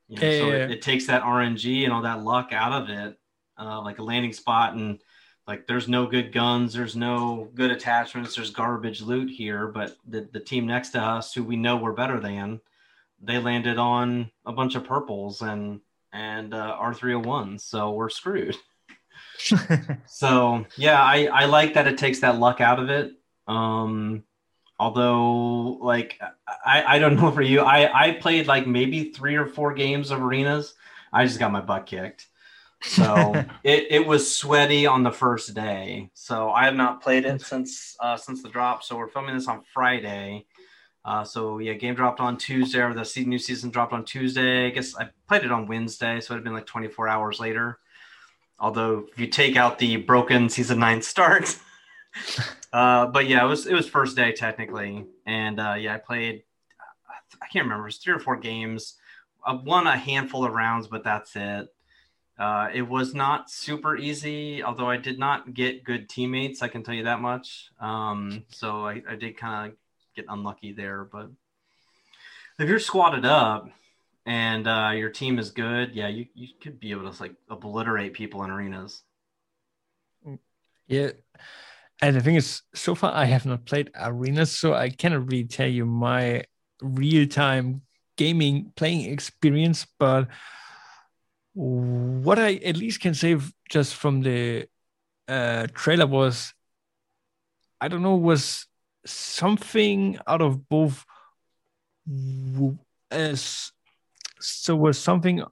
You 0.09 0.17
know, 0.17 0.29
Yeah, 0.29 0.39
so 0.39 0.49
yeah, 0.49 0.65
It, 0.65 0.71
it 0.73 0.83
takes 0.83 1.07
that 1.07 1.23
RNG 1.23 1.85
and 1.85 1.93
all 1.93 2.03
that 2.03 2.23
luck 2.23 2.53
out 2.53 2.83
of 2.83 2.89
it, 2.89 3.19
uh, 3.59 3.81
like 3.83 3.99
a 3.99 4.03
landing 4.03 4.33
spot 4.33 4.75
and 4.75 5.01
like 5.47 5.67
there's 5.67 5.89
no 5.89 6.07
good 6.07 6.33
guns, 6.33 6.73
there's 6.73 6.95
no 6.95 7.49
good 7.55 7.73
attachments, 7.73 8.37
there's 8.37 8.51
garbage 8.51 9.01
loot 9.01 9.31
here. 9.31 9.67
But 9.67 9.97
the 10.07 10.29
the 10.33 10.41
team 10.41 10.67
next 10.67 10.91
to 10.91 11.01
us, 11.01 11.35
who 11.35 11.43
we 11.43 11.57
know 11.57 11.77
we're 11.77 11.93
better 11.93 12.21
than, 12.21 12.61
they 13.21 13.39
landed 13.39 13.77
on 13.77 14.31
a 14.47 14.53
bunch 14.53 14.77
of 14.77 14.85
purples 14.85 15.43
and 15.43 15.81
and 16.13 16.55
uh, 16.55 16.77
R301, 16.81 17.61
so 17.61 17.93
we're 17.93 18.11
screwed. 18.11 18.57
So 20.07 20.67
yeah, 20.77 21.03
I, 21.03 21.27
I 21.27 21.45
like 21.47 21.75
that 21.75 21.87
it 21.87 21.99
takes 21.99 22.21
that 22.21 22.39
luck 22.39 22.61
out 22.61 22.79
of 22.79 22.91
it. 22.91 23.13
Um, 23.47 24.25
although 24.79 25.79
like 25.81 26.21
I, 26.65 26.97
I 26.97 26.99
don't 26.99 27.17
know 27.17 27.31
for 27.31 27.43
you, 27.43 27.61
I, 27.61 28.09
I 28.09 28.13
played 28.13 28.47
like 28.47 28.67
maybe 28.67 29.13
three 29.13 29.37
or 29.37 29.47
four 29.47 29.75
games 29.75 30.11
of 30.11 30.23
arenas. 30.23 30.75
I 31.13 31.27
just 31.27 31.39
got 31.39 31.53
my 31.53 31.61
butt 31.61 31.87
kicked. 31.87 32.27
So 32.83 33.33
it, 33.65 33.87
it 33.91 34.07
was 34.07 34.35
sweaty 34.35 34.87
on 34.87 35.03
the 35.03 35.11
first 35.11 35.55
day. 35.55 36.11
So 36.15 36.51
I 36.51 36.65
have 36.65 36.77
not 36.77 37.03
played 37.03 37.25
it 37.25 37.41
since 37.43 37.97
uh, 38.01 38.17
since 38.17 38.43
the 38.43 38.49
drop. 38.49 38.83
So 38.83 38.97
we're 38.97 39.09
filming 39.09 39.35
this 39.35 39.49
on 39.49 39.63
Friday. 39.73 40.47
Uh, 41.05 41.25
so 41.25 41.59
yeah, 41.59 41.73
game 41.73 41.95
dropped 41.95 42.21
on 42.21 42.37
Tuesday, 42.37 42.81
or 42.81 42.93
the 42.93 43.25
new 43.27 43.39
season 43.39 43.71
dropped 43.71 43.93
on 43.93 44.05
Tuesday. 44.05 44.67
I 44.67 44.71
guess 44.71 44.97
I 44.97 45.09
played 45.29 45.45
it 45.45 45.53
on 45.53 45.67
Wednesday, 45.67 46.21
so 46.21 46.35
it'd 46.35 46.45
been 46.45 46.53
like 46.53 46.67
24 46.67 47.09
hours 47.09 47.41
later. 47.41 47.79
Although 48.59 49.07
if 49.11 49.19
you 49.19 49.27
take 49.27 49.57
out 49.57 49.79
the 49.79 49.97
broken 49.97 50.51
season 50.51 50.79
nine 50.79 51.01
start, 51.01 51.57
uh, 52.73 53.07
but 53.07 53.27
yeah, 53.27 53.45
it 53.45 53.49
was 53.49 53.67
it 53.67 53.75
was 53.75 53.89
first 53.89 54.17
day 54.17 54.33
technically, 54.33 55.07
and 55.25 55.59
uh, 55.59 55.75
yeah, 55.79 55.95
I 55.95 55.99
played. 55.99 56.43
I 57.43 57.47
can't 57.47 57.65
remember, 57.65 57.85
it 57.85 57.89
was 57.89 57.97
three 57.97 58.13
or 58.13 58.19
four 58.19 58.37
games. 58.37 58.97
I 59.47 59.55
won 59.55 59.87
a 59.87 59.97
handful 59.97 60.45
of 60.45 60.53
rounds, 60.53 60.89
but 60.89 61.05
that's 61.05 61.35
it. 61.37 61.69
Uh, 62.39 62.69
it 62.73 62.83
was 62.83 63.15
not 63.15 63.51
super 63.51 63.97
easy, 63.97 64.63
although 64.63 64.89
I 64.89 64.97
did 64.97 65.19
not 65.19 65.55
get 65.55 65.85
good 65.85 66.09
teammates. 66.09 66.63
I 66.63 66.69
can 66.69 66.83
tell 66.83 66.95
you 66.95 67.05
that 67.05 67.21
much. 67.21 67.71
Um, 67.79 68.45
so 68.49 68.87
I, 68.87 69.03
I 69.09 69.17
did 69.17 69.37
kind 69.37 69.73
of 69.73 69.77
unlucky 70.29 70.73
there. 70.73 71.05
But 71.05 71.31
if 72.59 72.69
you're 72.69 72.79
squatted 72.79 73.25
up 73.25 73.69
and 74.27 74.67
uh, 74.67 74.93
your 74.95 75.11
team 75.11 75.39
is 75.39 75.51
good, 75.51 75.95
yeah, 75.95 76.09
you, 76.09 76.27
you 76.35 76.49
could 76.63 76.79
be 76.79 76.91
able 76.91 77.11
to 77.11 77.23
like 77.23 77.35
obliterate 77.49 78.13
people 78.13 78.45
in 78.45 78.51
arenas. 78.51 79.03
Yeah. 80.87 81.11
And 82.03 82.17
the 82.17 82.21
thing 82.21 82.35
is, 82.35 82.63
so 82.75 82.95
far 82.95 83.13
I 83.15 83.27
have 83.27 83.47
not 83.47 83.65
played 83.65 83.91
arenas, 83.95 84.51
so 84.51 84.75
I 84.75 84.89
cannot 84.91 85.31
really 85.31 85.45
tell 85.45 85.69
you 85.69 85.87
my 85.87 86.45
real 86.83 87.27
time 87.29 87.83
gaming 88.17 88.73
playing 88.75 89.11
experience. 89.11 89.87
But 89.99 90.29
what 91.55 92.39
I 92.39 92.55
at 92.57 92.77
least 92.77 93.01
can 93.01 93.15
say 93.15 93.39
just 93.69 93.95
from 93.95 94.23
the 94.23 94.67
uh, 95.29 95.69
trailer 95.75 96.07
was, 96.07 96.55
I 97.81 97.89
don't 97.89 98.03
know, 98.03 98.17
was 98.17 98.67
something 99.07 100.19
out 100.27 100.43
of 100.43 100.69
both. 100.69 101.05
As 103.11 103.73
so 104.41 104.77
was 104.77 104.99
something 104.99 105.43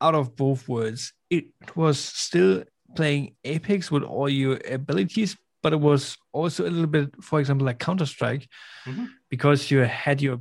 out 0.00 0.14
of 0.14 0.36
both 0.36 0.68
worlds. 0.68 1.12
It 1.30 1.46
was 1.74 1.98
still 1.98 2.64
playing 2.94 3.36
Apex 3.44 3.90
with 3.90 4.02
all 4.02 4.28
your 4.28 4.58
abilities, 4.70 5.36
but 5.62 5.72
it 5.72 5.80
was 5.80 6.16
also 6.32 6.64
a 6.64 6.70
little 6.70 6.86
bit, 6.86 7.10
for 7.22 7.40
example, 7.40 7.66
like 7.66 7.78
Counter 7.78 8.06
Strike, 8.06 8.48
Mhm. 8.86 9.08
because 9.30 9.70
you 9.70 9.78
had 9.78 10.20
your 10.20 10.38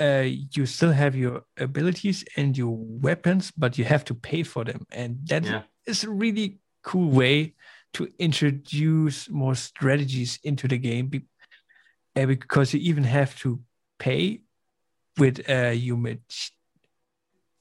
uh, 0.00 0.24
you 0.28 0.64
still 0.64 0.92
have 0.92 1.16
your 1.16 1.42
abilities 1.56 2.24
and 2.36 2.56
your 2.56 2.76
weapons, 2.78 3.50
but 3.56 3.76
you 3.78 3.84
have 3.84 4.04
to 4.04 4.14
pay 4.14 4.44
for 4.44 4.62
them, 4.64 4.84
and 4.92 5.18
that 5.26 5.44
Yeah. 5.44 5.62
is 5.86 6.04
a 6.04 6.10
really 6.10 6.58
cool 6.82 7.10
way 7.10 7.54
to 7.98 8.08
introduce 8.18 9.28
more 9.28 9.54
strategies 9.54 10.38
into 10.44 10.68
the 10.68 10.78
game, 10.78 11.08
be- 11.08 11.26
uh, 12.16 12.26
because 12.26 12.72
you 12.72 12.80
even 12.80 13.04
have 13.04 13.36
to 13.40 13.60
pay 13.98 14.40
with 15.18 15.40
uh, 15.50 15.70
your 15.74 15.96
mat- 15.96 16.50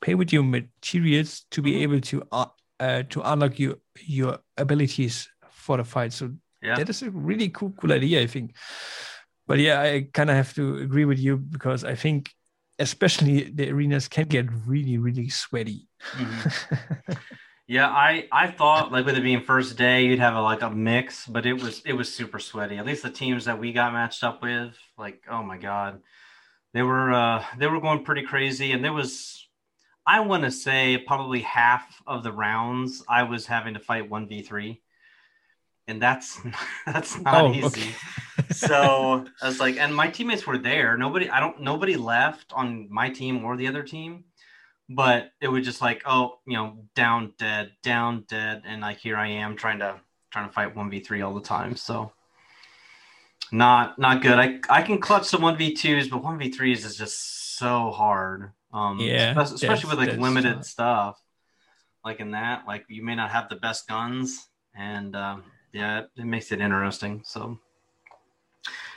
pay 0.02 0.14
with 0.16 0.32
your 0.32 0.44
materials 0.44 1.46
to 1.50 1.62
be 1.62 1.72
Mhm. 1.72 1.82
able 1.84 2.02
to 2.02 2.24
uh, 2.32 2.46
uh, 2.80 3.04
to 3.10 3.22
unlock 3.32 3.60
your 3.60 3.76
your 4.06 4.38
abilities 4.58 5.28
for 5.50 5.78
the 5.78 5.84
fight. 5.84 6.14
So 6.14 6.32
Yeah. 6.62 6.78
that 6.78 6.90
is 6.90 7.02
a 7.02 7.10
really 7.10 7.50
cool 7.50 7.72
cool 7.72 7.92
idea, 7.92 8.22
I 8.22 8.28
think. 8.28 8.56
But 9.48 9.60
yeah, 9.60 9.82
I 9.82 10.08
kind 10.14 10.30
of 10.30 10.36
have 10.36 10.54
to 10.56 10.78
agree 10.78 11.06
with 11.06 11.20
you 11.20 11.38
because 11.38 11.84
I 11.84 11.96
think 11.96 12.30
especially 12.80 13.50
the 13.50 13.72
arenas 13.72 14.08
can 14.08 14.28
get 14.28 14.46
really 14.68 14.98
really 15.00 15.30
sweaty. 15.30 15.88
Mhm. 16.14 16.46
Yeah, 17.68 17.88
I 17.90 18.28
I 18.32 18.48
thought 18.48 18.94
like 18.94 19.06
with 19.06 19.18
it 19.18 19.24
being 19.24 19.42
first 19.42 19.78
day, 19.78 20.06
you'd 20.06 20.20
have 20.20 20.36
a, 20.36 20.42
like 20.42 20.62
a 20.62 20.70
mix, 20.70 21.26
but 21.28 21.46
it 21.46 21.62
was 21.62 21.82
it 21.86 21.94
was 21.94 22.14
super 22.14 22.40
sweaty. 22.40 22.78
At 22.78 22.86
least 22.86 23.04
the 23.04 23.10
teams 23.10 23.46
that 23.46 23.60
we 23.60 23.74
got 23.74 23.92
matched 23.92 24.24
up 24.24 24.42
with, 24.42 24.78
like 24.98 25.24
oh 25.30 25.44
my 25.44 25.58
god, 25.58 26.02
they 26.74 26.82
were 26.82 27.12
uh 27.14 27.44
they 27.58 27.68
were 27.68 27.82
going 27.82 28.06
pretty 28.06 28.24
crazy, 28.24 28.72
and 28.72 28.84
there 28.84 28.94
was 28.94 29.48
I 30.06 30.22
want 30.22 30.44
to 30.46 30.52
say 30.52 30.98
probably 30.98 31.42
half 31.42 32.02
of 32.08 32.24
the 32.24 32.32
rounds 32.32 33.04
I 33.10 33.24
was 33.24 33.46
having 33.46 33.74
to 33.74 33.82
fight 33.82 34.10
one 34.10 34.30
v 34.30 34.44
three, 34.44 34.82
and 35.88 36.02
that's 36.02 36.40
that's 36.86 37.20
not 37.20 37.46
oh, 37.46 37.54
easy. 37.54 37.66
okay. 37.66 37.94
so 38.52 39.26
I 39.42 39.48
was 39.48 39.60
like, 39.60 39.78
and 39.78 39.94
my 39.94 40.08
teammates 40.08 40.48
were 40.48 40.58
there. 40.58 40.98
Nobody, 40.98 41.30
I 41.30 41.40
don't, 41.40 41.60
nobody 41.60 41.98
left 41.98 42.54
on 42.54 42.88
my 42.90 43.10
team 43.10 43.44
or 43.44 43.58
the 43.58 43.68
other 43.68 43.84
team, 43.84 44.26
but 44.90 45.32
it 45.42 45.48
was 45.48 45.66
just 45.66 45.82
like, 45.82 46.02
oh, 46.06 46.40
you 46.46 46.54
know, 46.54 46.78
down, 46.96 47.34
dead, 47.38 47.72
down, 47.84 48.24
dead, 48.28 48.64
and 48.66 48.82
like 48.82 48.98
here 48.98 49.18
I 49.18 49.28
am 49.28 49.56
trying 49.56 49.80
to 49.80 50.00
trying 50.32 50.48
to 50.48 50.54
fight 50.54 50.76
one 50.76 50.90
v 50.90 51.00
three 51.00 51.22
all 51.22 51.34
the 51.34 51.42
time. 51.42 51.76
So 51.76 52.12
not 53.52 54.00
not 54.00 54.22
good. 54.22 54.40
I 54.40 54.60
I 54.70 54.82
can 54.82 55.00
clutch 55.00 55.26
some 55.26 55.42
one 55.42 55.58
v 55.58 55.74
twos, 55.74 56.08
but 56.08 56.24
one 56.24 56.38
v 56.38 56.50
threes 56.52 56.86
is 56.86 56.96
just 56.96 57.58
so 57.58 57.92
hard. 57.92 58.52
Um, 58.74 59.00
Yeah, 59.00 59.34
espe- 59.34 59.54
especially 59.54 59.96
with 59.96 60.00
like 60.08 60.20
limited 60.20 60.66
stuff, 60.66 61.22
like 62.04 62.20
in 62.20 62.32
that, 62.32 62.68
like 62.68 62.86
you 62.90 63.04
may 63.04 63.16
not 63.16 63.32
have 63.32 63.50
the 63.50 63.56
best 63.56 63.88
guns, 63.88 64.48
and 64.76 65.16
um, 65.16 65.44
yeah, 65.72 66.00
it, 66.00 66.10
it 66.18 66.26
makes 66.26 66.52
it 66.52 66.62
interesting. 66.62 67.22
So. 67.26 67.60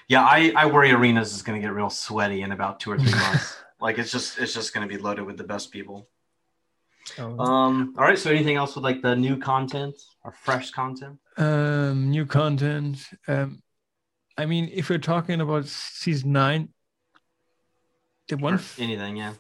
Yeah, 0.09 0.24
I, 0.24 0.53
I 0.57 0.66
worry 0.66 0.90
arenas 0.90 1.33
is 1.33 1.42
going 1.42 1.61
to 1.61 1.64
get 1.64 1.72
real 1.72 1.88
sweaty 1.88 2.42
in 2.42 2.50
about 2.50 2.81
two 2.81 2.90
or 2.90 2.98
three 2.98 3.12
months. 3.20 3.57
Like 3.80 3.98
it's 3.98 4.12
just 4.12 4.38
it's 4.38 4.54
just 4.54 4.74
going 4.74 4.86
to 4.88 4.94
be 4.94 5.00
loaded 5.00 5.24
with 5.24 5.36
the 5.36 5.44
best 5.44 5.70
people. 5.70 6.08
Oh. 7.18 7.38
Um, 7.38 7.94
all 7.98 8.04
right. 8.04 8.18
So 8.18 8.30
anything 8.30 8.56
else 8.56 8.74
with 8.74 8.84
like 8.84 9.02
the 9.02 9.16
new 9.16 9.36
content 9.38 9.94
or 10.24 10.32
fresh 10.32 10.70
content? 10.70 11.18
um 11.36 12.10
new 12.10 12.26
content 12.26 12.98
um 13.26 13.62
i 14.36 14.44
mean 14.44 14.68
if 14.72 14.90
we're 14.90 14.98
talking 14.98 15.40
about 15.40 15.64
season 15.66 16.32
nine 16.32 16.68
the 18.28 18.36
one 18.36 18.54
f- 18.54 18.78
anything? 18.78 19.16
Yeah. 19.16 19.32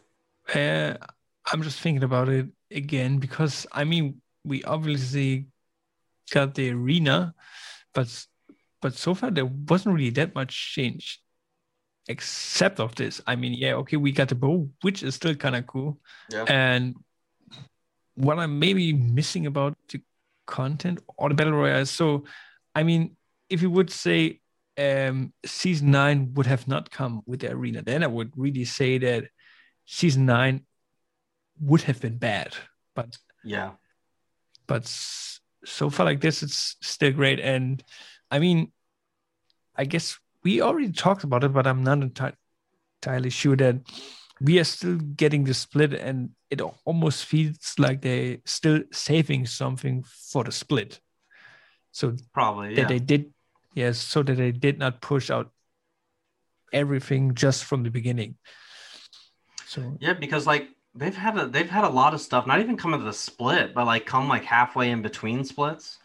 uh, 0.54 1.06
i'm 1.52 1.62
just 1.62 1.78
thinking 1.80 2.02
about 2.02 2.28
it 2.30 2.46
again 2.70 3.18
because 3.18 3.66
i 3.72 3.84
mean 3.84 4.22
we 4.44 4.64
obviously 4.64 5.46
got 6.32 6.54
the 6.54 6.70
arena 6.70 7.34
but 7.92 8.08
but 8.80 8.94
so 8.94 9.12
far 9.14 9.30
there 9.30 9.44
wasn't 9.44 9.94
really 9.94 10.10
that 10.10 10.34
much 10.34 10.72
change 10.72 11.20
except 12.10 12.80
of 12.80 12.94
this 13.00 13.20
i 13.26 13.34
mean 13.36 13.54
yeah 13.64 13.74
okay 13.80 13.96
we 14.04 14.10
got 14.12 14.28
the 14.28 14.34
bow 14.44 14.68
which 14.82 15.02
is 15.02 15.14
still 15.14 15.34
kind 15.44 15.56
of 15.56 15.64
cool 15.66 15.90
Yeah. 16.34 16.44
and 16.48 16.94
what 18.14 18.38
I'm 18.38 18.58
maybe 18.58 18.92
missing 18.92 19.46
about 19.46 19.76
the 19.88 20.00
content 20.46 20.98
or 21.16 21.28
the 21.28 21.34
battle 21.34 21.54
royale. 21.54 21.86
So, 21.86 22.24
I 22.74 22.82
mean, 22.82 23.16
if 23.48 23.62
you 23.62 23.70
would 23.70 23.90
say 23.90 24.40
um, 24.76 25.32
season 25.46 25.90
nine 25.90 26.34
would 26.34 26.46
have 26.46 26.66
not 26.68 26.90
come 26.90 27.22
with 27.26 27.40
the 27.40 27.50
arena, 27.52 27.82
then 27.82 28.02
I 28.02 28.08
would 28.08 28.32
really 28.36 28.64
say 28.64 28.98
that 28.98 29.24
season 29.86 30.26
nine 30.26 30.66
would 31.60 31.82
have 31.82 32.00
been 32.00 32.18
bad. 32.18 32.56
But 32.94 33.16
Yeah. 33.44 33.70
but 34.66 34.84
so 35.64 35.90
far 35.90 36.06
like 36.06 36.20
this, 36.20 36.42
it's 36.42 36.76
still 36.82 37.12
great. 37.12 37.40
And 37.40 37.82
I 38.30 38.38
mean, 38.38 38.72
I 39.76 39.84
guess 39.84 40.18
we 40.42 40.60
already 40.60 40.92
talked 40.92 41.24
about 41.24 41.44
it, 41.44 41.52
but 41.52 41.66
I'm 41.66 41.82
not 41.84 41.98
entirely 42.02 43.30
sure 43.30 43.56
that 43.56 43.76
we 44.40 44.58
are 44.58 44.64
still 44.64 44.96
getting 44.96 45.44
the 45.44 45.54
split, 45.54 45.92
and 45.94 46.30
it 46.48 46.60
almost 46.84 47.26
feels 47.26 47.74
like 47.78 48.00
they're 48.00 48.38
still 48.46 48.82
saving 48.90 49.46
something 49.46 50.02
for 50.02 50.44
the 50.44 50.52
split. 50.52 51.00
So 51.92 52.16
Probably. 52.32 52.74
that 52.74 52.82
Yeah. 52.82 52.88
they 52.88 52.98
did, 52.98 53.34
yes, 53.74 53.98
so 53.98 54.22
that 54.22 54.34
they 54.36 54.52
did 54.52 54.78
not 54.78 55.00
push 55.00 55.30
out 55.30 55.52
everything 56.72 57.34
just 57.34 57.64
from 57.64 57.82
the 57.82 57.90
beginning. 57.90 58.36
So 59.66 59.96
Yeah, 60.00 60.14
because 60.14 60.46
like 60.46 60.68
they've 60.94 61.14
had 61.16 61.36
a 61.36 61.46
they've 61.46 61.70
had 61.70 61.84
a 61.84 61.88
lot 61.88 62.14
of 62.14 62.20
stuff, 62.20 62.46
not 62.46 62.60
even 62.60 62.76
come 62.76 62.94
into 62.94 63.04
the 63.06 63.12
split, 63.12 63.74
but 63.74 63.86
like 63.86 64.06
come 64.06 64.28
like 64.28 64.44
halfway 64.44 64.90
in 64.90 65.02
between 65.02 65.44
splits. 65.44 65.98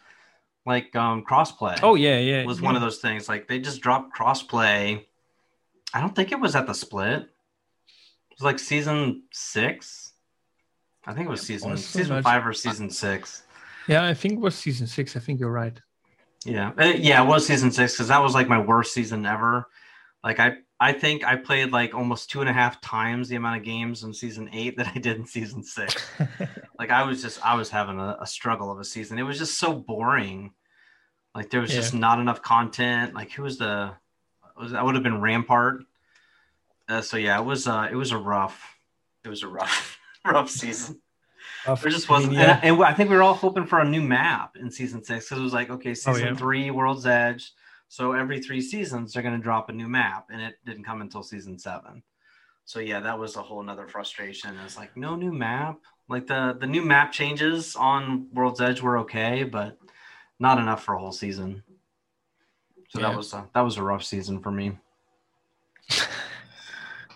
Like 0.66 0.94
um 0.96 1.24
crossplay. 1.24 1.78
oh 1.82 1.94
yeah, 1.94 2.18
yeah, 2.18 2.44
was 2.44 2.58
yeah. 2.60 2.66
one 2.66 2.74
of 2.76 2.82
those 2.82 2.98
things. 2.98 3.28
Like 3.28 3.46
they 3.46 3.58
just 3.60 3.80
dropped 3.80 4.16
crossplay. 4.16 5.04
I 5.94 6.00
don't 6.00 6.14
think 6.14 6.32
it 6.32 6.40
was 6.40 6.56
at 6.56 6.66
the 6.66 6.74
split. 6.74 7.20
It 7.22 8.34
was 8.38 8.42
like 8.44 8.58
season 8.58 9.22
six. 9.32 10.12
I 11.06 11.14
think 11.14 11.28
it 11.28 11.30
was 11.30 11.42
season 11.42 11.76
so 11.76 11.98
season 12.00 12.16
much- 12.16 12.24
five 12.24 12.44
or 12.46 12.52
season 12.52 12.90
six. 12.90 13.44
Yeah, 13.86 14.04
I 14.04 14.14
think 14.14 14.34
it 14.34 14.40
was 14.40 14.56
season 14.56 14.88
six. 14.88 15.16
I 15.16 15.20
think 15.20 15.38
you're 15.38 15.52
right. 15.52 15.80
Yeah, 16.44 16.72
Uh, 16.78 16.92
yeah, 16.96 17.22
it 17.22 17.26
was 17.26 17.46
season 17.46 17.70
six 17.70 17.92
because 17.94 18.08
that 18.08 18.20
was 18.20 18.34
like 18.34 18.48
my 18.48 18.58
worst 18.60 18.92
season 18.92 19.24
ever. 19.24 19.68
Like 20.24 20.40
I, 20.40 20.56
I 20.78 20.92
think 20.92 21.24
I 21.24 21.36
played 21.36 21.72
like 21.72 21.94
almost 21.94 22.30
two 22.30 22.40
and 22.40 22.50
a 22.50 22.52
half 22.52 22.80
times 22.82 23.28
the 23.28 23.36
amount 23.36 23.56
of 23.58 23.64
games 23.64 24.04
in 24.04 24.12
season 24.12 24.50
eight 24.52 24.76
that 24.76 24.88
I 24.94 24.98
did 24.98 25.16
in 25.16 25.26
season 25.26 25.62
six. 25.62 26.06
like 26.78 26.90
I 26.90 27.02
was 27.04 27.22
just, 27.22 27.44
I 27.44 27.54
was 27.54 27.70
having 27.70 27.98
a, 27.98 28.18
a 28.20 28.26
struggle 28.26 28.70
of 28.70 28.78
a 28.78 28.84
season. 28.84 29.18
It 29.18 29.22
was 29.22 29.38
just 29.38 29.58
so 29.58 29.72
boring. 29.72 30.52
Like 31.34 31.50
there 31.50 31.60
was 31.60 31.70
just 31.70 31.94
not 31.94 32.18
enough 32.18 32.42
content. 32.42 33.14
Like 33.14 33.30
who 33.32 33.42
was 33.42 33.58
the, 33.58 33.92
was 34.58 34.72
that 34.72 34.84
would 34.84 34.94
have 34.94 35.04
been 35.04 35.20
Rampart. 35.20 35.82
Uh, 36.88 37.00
so 37.00 37.16
yeah, 37.16 37.38
it 37.38 37.44
was, 37.44 37.66
uh, 37.66 37.88
it 37.90 37.96
was 37.96 38.12
a 38.12 38.18
rough, 38.18 38.76
it 39.24 39.28
was 39.28 39.42
a 39.42 39.48
rough, 39.48 39.98
rough 40.26 40.50
season. 40.50 41.00
There 41.64 41.90
just 41.90 42.08
wasn't. 42.08 42.34
Yeah. 42.34 42.60
And, 42.62 42.76
and 42.76 42.84
I 42.84 42.92
think 42.92 43.10
we 43.10 43.16
were 43.16 43.22
all 43.22 43.34
hoping 43.34 43.66
for 43.66 43.80
a 43.80 43.84
new 43.84 44.02
map 44.02 44.56
in 44.56 44.70
season 44.70 45.02
six 45.02 45.24
because 45.26 45.38
it 45.40 45.42
was 45.42 45.52
like, 45.52 45.70
okay, 45.70 45.94
season 45.94 46.24
Oh, 46.24 46.30
yeah. 46.30 46.34
three, 46.36 46.70
World's 46.70 47.06
Edge. 47.06 47.50
So 47.96 48.12
every 48.12 48.40
three 48.42 48.60
seasons, 48.60 49.14
they're 49.14 49.22
going 49.22 49.38
to 49.38 49.42
drop 49.42 49.70
a 49.70 49.72
new 49.72 49.88
map, 49.88 50.26
and 50.30 50.38
it 50.42 50.56
didn't 50.66 50.84
come 50.84 51.00
until 51.00 51.22
season 51.22 51.58
seven. 51.58 52.02
So 52.66 52.78
yeah, 52.78 53.00
that 53.00 53.18
was 53.18 53.36
a 53.36 53.42
whole 53.42 53.62
nother 53.62 53.88
frustration. 53.88 54.54
It's 54.66 54.76
like 54.76 54.94
no 54.98 55.16
new 55.16 55.32
map. 55.32 55.78
Like 56.06 56.26
the 56.26 56.58
the 56.60 56.66
new 56.66 56.82
map 56.82 57.10
changes 57.10 57.74
on 57.74 58.28
World's 58.34 58.60
Edge 58.60 58.82
were 58.82 58.98
okay, 58.98 59.44
but 59.44 59.78
not 60.38 60.58
enough 60.58 60.84
for 60.84 60.94
a 60.94 60.98
whole 60.98 61.10
season. 61.10 61.62
So 62.90 63.00
Yeah. 63.00 63.08
that 63.08 63.16
was 63.16 63.32
a, 63.32 63.48
that 63.54 63.62
was 63.62 63.78
a 63.78 63.82
rough 63.82 64.04
season 64.04 64.40
for 64.42 64.50
me. 64.50 64.72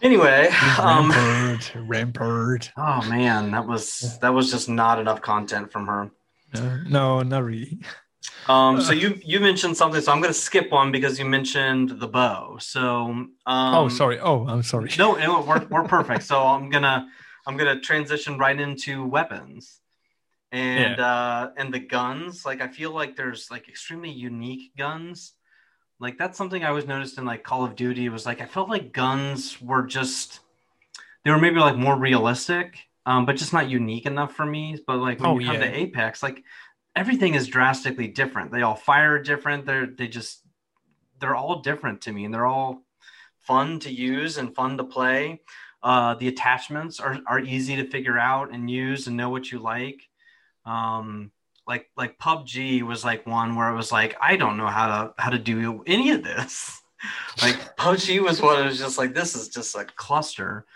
Anyway, 0.02 0.48
um, 0.78 1.10
Rampart, 1.10 1.74
Rampart. 1.76 2.72
oh 2.78 3.06
man, 3.10 3.50
that 3.50 3.66
was 3.66 4.18
that 4.20 4.32
was 4.32 4.50
just 4.50 4.66
not 4.66 4.98
enough 4.98 5.20
content 5.20 5.70
from 5.70 5.86
her. 5.88 6.10
No, 6.54 6.80
no, 6.88 7.20
not 7.22 7.44
really. 7.44 7.80
Um, 8.48 8.80
so 8.80 8.92
you 8.92 9.18
you 9.24 9.40
mentioned 9.40 9.76
something, 9.76 10.00
so 10.00 10.12
I'm 10.12 10.20
going 10.20 10.32
to 10.32 10.38
skip 10.38 10.70
one 10.70 10.92
because 10.92 11.18
you 11.18 11.24
mentioned 11.24 11.90
the 12.00 12.08
bow. 12.08 12.58
So 12.60 13.06
um, 13.10 13.34
oh, 13.46 13.88
sorry. 13.88 14.18
Oh, 14.20 14.46
I'm 14.46 14.62
sorry. 14.62 14.90
No, 14.98 15.14
no, 15.14 15.40
we're 15.42 15.64
we're 15.66 15.84
perfect. 15.84 16.24
So 16.24 16.42
I'm 16.42 16.68
gonna 16.70 17.08
I'm 17.46 17.56
gonna 17.56 17.80
transition 17.80 18.38
right 18.38 18.58
into 18.58 19.06
weapons, 19.06 19.80
and 20.52 21.00
uh, 21.00 21.50
and 21.56 21.72
the 21.72 21.78
guns. 21.80 22.44
Like 22.44 22.60
I 22.60 22.68
feel 22.68 22.90
like 22.92 23.16
there's 23.16 23.50
like 23.50 23.68
extremely 23.68 24.10
unique 24.10 24.72
guns. 24.76 25.32
Like 25.98 26.18
that's 26.18 26.36
something 26.36 26.64
I 26.64 26.68
always 26.68 26.86
noticed 26.86 27.18
in 27.18 27.24
like 27.24 27.42
Call 27.42 27.64
of 27.64 27.76
Duty 27.76 28.08
was 28.08 28.26
like 28.26 28.40
I 28.40 28.46
felt 28.46 28.68
like 28.68 28.92
guns 28.92 29.60
were 29.62 29.86
just 29.86 30.40
they 31.24 31.30
were 31.30 31.38
maybe 31.38 31.60
like 31.60 31.76
more 31.76 31.96
realistic, 31.98 32.78
um, 33.06 33.26
but 33.26 33.36
just 33.36 33.52
not 33.52 33.68
unique 33.68 34.06
enough 34.06 34.34
for 34.34 34.46
me. 34.46 34.78
But 34.86 34.96
like 34.98 35.20
when 35.20 35.30
Oh, 35.30 35.38
you 35.38 35.46
come 35.46 35.56
yeah. 35.56 35.70
to 35.70 35.76
Apex, 35.78 36.22
like 36.22 36.42
everything 36.96 37.34
is 37.34 37.46
drastically 37.46 38.08
different. 38.08 38.52
They 38.52 38.62
all 38.62 38.74
fire 38.74 39.22
different. 39.22 39.66
They're 39.66 39.86
they 39.86 40.08
just 40.08 40.42
they're 41.18 41.36
all 41.36 41.60
different 41.60 42.02
to 42.02 42.12
me, 42.12 42.24
and 42.24 42.34
they're 42.34 42.46
all 42.46 42.82
fun 43.40 43.78
to 43.80 43.92
use 43.92 44.38
and 44.38 44.54
fun 44.54 44.76
to 44.76 44.84
play. 44.84 45.40
Uh, 45.82 46.14
the 46.14 46.28
attachments 46.28 47.00
are, 47.00 47.18
are 47.26 47.40
easy 47.40 47.76
to 47.76 47.88
figure 47.88 48.18
out 48.18 48.52
and 48.52 48.70
use 48.70 49.06
and 49.06 49.16
know 49.16 49.30
what 49.30 49.50
you 49.50 49.58
like. 49.58 50.02
Um, 50.66 51.32
like 51.66 51.90
like 51.96 52.18
PUBG 52.18 52.82
was 52.82 53.04
like 53.04 53.26
one 53.26 53.54
where 53.54 53.70
it 53.70 53.76
was 53.76 53.92
like 53.92 54.16
I 54.20 54.36
don't 54.36 54.56
know 54.56 54.66
how 54.66 54.86
to 54.86 55.14
how 55.18 55.30
to 55.30 55.38
do 55.38 55.82
any 55.86 56.10
of 56.10 56.22
this. 56.22 56.80
like 57.42 57.76
PUBG 57.76 58.22
was 58.22 58.42
one. 58.42 58.60
It 58.60 58.66
was 58.66 58.78
just 58.78 58.98
like 58.98 59.14
this 59.14 59.34
is 59.34 59.48
just 59.48 59.74
a 59.76 59.84
cluster. 59.84 60.66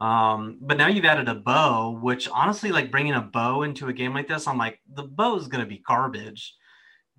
Um, 0.00 0.58
but 0.60 0.76
now 0.76 0.86
you've 0.86 1.04
added 1.04 1.28
a 1.28 1.34
bow, 1.34 1.98
which 2.00 2.28
honestly, 2.28 2.70
like 2.70 2.90
bringing 2.90 3.14
a 3.14 3.20
bow 3.20 3.62
into 3.62 3.88
a 3.88 3.92
game 3.92 4.14
like 4.14 4.28
this, 4.28 4.46
I'm 4.46 4.58
like 4.58 4.80
the 4.94 5.02
bow 5.02 5.36
is 5.36 5.48
gonna 5.48 5.66
be 5.66 5.78
garbage. 5.78 6.54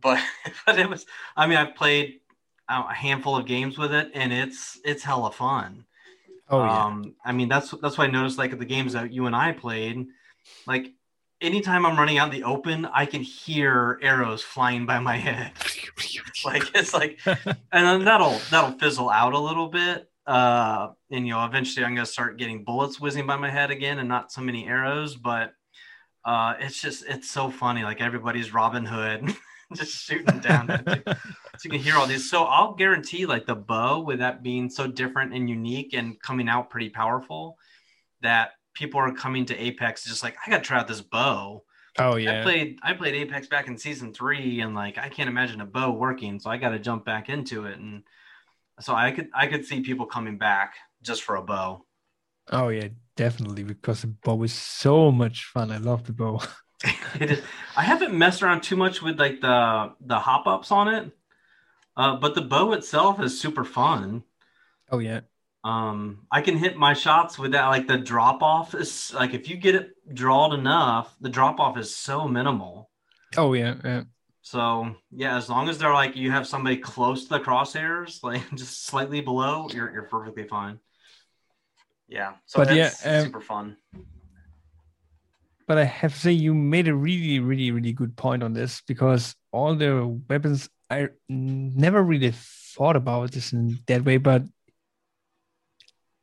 But 0.01 0.23
but 0.65 0.79
it 0.79 0.89
was. 0.89 1.05
I 1.35 1.45
mean, 1.45 1.57
I've 1.57 1.75
played 1.75 2.21
a 2.69 2.93
handful 2.93 3.35
of 3.35 3.45
games 3.45 3.77
with 3.77 3.93
it, 3.93 4.11
and 4.13 4.31
it's 4.31 4.79
it's 4.85 5.03
hella 5.03 5.29
fun. 5.29 5.83
Oh 6.49 6.63
yeah. 6.63 6.85
Um, 6.85 7.15
I 7.25 7.33
mean, 7.33 7.49
that's 7.49 7.71
that's 7.81 7.97
what 7.97 8.07
I 8.07 8.11
noticed. 8.11 8.37
Like 8.37 8.57
the 8.57 8.63
games 8.63 8.93
that 8.93 9.11
you 9.11 9.25
and 9.25 9.35
I 9.35 9.51
played, 9.51 10.07
like 10.65 10.93
anytime 11.41 11.85
I'm 11.85 11.97
running 11.97 12.17
out 12.17 12.33
in 12.33 12.39
the 12.39 12.47
open, 12.47 12.85
I 12.85 13.05
can 13.05 13.21
hear 13.21 13.99
arrows 14.01 14.41
flying 14.41 14.85
by 14.85 14.99
my 14.99 15.17
head. 15.27 15.51
like 16.45 16.63
it's 16.75 16.93
like, 16.93 17.19
and 17.25 17.57
then 17.71 18.05
that'll 18.05 18.39
that'll 18.49 18.77
fizzle 18.79 19.09
out 19.09 19.33
a 19.33 19.39
little 19.39 19.67
bit. 19.67 20.09
Uh, 20.29 20.91
and 21.09 21.25
you 21.25 21.33
know, 21.33 21.43
eventually 21.43 21.83
I'm 21.83 21.95
gonna 21.95 22.05
start 22.05 22.37
getting 22.37 22.63
bullets 22.63 22.99
whizzing 22.99 23.25
by 23.25 23.35
my 23.35 23.49
head 23.49 23.71
again, 23.71 23.97
and 23.97 24.07
not 24.07 24.31
so 24.31 24.41
many 24.41 24.67
arrows. 24.67 25.15
But 25.15 25.53
uh, 26.23 26.53
it's 26.59 26.79
just 26.79 27.03
it's 27.07 27.31
so 27.31 27.49
funny. 27.49 27.81
Like 27.81 27.99
everybody's 27.99 28.53
Robin 28.53 28.85
Hood, 28.85 29.33
just 29.73 29.91
shooting 29.91 30.37
down. 30.37 30.67
so 30.85 31.15
you 31.65 31.71
can 31.71 31.79
hear 31.79 31.95
all 31.95 32.05
these. 32.05 32.29
So 32.29 32.43
I'll 32.43 32.75
guarantee, 32.75 33.25
like 33.25 33.47
the 33.47 33.55
bow, 33.55 34.01
with 34.01 34.19
that 34.19 34.43
being 34.43 34.69
so 34.69 34.85
different 34.85 35.33
and 35.33 35.49
unique 35.49 35.95
and 35.95 36.21
coming 36.21 36.47
out 36.47 36.69
pretty 36.69 36.89
powerful, 36.89 37.57
that 38.21 38.51
people 38.75 38.99
are 38.99 39.11
coming 39.11 39.47
to 39.47 39.57
Apex 39.57 40.05
just 40.05 40.21
like 40.21 40.35
I 40.45 40.51
got 40.51 40.57
to 40.57 40.63
try 40.63 40.77
out 40.77 40.87
this 40.87 41.01
bow. 41.01 41.63
oh 41.97 42.17
yeah. 42.17 42.41
I 42.41 42.43
played 42.43 42.77
I 42.83 42.93
played 42.93 43.15
Apex 43.15 43.47
back 43.47 43.67
in 43.67 43.79
season 43.79 44.13
three, 44.13 44.61
and 44.61 44.75
like 44.75 44.99
I 44.99 45.09
can't 45.09 45.27
imagine 45.27 45.59
a 45.59 45.65
bow 45.65 45.89
working, 45.89 46.39
so 46.39 46.51
I 46.51 46.57
got 46.57 46.69
to 46.69 46.77
jump 46.77 47.03
back 47.03 47.29
into 47.29 47.65
it. 47.65 47.79
And 47.79 48.03
so 48.79 48.95
I 48.95 49.11
could 49.11 49.29
I 49.33 49.47
could 49.47 49.65
see 49.65 49.81
people 49.81 50.05
coming 50.05 50.37
back 50.37 50.75
just 51.01 51.23
for 51.23 51.35
a 51.35 51.41
bow. 51.43 51.85
Oh 52.51 52.69
yeah, 52.69 52.89
definitely 53.15 53.63
because 53.63 54.01
the 54.01 54.07
bow 54.07 54.43
is 54.43 54.53
so 54.53 55.11
much 55.11 55.45
fun. 55.45 55.71
I 55.71 55.77
love 55.77 56.05
the 56.05 56.13
bow. 56.13 56.41
it 57.19 57.31
is. 57.31 57.41
I 57.75 57.83
haven't 57.83 58.13
messed 58.13 58.41
around 58.43 58.61
too 58.61 58.75
much 58.75 59.01
with 59.01 59.19
like 59.19 59.41
the 59.41 59.93
the 60.01 60.19
hop 60.19 60.47
ups 60.47 60.71
on 60.71 60.87
it, 60.87 61.11
uh, 61.97 62.17
but 62.17 62.35
the 62.35 62.41
bow 62.43 62.73
itself 62.73 63.21
is 63.21 63.39
super 63.41 63.65
fun. 63.65 64.23
Oh 64.91 64.99
yeah. 64.99 65.21
um 65.63 66.25
i 66.31 66.41
can 66.41 66.55
hit 66.57 66.77
my 66.77 66.93
shots 66.93 67.37
with 67.37 67.51
that 67.51 67.67
like 67.67 67.85
the 67.87 67.97
drop 67.97 68.41
off 68.41 68.73
is 68.73 69.13
like 69.13 69.33
if 69.33 69.49
you 69.49 69.57
get 69.57 69.75
it 69.75 69.89
drawed 70.13 70.53
enough 70.53 71.15
the 71.19 71.29
drop 71.29 71.59
off 71.59 71.77
is 71.77 71.93
so 71.95 72.27
minimal 72.27 72.89
Oh 73.37 73.53
yeah. 73.53 73.75
yeah. 73.83 74.03
So 74.49 74.95
yeah 75.11 75.37
as 75.37 75.47
long 75.47 75.69
as 75.69 75.77
they're 75.77 75.93
like 75.93 76.15
you 76.15 76.31
have 76.31 76.47
somebody 76.47 76.75
close 76.75 77.23
to 77.23 77.29
the 77.29 77.39
crosshairs 77.39 78.23
like 78.23 78.41
just 78.55 78.85
slightly 78.85 79.21
below 79.21 79.67
you're, 79.71 79.91
you're 79.93 80.09
perfectly 80.09 80.43
fine 80.43 80.79
yeah 82.07 82.33
so 82.47 82.63
But 82.63 82.75
yeah, 82.75 82.89
um, 83.05 83.25
super 83.25 83.41
fun 83.41 83.77
But 85.67 85.77
I 85.77 85.83
have 85.83 86.13
to 86.15 86.19
say, 86.19 86.31
you 86.31 86.55
made 86.55 86.87
a 86.87 86.95
really, 86.95 87.37
really, 87.37 87.69
really 87.69 87.93
good 87.93 88.17
point 88.17 88.41
on 88.41 88.53
this 88.53 88.81
because 88.87 89.35
all 89.51 89.75
the 89.75 90.07
weapons, 90.27 90.67
I 90.89 91.09
never 91.29 92.01
really 92.01 92.33
thought 92.33 92.95
about 92.95 93.33
this 93.33 93.53
in 93.53 93.77
that 93.85 94.03
way. 94.03 94.17
But 94.17 94.45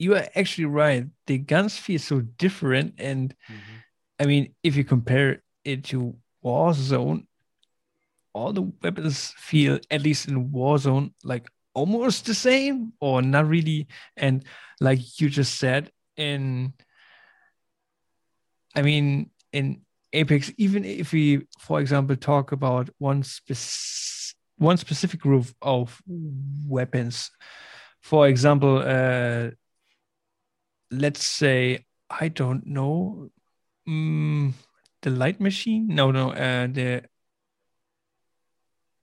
you 0.00 0.16
are 0.16 0.26
actually 0.34 0.64
right. 0.64 1.06
The 1.28 1.38
guns 1.38 1.78
feel 1.78 2.00
so 2.00 2.22
different. 2.22 2.94
And 2.98 3.36
I 4.18 4.26
mean, 4.26 4.52
if 4.64 4.74
you 4.74 4.82
compare 4.82 5.44
it 5.64 5.84
to 5.94 6.16
Warzone, 6.44 7.25
all 8.36 8.52
the 8.52 8.70
weapons 8.82 9.32
feel, 9.38 9.78
at 9.90 10.02
least 10.02 10.28
in 10.28 10.50
Warzone, 10.50 11.12
like 11.24 11.48
almost 11.74 12.26
the 12.26 12.34
same 12.34 12.92
or 13.00 13.22
not 13.22 13.48
really. 13.48 13.88
And 14.16 14.44
like 14.78 15.20
you 15.20 15.30
just 15.30 15.58
said, 15.58 15.90
in 16.16 16.74
I 18.74 18.82
mean, 18.82 19.30
in 19.52 19.80
Apex, 20.12 20.52
even 20.58 20.84
if 20.84 21.12
we, 21.12 21.46
for 21.58 21.80
example, 21.80 22.14
talk 22.14 22.52
about 22.52 22.90
one 22.98 23.22
spec- 23.22 24.36
one 24.58 24.76
specific 24.76 25.20
group 25.20 25.46
of 25.62 26.00
weapons, 26.06 27.30
for 28.02 28.28
example, 28.28 28.82
uh, 28.84 29.50
let's 30.90 31.24
say 31.24 31.84
I 32.10 32.28
don't 32.28 32.66
know, 32.66 33.30
mm, 33.88 34.52
the 35.00 35.10
light 35.10 35.40
machine. 35.40 35.88
No, 35.88 36.10
no, 36.10 36.32
uh, 36.32 36.66
the 36.66 37.02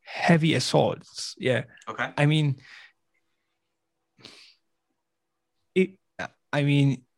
heavy 0.04 0.54
assaults. 0.54 1.36
Yeah, 1.38 1.64
okay 1.88 2.12
I 2.18 2.26
mean, 2.26 2.56
it. 5.76 5.92
I 6.52 6.62
mean, 6.64 7.02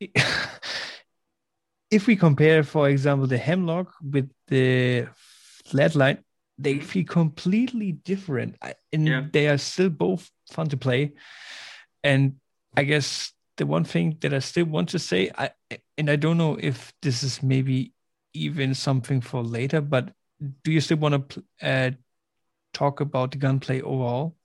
if 1.90 2.06
we 2.06 2.16
compare, 2.16 2.62
for 2.62 2.88
example, 2.88 3.26
the 3.26 3.38
hemlock 3.38 3.92
with 4.02 4.30
the 4.48 5.08
flatline, 5.68 6.18
they 6.58 6.78
feel 6.80 7.04
completely 7.04 7.92
different, 7.92 8.56
and 8.92 9.06
Yeah. 9.06 9.26
they 9.32 9.48
are 9.48 9.58
still 9.58 9.90
both 9.90 10.30
fun 10.50 10.68
to 10.68 10.76
play. 10.76 11.12
And 12.02 12.36
I 12.76 12.84
guess 12.84 13.32
the 13.56 13.66
one 13.66 13.84
thing 13.84 14.16
that 14.20 14.32
I 14.32 14.38
still 14.40 14.66
want 14.66 14.88
to 14.90 14.98
say, 14.98 15.30
I 15.36 15.50
and 15.98 16.10
I 16.10 16.16
don't 16.16 16.38
know 16.38 16.56
if 16.60 16.92
this 17.02 17.22
is 17.22 17.42
maybe 17.42 17.92
even 18.32 18.74
something 18.74 19.20
for 19.20 19.42
later, 19.42 19.80
but 19.80 20.12
do 20.64 20.72
you 20.72 20.80
still 20.80 20.98
want 20.98 21.28
to 21.30 21.44
uh, 21.62 21.90
talk 22.76 23.00
about 23.00 23.30
the 23.32 23.38
gunplay 23.38 23.80
overall? 23.80 24.36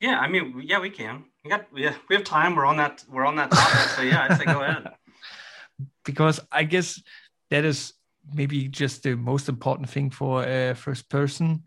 Yeah, 0.00 0.18
I 0.18 0.28
mean, 0.28 0.62
yeah, 0.64 0.80
we 0.80 0.90
can. 0.90 1.24
We 1.42 1.50
got, 1.50 1.66
yeah, 1.74 1.94
we 2.08 2.16
have 2.16 2.24
time. 2.24 2.54
We're 2.56 2.66
on 2.66 2.76
that. 2.76 3.04
We're 3.10 3.26
on 3.26 3.36
that 3.36 3.50
topic. 3.50 3.90
so 3.96 4.02
yeah, 4.02 4.26
I 4.28 4.36
say 4.36 4.44
go 4.44 4.62
ahead. 4.62 4.88
Because 6.04 6.38
I 6.52 6.64
guess 6.64 7.02
that 7.50 7.64
is 7.64 7.94
maybe 8.32 8.68
just 8.68 9.02
the 9.02 9.16
most 9.16 9.48
important 9.48 9.88
thing 9.88 10.10
for 10.10 10.44
a 10.44 10.74
first 10.74 11.08
person. 11.08 11.64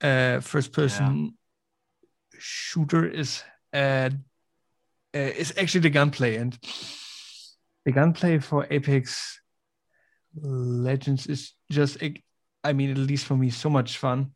Uh, 0.00 0.40
first 0.40 0.72
person 0.72 1.24
yeah. 1.24 2.38
shooter 2.38 3.04
is 3.04 3.42
uh, 3.74 4.10
uh, 5.14 5.32
is 5.42 5.52
actually 5.58 5.80
the 5.80 5.90
gunplay, 5.90 6.36
and 6.36 6.58
the 7.84 7.92
gunplay 7.92 8.38
for 8.38 8.66
Apex 8.70 9.40
Legends 10.40 11.26
is 11.26 11.52
just, 11.70 11.98
I 12.64 12.72
mean, 12.72 12.90
at 12.90 12.96
least 12.96 13.26
for 13.26 13.36
me, 13.36 13.50
so 13.50 13.68
much 13.68 13.98
fun. 13.98 14.32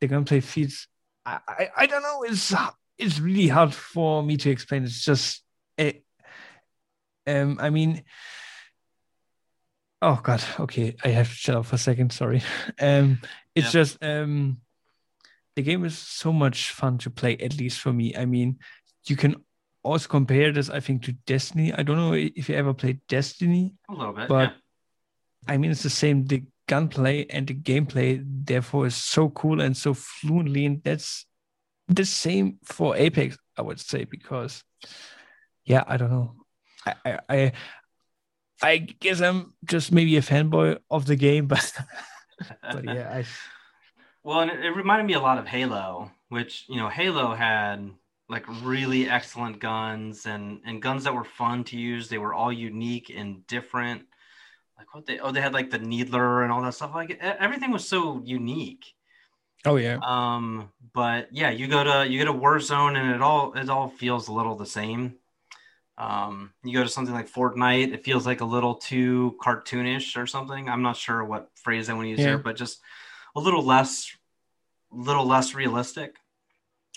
The 0.00 0.06
gunplay 0.06 0.40
feels, 0.40 0.86
I, 1.26 1.40
I, 1.46 1.68
I 1.76 1.86
don't 1.86 2.02
know, 2.02 2.22
it's 2.22 2.54
it's 2.98 3.20
really 3.20 3.48
hard 3.48 3.72
for 3.72 4.22
me 4.22 4.36
to 4.36 4.50
explain. 4.50 4.84
It's 4.84 5.04
just, 5.04 5.42
it, 5.76 6.04
um, 7.26 7.58
I 7.60 7.70
mean, 7.70 8.02
oh 10.02 10.20
god, 10.22 10.42
okay, 10.60 10.96
I 11.04 11.08
have 11.08 11.28
to 11.28 11.34
shut 11.34 11.56
up 11.56 11.66
for 11.66 11.76
a 11.76 11.78
second. 11.78 12.12
Sorry. 12.12 12.42
Um, 12.80 13.20
it's 13.54 13.66
yeah. 13.66 13.80
just 13.80 14.02
um, 14.02 14.58
the 15.56 15.62
game 15.62 15.84
is 15.84 15.98
so 15.98 16.32
much 16.32 16.70
fun 16.70 16.98
to 16.98 17.10
play. 17.10 17.36
At 17.36 17.58
least 17.58 17.80
for 17.80 17.92
me, 17.92 18.14
I 18.16 18.24
mean, 18.24 18.58
you 19.06 19.16
can 19.16 19.36
also 19.82 20.08
compare 20.08 20.52
this, 20.52 20.70
I 20.70 20.80
think, 20.80 21.02
to 21.04 21.12
Destiny. 21.26 21.72
I 21.72 21.82
don't 21.82 21.96
know 21.96 22.12
if 22.12 22.48
you 22.48 22.54
ever 22.54 22.74
played 22.74 23.00
Destiny. 23.08 23.74
A 23.88 23.92
little 23.92 24.12
bit, 24.12 24.28
but 24.28 24.50
yeah. 24.50 25.54
I 25.54 25.56
mean, 25.56 25.70
it's 25.70 25.82
the 25.82 25.90
same. 25.90 26.24
The 26.26 26.44
gunplay 26.68 27.26
and 27.30 27.46
the 27.46 27.54
gameplay, 27.54 28.22
therefore, 28.24 28.86
is 28.86 28.94
so 28.94 29.30
cool 29.30 29.60
and 29.60 29.76
so 29.76 29.94
fluently, 29.94 30.66
and 30.66 30.82
that's 30.84 31.26
the 31.88 32.04
same 32.04 32.58
for 32.64 32.96
Apex, 32.96 33.36
I 33.56 33.62
would 33.62 33.80
say, 33.80 34.04
because, 34.04 34.62
yeah, 35.64 35.82
I 35.86 35.96
don't 35.96 36.10
know. 36.10 36.34
I, 36.86 37.18
I, 37.28 37.52
I, 38.62 38.76
guess 38.76 39.20
I'm 39.20 39.54
just 39.64 39.90
maybe 39.90 40.16
a 40.16 40.22
fanboy 40.22 40.78
of 40.90 41.06
the 41.06 41.16
game, 41.16 41.46
but, 41.46 41.72
but 42.62 42.84
yeah, 42.84 43.10
I. 43.12 43.24
Well, 44.22 44.40
and 44.40 44.50
it, 44.50 44.64
it 44.64 44.76
reminded 44.76 45.06
me 45.06 45.14
a 45.14 45.20
lot 45.20 45.38
of 45.38 45.46
Halo, 45.46 46.10
which 46.28 46.64
you 46.68 46.76
know, 46.76 46.88
Halo 46.88 47.34
had 47.34 47.90
like 48.28 48.44
really 48.62 49.08
excellent 49.08 49.58
guns 49.58 50.26
and 50.26 50.60
and 50.64 50.82
guns 50.82 51.04
that 51.04 51.14
were 51.14 51.24
fun 51.24 51.64
to 51.64 51.78
use. 51.78 52.08
They 52.08 52.18
were 52.18 52.34
all 52.34 52.52
unique 52.52 53.10
and 53.14 53.46
different. 53.46 54.02
Like 54.78 54.94
what 54.94 55.06
they 55.06 55.18
oh 55.18 55.32
they 55.32 55.40
had 55.40 55.52
like 55.52 55.70
the 55.70 55.78
needler 55.78 56.42
and 56.42 56.52
all 56.52 56.62
that 56.62 56.74
stuff. 56.74 56.94
Like 56.94 57.18
everything 57.20 57.72
was 57.72 57.86
so 57.86 58.22
unique. 58.24 58.94
Oh 59.64 59.76
yeah. 59.76 59.98
Um, 60.02 60.70
but 60.94 61.28
yeah, 61.32 61.50
you 61.50 61.66
go 61.66 61.82
to 61.82 62.08
you 62.08 62.24
go 62.24 62.32
to 62.32 62.38
Warzone 62.38 62.96
and 62.96 63.14
it 63.14 63.20
all 63.20 63.54
it 63.54 63.68
all 63.68 63.88
feels 63.88 64.28
a 64.28 64.32
little 64.32 64.54
the 64.54 64.66
same. 64.66 65.16
Um, 65.98 66.52
you 66.62 66.74
go 66.78 66.84
to 66.84 66.88
something 66.88 67.14
like 67.14 67.28
Fortnite, 67.28 67.92
it 67.92 68.04
feels 68.04 68.24
like 68.24 68.40
a 68.40 68.44
little 68.44 68.76
too 68.76 69.36
cartoonish 69.42 70.16
or 70.16 70.28
something. 70.28 70.68
I'm 70.68 70.82
not 70.82 70.96
sure 70.96 71.24
what 71.24 71.50
phrase 71.56 71.90
I 71.90 71.94
want 71.94 72.04
to 72.04 72.10
use 72.10 72.20
yeah. 72.20 72.26
here, 72.26 72.38
but 72.38 72.54
just 72.54 72.78
a 73.34 73.40
little 73.40 73.64
less, 73.64 74.16
little 74.92 75.26
less 75.26 75.56
realistic 75.56 76.14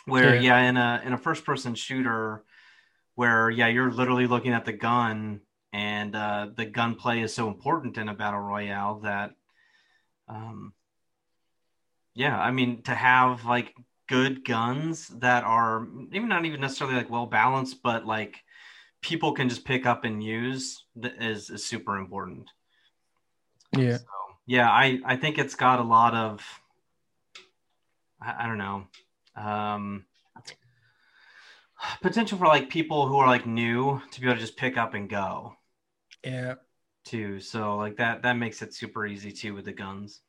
where 0.06 0.36
yeah. 0.36 0.60
yeah 0.60 0.70
in 0.70 0.78
a 0.78 1.02
in 1.06 1.14
a 1.14 1.18
first 1.18 1.46
person 1.46 1.76
shooter 1.76 2.44
where 3.16 3.50
yeah 3.50 3.68
you're 3.68 3.92
literally 3.92 4.28
looking 4.28 4.54
at 4.54 4.66
the 4.66 4.74
gun 4.74 5.42
and 5.74 6.16
uh, 6.16 6.48
the 6.56 6.66
gunplay 6.66 7.22
is 7.22 7.34
so 7.34 7.48
important 7.48 7.98
in 7.98 8.10
a 8.10 8.14
battle 8.14 8.40
royale 8.40 9.00
that 9.00 9.32
um 10.28 10.74
yeah 12.14 12.40
i 12.40 12.52
mean 12.52 12.82
to 12.84 12.94
have 12.94 13.46
like 13.46 13.74
good 14.08 14.44
guns 14.44 15.08
that 15.08 15.44
are 15.44 15.82
maybe 15.82 16.26
not 16.26 16.46
even 16.46 16.60
necessarily 16.60 16.96
like 16.96 17.10
well 17.10 17.26
balanced 17.26 17.82
but 17.82 18.06
like 18.06 18.44
people 19.02 19.34
can 19.34 19.50
just 19.50 19.66
pick 19.66 19.86
up 19.86 20.04
and 20.04 20.24
use 20.24 20.86
is, 21.20 21.50
is 21.50 21.66
super 21.66 21.98
important 21.98 22.50
yeah 23.78 23.98
so, 23.98 24.06
yeah 24.46 24.70
i 24.70 25.00
i 25.06 25.16
think 25.16 25.38
it's 25.38 25.56
got 25.56 25.80
a 25.80 25.84
lot 25.84 26.14
of 26.14 26.44
I, 28.22 28.44
I 28.44 28.48
don't 28.48 28.58
know 28.58 28.84
um, 29.36 30.06
potential 32.02 32.38
for 32.38 32.48
like 32.48 32.70
people 32.70 33.08
who 33.08 33.18
are 33.18 33.28
like 33.28 33.46
new 33.46 34.02
to 34.12 34.22
be 34.22 34.28
able 34.28 34.36
to 34.36 34.42
just 34.42 34.58
pick 34.58 34.78
up 34.78 34.94
and 34.94 35.10
go. 35.10 35.56
Yeah. 36.24 36.56
Too. 37.04 37.40
So 37.40 37.78
like 37.78 37.98
that 37.98 38.22
that 38.24 38.34
makes 38.34 38.62
it 38.62 38.74
super 38.74 39.06
easy 39.06 39.32
too 39.32 39.56
with 39.56 39.66
the 39.66 39.74
guns. 39.74 40.22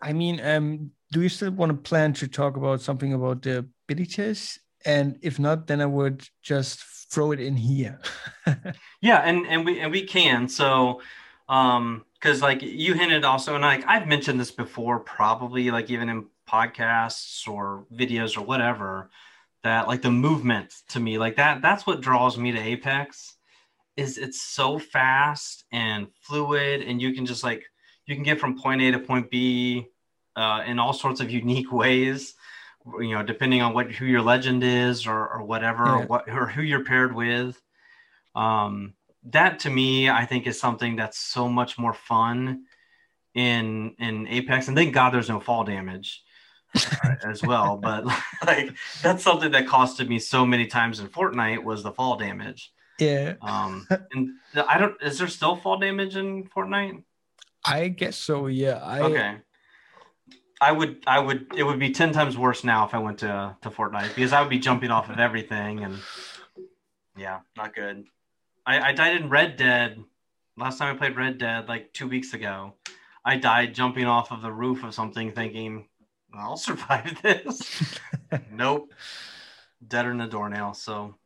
I 0.00 0.12
mean, 0.12 0.40
um, 0.44 0.90
do 1.12 1.22
you 1.22 1.28
still 1.28 1.52
want 1.52 1.70
to 1.70 1.76
plan 1.76 2.12
to 2.14 2.26
talk 2.26 2.56
about 2.56 2.80
something 2.80 3.12
about 3.12 3.42
the 3.42 3.68
abilities? 3.88 4.58
And 4.84 5.18
if 5.22 5.38
not, 5.38 5.68
then 5.68 5.80
I 5.80 5.86
would 5.86 6.26
just 6.42 6.80
throw 7.10 7.30
it 7.30 7.38
in 7.38 7.56
here. 7.56 8.00
yeah, 9.00 9.18
and 9.18 9.46
and 9.46 9.64
we 9.64 9.80
and 9.80 9.92
we 9.92 10.04
can. 10.04 10.48
So 10.48 11.02
um 11.48 12.04
because 12.14 12.40
like 12.40 12.62
you 12.62 12.94
hinted 12.94 13.24
also 13.24 13.54
and 13.54 13.62
like 13.62 13.84
i've 13.86 14.06
mentioned 14.06 14.38
this 14.40 14.50
before 14.50 14.98
probably 15.00 15.70
like 15.70 15.90
even 15.90 16.08
in 16.08 16.26
podcasts 16.48 17.48
or 17.48 17.84
videos 17.92 18.36
or 18.36 18.42
whatever 18.42 19.10
that 19.62 19.86
like 19.86 20.02
the 20.02 20.10
movement 20.10 20.74
to 20.88 21.00
me 21.00 21.18
like 21.18 21.36
that 21.36 21.60
that's 21.60 21.86
what 21.86 22.00
draws 22.00 22.38
me 22.38 22.52
to 22.52 22.58
apex 22.58 23.34
is 23.96 24.18
it's 24.18 24.42
so 24.42 24.78
fast 24.78 25.64
and 25.72 26.08
fluid 26.22 26.82
and 26.82 27.00
you 27.00 27.12
can 27.12 27.26
just 27.26 27.44
like 27.44 27.64
you 28.06 28.14
can 28.14 28.24
get 28.24 28.40
from 28.40 28.58
point 28.58 28.80
a 28.82 28.90
to 28.92 28.98
point 28.98 29.30
b 29.30 29.86
uh, 30.34 30.62
in 30.66 30.78
all 30.78 30.92
sorts 30.92 31.20
of 31.20 31.30
unique 31.30 31.72
ways 31.82 32.34
you 33.00 33.14
know 33.14 33.22
depending 33.22 33.62
on 33.62 33.74
what 33.74 33.92
who 33.92 34.04
your 34.04 34.22
legend 34.22 34.64
is 34.64 35.06
or, 35.06 35.28
or 35.28 35.42
whatever 35.42 35.84
yeah. 35.84 35.98
or 35.98 36.06
what 36.06 36.28
or 36.28 36.46
who 36.46 36.62
you're 36.62 36.84
paired 36.84 37.14
with 37.14 37.60
um 38.34 38.94
that 39.24 39.60
to 39.60 39.70
me 39.70 40.08
i 40.08 40.24
think 40.24 40.46
is 40.46 40.58
something 40.58 40.96
that's 40.96 41.18
so 41.18 41.48
much 41.48 41.78
more 41.78 41.92
fun 41.92 42.64
in 43.34 43.94
in 43.98 44.26
apex 44.28 44.66
and 44.66 44.76
thank 44.76 44.92
god 44.92 45.10
there's 45.10 45.28
no 45.28 45.38
fall 45.38 45.64
damage 45.64 46.24
as 47.24 47.42
well. 47.42 47.76
But 47.76 48.04
like 48.46 48.74
that's 49.02 49.22
something 49.22 49.50
that 49.52 49.66
costed 49.66 50.08
me 50.08 50.18
so 50.18 50.46
many 50.46 50.66
times 50.66 51.00
in 51.00 51.08
Fortnite 51.08 51.62
was 51.62 51.82
the 51.82 51.92
fall 51.92 52.16
damage. 52.16 52.72
Yeah. 53.02 53.34
Um, 53.42 53.86
and 54.12 54.30
I 54.68 54.78
don't. 54.78 55.00
Is 55.02 55.18
there 55.18 55.28
still 55.28 55.56
fall 55.56 55.78
damage 55.78 56.16
in 56.16 56.44
Fortnite? 56.44 57.02
I 57.64 57.88
guess 57.88 58.16
so. 58.16 58.46
Yeah. 58.46 58.76
I, 58.76 59.00
okay. 59.00 59.36
I 60.60 60.72
would. 60.72 61.02
I 61.06 61.18
would. 61.18 61.46
It 61.56 61.64
would 61.64 61.78
be 61.78 61.90
ten 61.90 62.12
times 62.12 62.38
worse 62.38 62.64
now 62.64 62.86
if 62.86 62.94
I 62.94 62.98
went 62.98 63.18
to 63.18 63.56
to 63.62 63.70
Fortnite 63.70 64.14
because 64.14 64.32
I 64.32 64.40
would 64.40 64.50
be 64.50 64.58
jumping 64.58 64.90
off 64.90 65.10
of 65.10 65.18
everything 65.18 65.84
and 65.84 65.98
yeah, 67.16 67.40
not 67.56 67.74
good. 67.74 68.04
I, 68.64 68.80
I 68.80 68.92
died 68.92 69.20
in 69.20 69.28
Red 69.28 69.56
Dead 69.56 70.02
last 70.56 70.78
time 70.78 70.94
I 70.94 70.98
played 70.98 71.16
Red 71.16 71.38
Dead 71.38 71.68
like 71.68 71.92
two 71.92 72.08
weeks 72.08 72.34
ago. 72.34 72.74
I 73.24 73.36
died 73.36 73.74
jumping 73.74 74.06
off 74.06 74.32
of 74.32 74.42
the 74.42 74.52
roof 74.52 74.84
of 74.84 74.94
something, 74.94 75.32
thinking 75.32 75.88
I'll 76.34 76.56
survive 76.68 77.20
this. 77.22 77.98
nope. 78.52 78.92
Deader 79.86 80.10
than 80.10 80.20
a 80.20 80.28
doornail. 80.28 80.74
So 80.74 81.16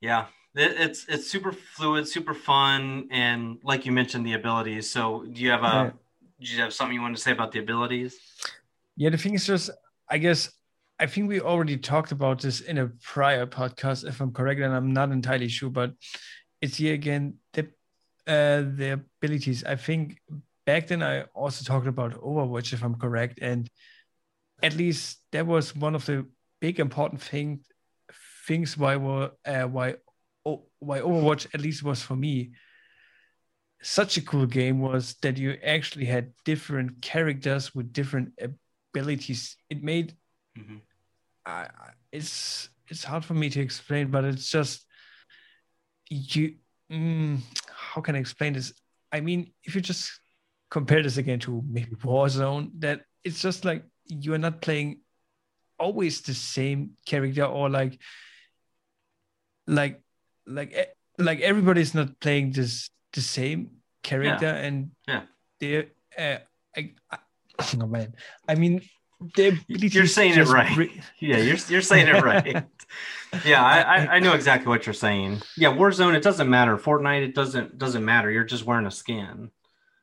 yeah, 0.00 0.26
it's 0.56 1.06
it's 1.08 1.26
super 1.30 1.52
fluid, 1.52 2.08
super 2.08 2.34
fun, 2.34 3.08
and 3.10 3.58
like 3.62 3.86
you 3.86 3.92
mentioned, 3.92 4.26
the 4.26 4.34
abilities. 4.34 4.90
So 4.90 5.24
do 5.24 5.40
you 5.42 5.50
have 5.50 5.62
a 5.62 5.64
right. 5.64 5.92
do 6.40 6.46
you 6.46 6.60
have 6.60 6.72
something 6.72 6.94
you 6.94 7.02
want 7.02 7.16
to 7.16 7.22
say 7.22 7.32
about 7.32 7.52
the 7.52 7.58
abilities? 7.58 8.16
Yeah, 8.96 9.10
the 9.10 9.18
thing 9.18 9.34
is 9.34 9.46
just 9.46 9.70
I 10.08 10.18
guess 10.18 10.50
I 10.98 11.06
think 11.06 11.28
we 11.28 11.40
already 11.40 11.76
talked 11.76 12.12
about 12.12 12.40
this 12.40 12.60
in 12.60 12.78
a 12.78 12.88
prior 13.02 13.46
podcast, 13.46 14.08
if 14.08 14.20
I'm 14.20 14.32
correct, 14.32 14.60
and 14.60 14.74
I'm 14.74 14.92
not 14.92 15.10
entirely 15.10 15.48
sure, 15.48 15.70
but 15.70 15.92
it's 16.62 16.76
here 16.76 16.94
again 16.94 17.34
the 17.52 17.64
uh, 18.26 18.64
the 18.64 19.00
abilities. 19.22 19.62
I 19.64 19.76
think 19.76 20.18
back 20.64 20.86
then 20.86 21.02
I 21.02 21.22
also 21.34 21.64
talked 21.64 21.86
about 21.86 22.14
Overwatch, 22.14 22.72
if 22.72 22.82
I'm 22.82 22.94
correct, 22.94 23.40
and 23.42 23.68
at 24.62 24.74
least 24.74 25.18
that 25.32 25.46
was 25.46 25.76
one 25.76 25.94
of 25.94 26.06
the 26.06 26.26
big 26.60 26.80
important 26.80 27.20
thing 27.20 27.60
things 28.46 28.78
why 28.78 28.96
were 28.96 29.32
uh, 29.44 29.64
why 29.64 29.96
why 30.86 31.00
Overwatch 31.00 31.46
at 31.54 31.60
least 31.60 31.82
was 31.82 32.02
for 32.02 32.16
me 32.16 32.52
such 33.82 34.16
a 34.16 34.22
cool 34.22 34.46
game 34.46 34.80
was 34.80 35.14
that 35.22 35.36
you 35.36 35.56
actually 35.64 36.06
had 36.06 36.32
different 36.44 37.00
characters 37.02 37.74
with 37.74 37.92
different 37.92 38.32
abilities. 38.40 39.56
It 39.70 39.82
made 39.82 40.14
mm-hmm. 40.58 40.76
uh, 41.44 41.66
it's 42.10 42.68
it's 42.88 43.04
hard 43.04 43.24
for 43.24 43.34
me 43.34 43.50
to 43.50 43.60
explain, 43.60 44.10
but 44.10 44.24
it's 44.24 44.50
just 44.50 44.86
you. 46.08 46.56
Mm, 46.90 47.40
how 47.68 48.00
can 48.00 48.14
I 48.14 48.18
explain 48.18 48.52
this? 48.52 48.72
I 49.12 49.20
mean, 49.20 49.52
if 49.64 49.74
you 49.74 49.80
just 49.80 50.20
compare 50.70 51.02
this 51.02 51.16
again 51.16 51.40
to 51.40 51.62
maybe 51.68 51.96
Warzone, 51.96 52.70
that 52.78 53.02
it's 53.24 53.40
just 53.40 53.64
like 53.64 53.84
you're 54.06 54.38
not 54.38 54.62
playing 54.62 55.00
always 55.78 56.22
the 56.22 56.34
same 56.34 56.92
character 57.06 57.44
or 57.44 57.68
like 57.68 58.00
like 59.66 60.00
like 60.46 60.72
e- 60.72 60.92
like 61.22 61.40
everybody's 61.40 61.94
not 61.94 62.18
playing 62.20 62.52
this 62.52 62.90
the 63.12 63.20
same 63.20 63.70
character 64.02 64.46
and 64.46 64.90
Yeah. 65.08 65.22
they 65.60 65.88
uh, 66.18 66.38
I, 66.76 66.92
I, 67.10 67.18
oh 67.82 67.86
man 67.86 68.14
i 68.48 68.54
mean 68.54 68.80
You're 69.36 70.06
saying 70.06 70.36
it 70.38 70.46
right. 70.48 70.90
Yeah, 71.20 71.38
you're 71.38 71.56
you're 71.68 71.80
saying 71.82 72.06
it 72.08 72.22
right. 72.22 72.64
yeah, 73.46 73.64
I, 73.64 73.80
I 73.80 73.96
I 74.16 74.18
know 74.20 74.34
exactly 74.34 74.68
what 74.68 74.84
you're 74.84 74.92
saying. 74.92 75.40
Yeah, 75.56 75.72
Warzone, 75.72 76.14
it 76.14 76.22
doesn't 76.22 76.50
matter. 76.50 76.76
Fortnite, 76.76 77.22
it 77.24 77.34
doesn't 77.34 77.78
doesn't 77.78 78.04
matter. 78.04 78.30
You're 78.30 78.44
just 78.44 78.66
wearing 78.66 78.84
a 78.86 78.90
skin, 78.90 79.50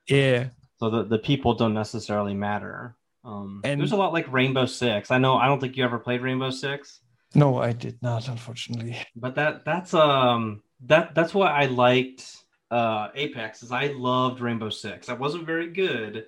yeah 0.10 0.50
so 0.80 0.90
the 0.90 1.04
the 1.06 1.20
people 1.20 1.54
don't 1.54 1.76
necessarily 1.76 2.34
matter. 2.34 2.96
Um, 3.24 3.62
And- 3.64 3.80
there's 3.80 3.94
a 3.94 4.02
lot 4.02 4.14
like 4.14 4.26
Rainbow 4.34 4.66
Six. 4.66 5.12
I 5.12 5.20
know. 5.20 5.38
I 5.38 5.46
don't 5.46 5.62
think 5.62 5.78
you 5.78 5.84
ever 5.86 6.00
played 6.00 6.22
Rainbow 6.22 6.50
Six, 6.50 7.00
no 7.36 7.58
i 7.58 7.72
did 7.72 7.98
not 8.02 8.28
unfortunately. 8.28 8.98
But 9.16 9.36
that 9.36 9.66
that's 9.66 9.94
um 9.94 10.62
that 10.86 11.16
that's 11.16 11.34
why 11.34 11.48
I 11.50 11.66
liked 11.66 12.44
uh 12.72 13.10
Apex. 13.16 13.64
Is 13.64 13.72
I 13.72 13.88
loved 13.88 14.42
Rainbow 14.42 14.70
Six. 14.70 15.10
I 15.10 15.14
wasn't 15.14 15.46
very 15.46 15.72
good, 15.72 16.26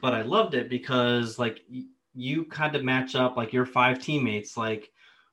but 0.00 0.14
I 0.14 0.22
loved 0.22 0.54
it 0.54 0.68
because 0.70 1.38
like 1.38 1.60
y- 1.70 1.84
you 2.14 2.44
kind 2.44 2.74
of 2.74 2.84
match 2.84 3.14
up 3.14 3.36
like 3.36 3.52
your 3.52 3.66
five 3.66 3.98
teammates. 4.00 4.56
Like 4.56 4.90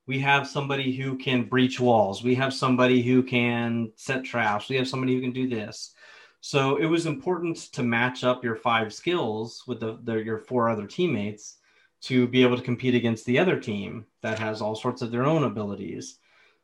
we 0.07 0.19
have 0.19 0.47
somebody 0.47 0.95
who 0.95 1.17
can 1.17 1.45
breach 1.45 1.79
walls. 1.79 2.23
We 2.23 2.35
have 2.35 2.53
somebody 2.53 3.01
who 3.01 3.23
can 3.23 3.91
set 3.95 4.23
traps. 4.23 4.69
We 4.69 4.75
have 4.75 4.87
somebody 4.87 5.15
who 5.15 5.21
can 5.21 5.33
do 5.33 5.47
this. 5.47 5.93
So 6.41 6.75
it 6.77 6.85
was 6.85 7.07
important 7.07 7.57
to 7.73 7.81
match 7.81 8.23
up 8.23 8.43
your 8.43 8.55
five 8.55 8.93
skills 8.93 9.63
with 9.67 9.79
the, 9.79 9.97
the 10.03 10.15
your 10.17 10.39
four 10.39 10.69
other 10.69 10.85
teammates 10.85 11.57
to 12.01 12.27
be 12.27 12.43
able 12.43 12.57
to 12.57 12.63
compete 12.63 12.95
against 12.95 13.25
the 13.25 13.39
other 13.39 13.59
team 13.59 14.05
that 14.21 14.39
has 14.39 14.61
all 14.61 14.75
sorts 14.75 15.01
of 15.01 15.11
their 15.11 15.25
own 15.25 15.43
abilities. 15.43 16.19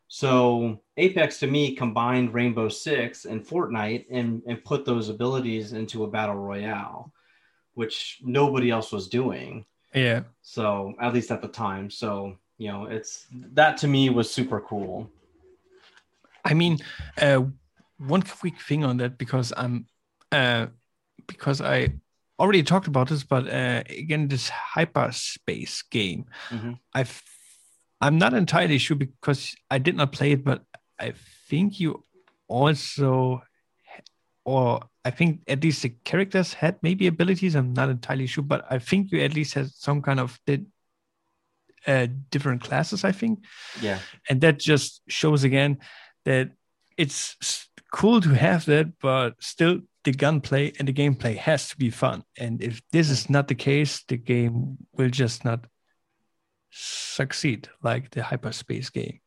So 0.07 0.81
apex 0.97 1.39
to 1.39 1.47
me 1.47 1.75
combined 1.75 2.33
rainbow 2.33 2.69
six 2.69 3.25
and 3.25 3.45
fortnite 3.45 4.05
and, 4.11 4.41
and 4.45 4.63
put 4.63 4.85
those 4.85 5.09
abilities 5.09 5.73
into 5.73 6.03
a 6.03 6.09
battle 6.09 6.35
royale 6.35 7.13
which 7.73 8.19
nobody 8.21 8.69
else 8.69 8.91
was 8.91 9.07
doing. 9.07 9.65
Yeah. 9.93 10.21
So 10.41 10.93
at 10.99 11.13
least 11.13 11.31
at 11.31 11.41
the 11.41 11.47
time. 11.47 11.89
So 11.89 12.37
you 12.57 12.71
know 12.71 12.85
it's 12.85 13.25
that 13.31 13.77
to 13.77 13.87
me 13.87 14.09
was 14.09 14.29
super 14.29 14.61
cool. 14.61 15.09
I 16.43 16.53
mean, 16.53 16.79
uh, 17.21 17.43
one 17.97 18.23
quick 18.23 18.59
thing 18.59 18.83
on 18.83 18.97
that 18.97 19.17
because 19.17 19.53
I'm, 19.55 19.85
uh, 20.31 20.67
because 21.27 21.61
I 21.61 21.93
already 22.41 22.63
talked 22.63 22.87
about 22.87 23.07
this, 23.09 23.23
but 23.23 23.47
uh, 23.47 23.83
again, 23.87 24.27
this 24.27 24.49
Hyper 24.49 25.11
Scape 25.11 25.69
game, 25.91 26.25
Mhm. 26.49 26.79
I've, 26.93 27.21
I'm 28.01 28.17
not 28.17 28.33
entirely 28.33 28.79
sure 28.79 28.97
because 28.97 29.55
I 29.69 29.77
did 29.77 29.95
not 29.95 30.11
play 30.11 30.31
it, 30.33 30.43
but 30.43 30.65
I 30.99 31.13
think 31.49 31.79
you 31.79 32.03
also, 32.47 33.43
or 34.43 34.81
I 35.05 35.11
think 35.11 35.41
at 35.47 35.63
least 35.63 35.83
the 35.83 35.93
characters 36.03 36.53
had 36.53 36.75
maybe 36.81 37.07
abilities. 37.07 37.55
I'm 37.55 37.73
not 37.73 37.89
entirely 37.89 38.27
sure, 38.27 38.43
but 38.43 38.65
I 38.69 38.79
think 38.79 39.11
you 39.11 39.21
at 39.21 39.35
least 39.35 39.53
had 39.53 39.69
some 39.71 40.01
kind 40.01 40.19
of 40.19 40.39
did, 40.45 40.65
uh, 41.87 42.07
different 42.29 42.61
classes. 42.61 43.03
I 43.03 43.11
think 43.11 43.39
yeah 43.81 43.99
and 44.29 44.41
that 44.41 44.59
just 44.59 45.01
shows 45.07 45.43
again 45.43 45.77
that 46.25 46.51
it's 46.97 47.35
cool 47.91 48.21
to 48.21 48.29
have 48.29 48.65
that 48.65 48.87
but 48.99 49.33
still 49.39 49.79
the 50.03 50.11
gunplay 50.11 50.73
and 50.79 50.87
the 50.87 50.93
gameplay 50.93 51.37
has 51.37 51.69
to 51.69 51.77
be 51.77 51.89
fun. 51.89 52.23
And 52.37 52.61
if 52.61 52.81
this 52.91 53.09
is 53.09 53.29
not 53.29 53.47
the 53.47 53.55
case 53.55 54.03
the 54.07 54.17
game 54.17 54.77
will 54.93 55.09
just 55.09 55.45
not 55.45 55.65
succeed 56.71 57.69
like 57.83 58.09
the 58.11 58.23
Hyper 58.23 58.51
Scape 58.51 58.91
game. 58.91 59.19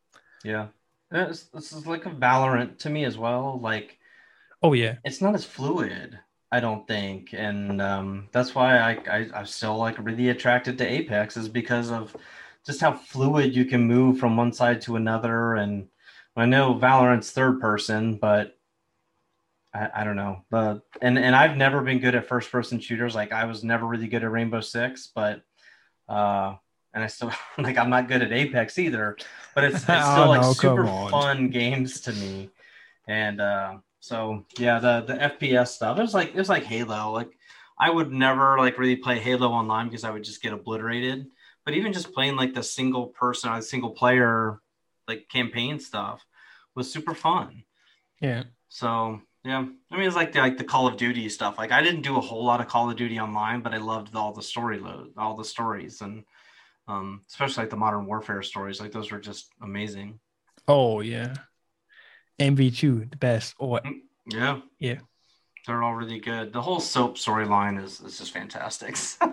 Yeah. 0.42 0.68
This, 1.10 1.44
this 1.54 1.72
is 1.72 1.86
like 1.86 2.06
a 2.06 2.10
valorant 2.10 2.78
to 2.78 2.90
me 2.90 3.04
as 3.04 3.16
well. 3.16 3.60
Like 3.60 3.98
oh 4.62 4.72
yeah. 4.72 4.96
it's 5.04 5.20
not 5.20 5.34
as 5.34 5.44
fluid 5.44 6.18
i 6.50 6.60
don't 6.60 6.86
think. 6.86 7.30
And 7.32 7.82
um, 7.82 8.28
that's 8.32 8.54
why 8.54 8.78
I, 8.78 8.90
I 9.10 9.28
i'm 9.34 9.46
still 9.46 9.76
like 9.76 9.98
really 9.98 10.28
attracted 10.30 10.78
to 10.78 10.86
apex 10.86 11.36
is 11.36 11.48
because 11.48 11.90
of 11.90 12.16
just 12.66 12.80
how 12.80 12.92
fluid 12.92 13.54
you 13.54 13.64
can 13.64 13.82
move 13.82 14.18
from 14.18 14.36
one 14.36 14.52
side 14.52 14.80
to 14.82 14.96
another. 14.96 15.54
And 15.54 15.88
i 16.36 16.46
know 16.46 16.74
valorant's 16.74 17.30
third 17.30 17.60
person 17.60 18.16
but 18.16 18.53
I, 19.74 19.90
I 19.96 20.04
don't 20.04 20.16
know 20.16 20.42
but 20.50 20.82
and 21.02 21.18
and 21.18 21.34
i've 21.34 21.56
never 21.56 21.80
been 21.82 21.98
good 21.98 22.14
at 22.14 22.28
first 22.28 22.50
person 22.52 22.78
shooters. 22.80 23.14
Like 23.14 23.32
i 23.32 23.44
was 23.44 23.64
never 23.64 23.86
really 23.86 24.06
good 24.08 24.22
at 24.24 24.30
rainbow 24.30 24.60
six 24.60 25.10
but 25.14 25.42
uh 26.08 26.54
and 26.92 27.02
i 27.02 27.06
still 27.08 27.32
like 27.58 27.76
i'm 27.76 27.90
not 27.90 28.08
good 28.08 28.22
at 28.22 28.32
apex 28.32 28.78
either 28.78 29.16
but 29.54 29.64
it's, 29.64 29.76
it's 29.76 29.84
still 29.84 30.24
Oh, 30.24 30.28
like 30.28 30.42
no, 30.42 30.52
super 30.52 30.86
fun 31.10 31.48
games 31.48 32.00
to 32.02 32.12
me. 32.12 32.50
And 33.08 33.40
uh 33.40 33.78
so 34.00 34.44
yeah 34.58 34.78
the 34.78 35.00
the 35.02 35.14
fps 35.14 35.68
stuff 35.68 35.98
it's 35.98 36.14
like 36.14 36.34
it's 36.34 36.48
like 36.48 36.64
halo. 36.64 37.10
Like 37.12 37.30
i 37.78 37.90
would 37.90 38.12
never 38.12 38.56
like 38.58 38.78
really 38.78 38.96
play 38.96 39.18
halo 39.18 39.48
online 39.48 39.86
because 39.88 40.04
i 40.04 40.10
would 40.10 40.24
just 40.24 40.42
get 40.42 40.52
obliterated. 40.52 41.26
But 41.64 41.74
even 41.74 41.92
just 41.92 42.12
playing 42.12 42.36
like 42.36 42.54
the 42.54 42.62
single 42.62 43.06
person 43.08 43.50
or 43.50 43.60
single 43.62 43.90
player 43.90 44.60
like 45.08 45.28
campaign 45.28 45.80
stuff 45.80 46.24
was 46.74 46.92
super 46.92 47.14
fun. 47.14 47.64
Yeah. 48.20 48.44
So 48.68 49.20
yeah, 49.44 49.64
I 49.90 49.96
mean 49.96 50.06
it's 50.06 50.16
like 50.16 50.32
the 50.32 50.40
like 50.40 50.56
the 50.58 50.64
Call 50.64 50.86
of 50.86 50.96
Duty 50.96 51.28
stuff. 51.28 51.58
Like 51.58 51.72
I 51.72 51.82
didn't 51.82 52.02
do 52.02 52.16
a 52.16 52.20
whole 52.20 52.44
lot 52.44 52.60
of 52.60 52.68
Call 52.68 52.90
of 52.90 52.96
Duty 52.96 53.18
online, 53.20 53.60
but 53.60 53.74
I 53.74 53.78
loved 53.78 54.14
all 54.16 54.32
the 54.32 54.42
story 54.42 54.78
load, 54.78 55.12
all 55.16 55.36
the 55.36 55.44
stories, 55.44 56.00
and 56.00 56.24
um, 56.88 57.22
especially 57.28 57.62
like 57.62 57.70
the 57.70 57.76
Modern 57.76 58.06
Warfare 58.06 58.42
stories. 58.42 58.80
Like 58.80 58.92
those 58.92 59.10
were 59.10 59.20
just 59.20 59.50
amazing. 59.62 60.18
oh 60.68 61.00
yeah 61.00 61.34
MW2 62.40 63.10
the 63.10 63.16
best 63.16 63.54
or 63.58 63.80
Yeah, 64.26 64.60
Yeah. 64.78 64.98
they're 65.66 65.82
all 65.82 65.94
really 65.94 66.18
good. 66.20 66.52
The 66.52 66.62
whole 66.62 66.80
soap 66.80 67.16
storyline 67.16 67.82
is 67.82 68.00
is 68.00 68.18
just 68.18 68.32
fantastic. 68.32 68.96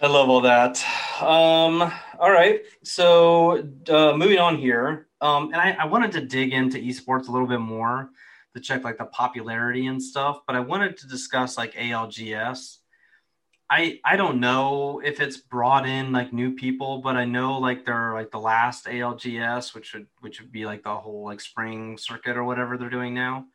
I 0.00 0.06
love 0.06 0.28
all 0.28 0.42
that. 0.42 0.82
Um, 1.22 1.80
all 2.18 2.30
right, 2.30 2.60
so 2.82 3.66
uh, 3.88 4.14
moving 4.16 4.38
on 4.38 4.58
here, 4.58 5.08
um, 5.20 5.46
and 5.52 5.56
I, 5.56 5.70
I 5.80 5.86
wanted 5.86 6.12
to 6.12 6.20
dig 6.20 6.52
into 6.52 6.78
esports 6.78 7.28
a 7.28 7.30
little 7.30 7.46
bit 7.46 7.60
more 7.60 8.10
to 8.54 8.60
check 8.60 8.84
like 8.84 8.98
the 8.98 9.06
popularity 9.06 9.86
and 9.86 10.02
stuff, 10.02 10.40
but 10.46 10.56
I 10.56 10.60
wanted 10.60 10.96
to 10.98 11.08
discuss 11.08 11.56
like 11.56 11.74
ALGS. 11.74 12.78
I 13.70 14.00
I 14.04 14.16
don't 14.16 14.40
know 14.40 15.00
if 15.04 15.20
it's 15.20 15.38
brought 15.38 15.86
in 15.86 16.12
like 16.12 16.32
new 16.32 16.54
people, 16.54 16.98
but 16.98 17.16
I 17.16 17.24
know 17.24 17.58
like 17.58 17.84
they're 17.84 18.12
like 18.12 18.30
the 18.30 18.38
last 18.38 18.86
ALGS, 18.86 19.74
which 19.74 19.94
would 19.94 20.06
which 20.20 20.40
would 20.40 20.52
be 20.52 20.66
like 20.66 20.84
the 20.84 20.94
whole 20.94 21.24
like 21.24 21.40
spring 21.40 21.98
circuit 21.98 22.36
or 22.36 22.44
whatever 22.44 22.76
they're 22.76 22.90
doing 22.90 23.14
now. 23.14 23.46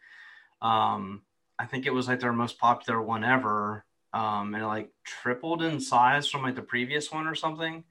Um, 0.62 1.22
I 1.58 1.66
think 1.66 1.86
it 1.86 1.94
was 1.94 2.08
like 2.08 2.20
their 2.20 2.34
most 2.34 2.58
popular 2.60 3.02
one 3.02 3.24
ever 3.24 3.86
um, 4.14 4.54
and 4.54 4.64
it 4.64 4.68
like 4.68 4.90
tripled 5.04 5.62
in 5.62 5.80
size 5.80 6.28
from 6.28 6.44
like 6.44 6.56
the 6.56 6.62
previous 6.62 7.12
one 7.12 7.28
or 7.28 7.36
something. 7.36 7.84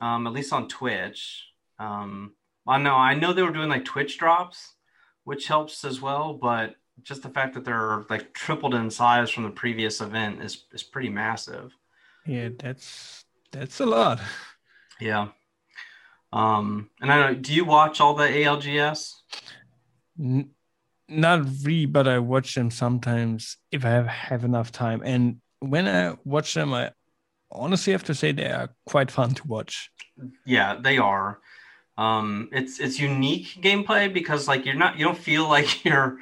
Um, 0.00 0.26
at 0.26 0.32
least 0.32 0.52
on 0.52 0.68
Twitch. 0.68 1.46
Um, 1.78 2.34
I 2.66 2.78
know 2.78 2.94
I 2.94 3.14
know 3.14 3.32
they 3.32 3.42
were 3.42 3.52
doing 3.52 3.68
like 3.68 3.84
Twitch 3.84 4.18
drops, 4.18 4.74
which 5.24 5.46
helps 5.46 5.84
as 5.84 6.00
well. 6.00 6.34
But 6.34 6.76
just 7.02 7.22
the 7.22 7.30
fact 7.30 7.54
that 7.54 7.64
they're 7.64 8.04
like 8.10 8.32
tripled 8.34 8.74
in 8.74 8.90
size 8.90 9.30
from 9.30 9.44
the 9.44 9.50
previous 9.50 10.00
event 10.00 10.42
is 10.42 10.64
is 10.72 10.82
pretty 10.82 11.08
massive. 11.08 11.72
yeah 12.26 12.48
that's 12.58 13.24
that's 13.50 13.80
a 13.80 13.86
lot 13.86 14.20
Yeah. 15.00 15.28
Um, 16.32 16.88
and 17.00 17.12
I 17.12 17.18
don't. 17.18 17.42
Do 17.42 17.52
you 17.52 17.64
watch 17.64 18.00
all 18.00 18.14
the 18.14 18.24
ALGS? 18.24 19.12
N- 20.18 20.50
not 21.08 21.44
really, 21.64 21.86
but 21.86 22.08
I 22.08 22.18
watch 22.20 22.54
them 22.54 22.70
sometimes 22.70 23.58
if 23.70 23.84
I 23.84 23.90
have, 23.90 24.06
have 24.06 24.44
enough 24.44 24.72
time. 24.72 25.02
And 25.04 25.40
when 25.60 25.86
I 25.86 26.14
watch 26.24 26.54
them, 26.54 26.72
I 26.72 26.92
honestly 27.50 27.92
have 27.92 28.04
to 28.04 28.14
say 28.14 28.32
they 28.32 28.46
are 28.50 28.70
quite 28.86 29.10
fun 29.10 29.34
to 29.34 29.46
watch. 29.46 29.90
Yeah, 30.46 30.78
they 30.80 30.96
are. 30.96 31.40
Um, 31.98 32.48
it's 32.52 32.80
it's 32.80 32.98
unique 32.98 33.58
gameplay 33.60 34.12
because 34.12 34.48
like 34.48 34.64
you're 34.64 34.74
not 34.74 34.98
you 34.98 35.04
don't 35.04 35.18
feel 35.18 35.48
like 35.48 35.84
you're. 35.84 36.18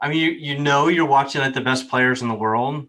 I 0.00 0.08
mean, 0.08 0.18
you 0.18 0.30
you 0.30 0.58
know 0.58 0.88
you're 0.88 1.06
watching 1.06 1.40
like 1.40 1.54
the 1.54 1.60
best 1.60 1.90
players 1.90 2.22
in 2.22 2.28
the 2.28 2.34
world, 2.34 2.88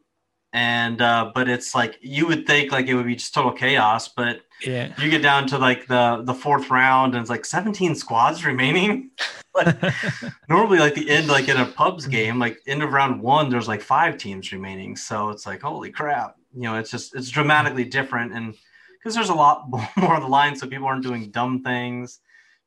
and 0.53 1.01
uh, 1.01 1.31
but 1.33 1.49
it's 1.49 1.73
like 1.75 1.97
you 2.01 2.27
would 2.27 2.45
think 2.47 2.71
like 2.71 2.87
it 2.87 2.95
would 2.95 3.05
be 3.05 3.15
just 3.15 3.33
total 3.33 3.51
chaos, 3.51 4.07
but 4.07 4.41
Yeah. 4.65 4.93
you 4.97 5.09
get 5.09 5.21
down 5.21 5.47
to 5.47 5.57
like 5.57 5.87
the 5.87 6.21
the 6.23 6.33
fourth 6.33 6.69
round 6.69 7.15
and 7.15 7.21
it's 7.21 7.29
like 7.29 7.45
17 7.45 7.95
squads 7.95 8.45
remaining. 8.45 9.11
like 9.55 9.75
normally 10.49 10.79
like 10.79 10.95
the 10.95 11.09
end 11.09 11.27
like 11.27 11.49
in 11.49 11.57
a 11.57 11.65
pubs 11.65 12.07
game 12.07 12.39
like 12.39 12.57
end 12.67 12.81
of 12.81 12.93
round 12.93 13.21
one 13.21 13.49
there's 13.49 13.67
like 13.67 13.81
five 13.81 14.17
teams 14.17 14.53
remaining 14.53 14.95
so 14.95 15.29
it's 15.29 15.45
like 15.45 15.61
holy 15.61 15.91
crap 15.91 16.37
you 16.55 16.61
know 16.61 16.77
it's 16.77 16.89
just 16.89 17.13
it's 17.15 17.29
dramatically 17.29 17.83
different 17.83 18.31
and 18.33 18.55
because 19.01 19.15
there's 19.15 19.29
a 19.29 19.33
lot 19.33 19.69
more 19.97 20.15
on 20.15 20.21
the 20.21 20.27
line 20.27 20.55
so 20.55 20.67
people 20.67 20.87
aren't 20.87 21.03
doing 21.03 21.31
dumb 21.31 21.63
things 21.63 22.19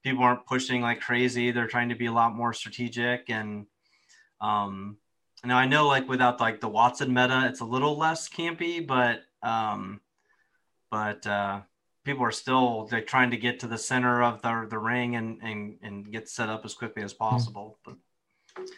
people 0.02 0.22
aren't 0.22 0.46
pushing 0.46 0.80
like 0.80 1.00
crazy 1.00 1.50
they're 1.50 1.66
trying 1.66 1.88
to 1.88 1.94
be 1.94 2.06
a 2.06 2.12
lot 2.12 2.34
more 2.34 2.52
strategic 2.52 3.28
and 3.28 3.66
um 4.40 4.96
now 5.44 5.56
i 5.56 5.66
know 5.66 5.86
like 5.86 6.08
without 6.08 6.40
like 6.40 6.60
the 6.60 6.70
Wattson 6.70 7.08
meta 7.08 7.46
it's 7.48 7.60
a 7.60 7.64
little 7.64 7.96
less 7.96 8.28
campy 8.28 8.86
but 8.86 9.22
um 9.42 10.00
but 10.90 11.26
uh 11.26 11.60
people 12.04 12.24
are 12.24 12.30
still 12.30 12.86
they're 12.90 13.00
trying 13.00 13.30
to 13.30 13.36
get 13.36 13.60
to 13.60 13.66
the 13.66 13.78
center 13.78 14.22
of 14.22 14.42
the 14.42 14.66
the 14.70 14.78
ring 14.78 15.16
and 15.16 15.38
and 15.42 15.78
and 15.82 16.12
get 16.12 16.28
set 16.28 16.48
up 16.48 16.64
as 16.64 16.74
quickly 16.74 17.02
as 17.02 17.12
hmm. 17.12 17.18
possible. 17.18 17.78
Mm-hmm. 17.86 17.96
But 18.54 18.70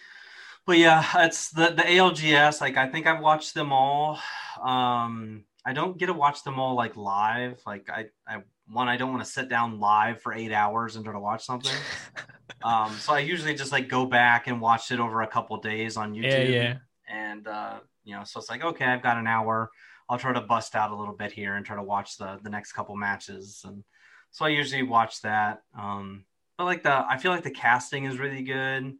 but 0.66 0.78
yeah, 0.78 1.04
it's 1.24 1.50
the 1.50 1.70
the 1.70 1.82
ALGS. 1.82 2.61
Like 2.61 2.76
I 2.76 2.88
think 2.88 3.07
I've 3.07 3.20
watched 3.20 3.54
them 3.54 3.72
all. 3.72 4.18
Um, 4.62 5.44
I 5.66 5.72
don't 5.72 5.98
get 5.98 6.06
to 6.06 6.12
watch 6.12 6.44
them 6.44 6.60
all 6.60 6.76
like 6.76 6.96
live. 6.96 7.60
Like 7.66 7.90
I, 7.90 8.06
I 8.26 8.42
one, 8.68 8.88
I 8.88 8.96
don't 8.96 9.10
want 9.10 9.24
to 9.24 9.30
sit 9.30 9.48
down 9.48 9.80
live 9.80 10.22
for 10.22 10.32
eight 10.32 10.52
hours 10.52 10.94
and 10.94 11.04
try 11.04 11.12
to 11.12 11.20
watch 11.20 11.44
something. 11.44 11.74
um, 12.62 12.94
so 13.00 13.12
I 13.12 13.18
usually 13.18 13.54
just 13.54 13.72
like 13.72 13.88
go 13.88 14.06
back 14.06 14.46
and 14.46 14.60
watch 14.60 14.92
it 14.92 15.00
over 15.00 15.22
a 15.22 15.26
couple 15.26 15.56
days 15.56 15.96
on 15.96 16.14
YouTube. 16.14 16.22
Yeah, 16.22 16.62
yeah. 16.62 16.76
And 17.08 17.48
uh, 17.48 17.80
you 18.04 18.14
know, 18.14 18.22
so 18.22 18.38
it's 18.38 18.48
like 18.48 18.62
okay, 18.62 18.84
I've 18.84 19.02
got 19.02 19.18
an 19.18 19.26
hour. 19.26 19.70
I'll 20.08 20.18
try 20.18 20.32
to 20.32 20.40
bust 20.40 20.76
out 20.76 20.92
a 20.92 20.96
little 20.96 21.14
bit 21.14 21.32
here 21.32 21.56
and 21.56 21.66
try 21.66 21.74
to 21.74 21.82
watch 21.82 22.16
the 22.16 22.38
the 22.42 22.50
next 22.50 22.72
couple 22.72 22.94
matches. 22.94 23.62
And 23.66 23.82
so 24.30 24.44
I 24.44 24.50
usually 24.50 24.84
watch 24.84 25.20
that. 25.22 25.62
Um, 25.76 26.26
but 26.56 26.64
like 26.64 26.84
the, 26.84 27.04
I 27.08 27.18
feel 27.18 27.32
like 27.32 27.42
the 27.42 27.50
casting 27.50 28.04
is 28.04 28.18
really 28.18 28.42
good. 28.42 28.94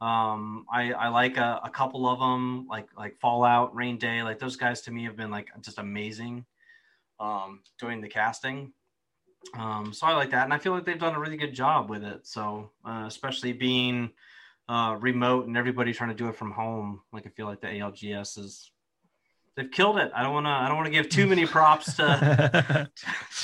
Um, 0.00 0.66
I, 0.70 0.92
I 0.92 1.08
like 1.08 1.38
a, 1.38 1.60
a 1.64 1.70
couple 1.70 2.06
of 2.06 2.18
them, 2.18 2.66
like 2.68 2.88
like 2.96 3.18
Fallout, 3.18 3.74
Rain 3.74 3.98
Day. 3.98 4.22
Like 4.22 4.38
those 4.38 4.56
guys 4.56 4.82
to 4.82 4.90
me 4.90 5.04
have 5.04 5.16
been 5.16 5.30
like 5.30 5.48
just 5.62 5.78
amazing 5.78 6.44
um, 7.18 7.60
doing 7.78 8.00
the 8.00 8.08
casting. 8.08 8.72
Um, 9.56 9.92
so 9.92 10.06
I 10.06 10.14
like 10.14 10.30
that, 10.30 10.44
and 10.44 10.52
I 10.52 10.58
feel 10.58 10.72
like 10.72 10.84
they've 10.84 10.98
done 10.98 11.14
a 11.14 11.20
really 11.20 11.36
good 11.36 11.54
job 11.54 11.88
with 11.88 12.04
it. 12.04 12.26
So 12.26 12.70
uh, 12.84 13.04
especially 13.06 13.52
being 13.52 14.10
uh, 14.68 14.96
remote 15.00 15.46
and 15.46 15.56
everybody 15.56 15.92
trying 15.92 16.10
to 16.10 16.16
do 16.16 16.28
it 16.28 16.36
from 16.36 16.50
home, 16.50 17.00
like 17.12 17.26
I 17.26 17.30
feel 17.30 17.46
like 17.46 17.60
the 17.60 17.68
ALGS 17.68 18.38
is 18.38 18.70
they've 19.56 19.70
killed 19.70 19.98
it. 19.98 20.10
I 20.14 20.22
don't 20.22 20.32
want 20.32 20.46
to 20.46 20.50
I 20.50 20.68
don't 20.68 20.76
want 20.76 20.86
to 20.86 20.92
give 20.92 21.08
too 21.08 21.26
many 21.26 21.46
props 21.56 21.94
to, 21.96 22.02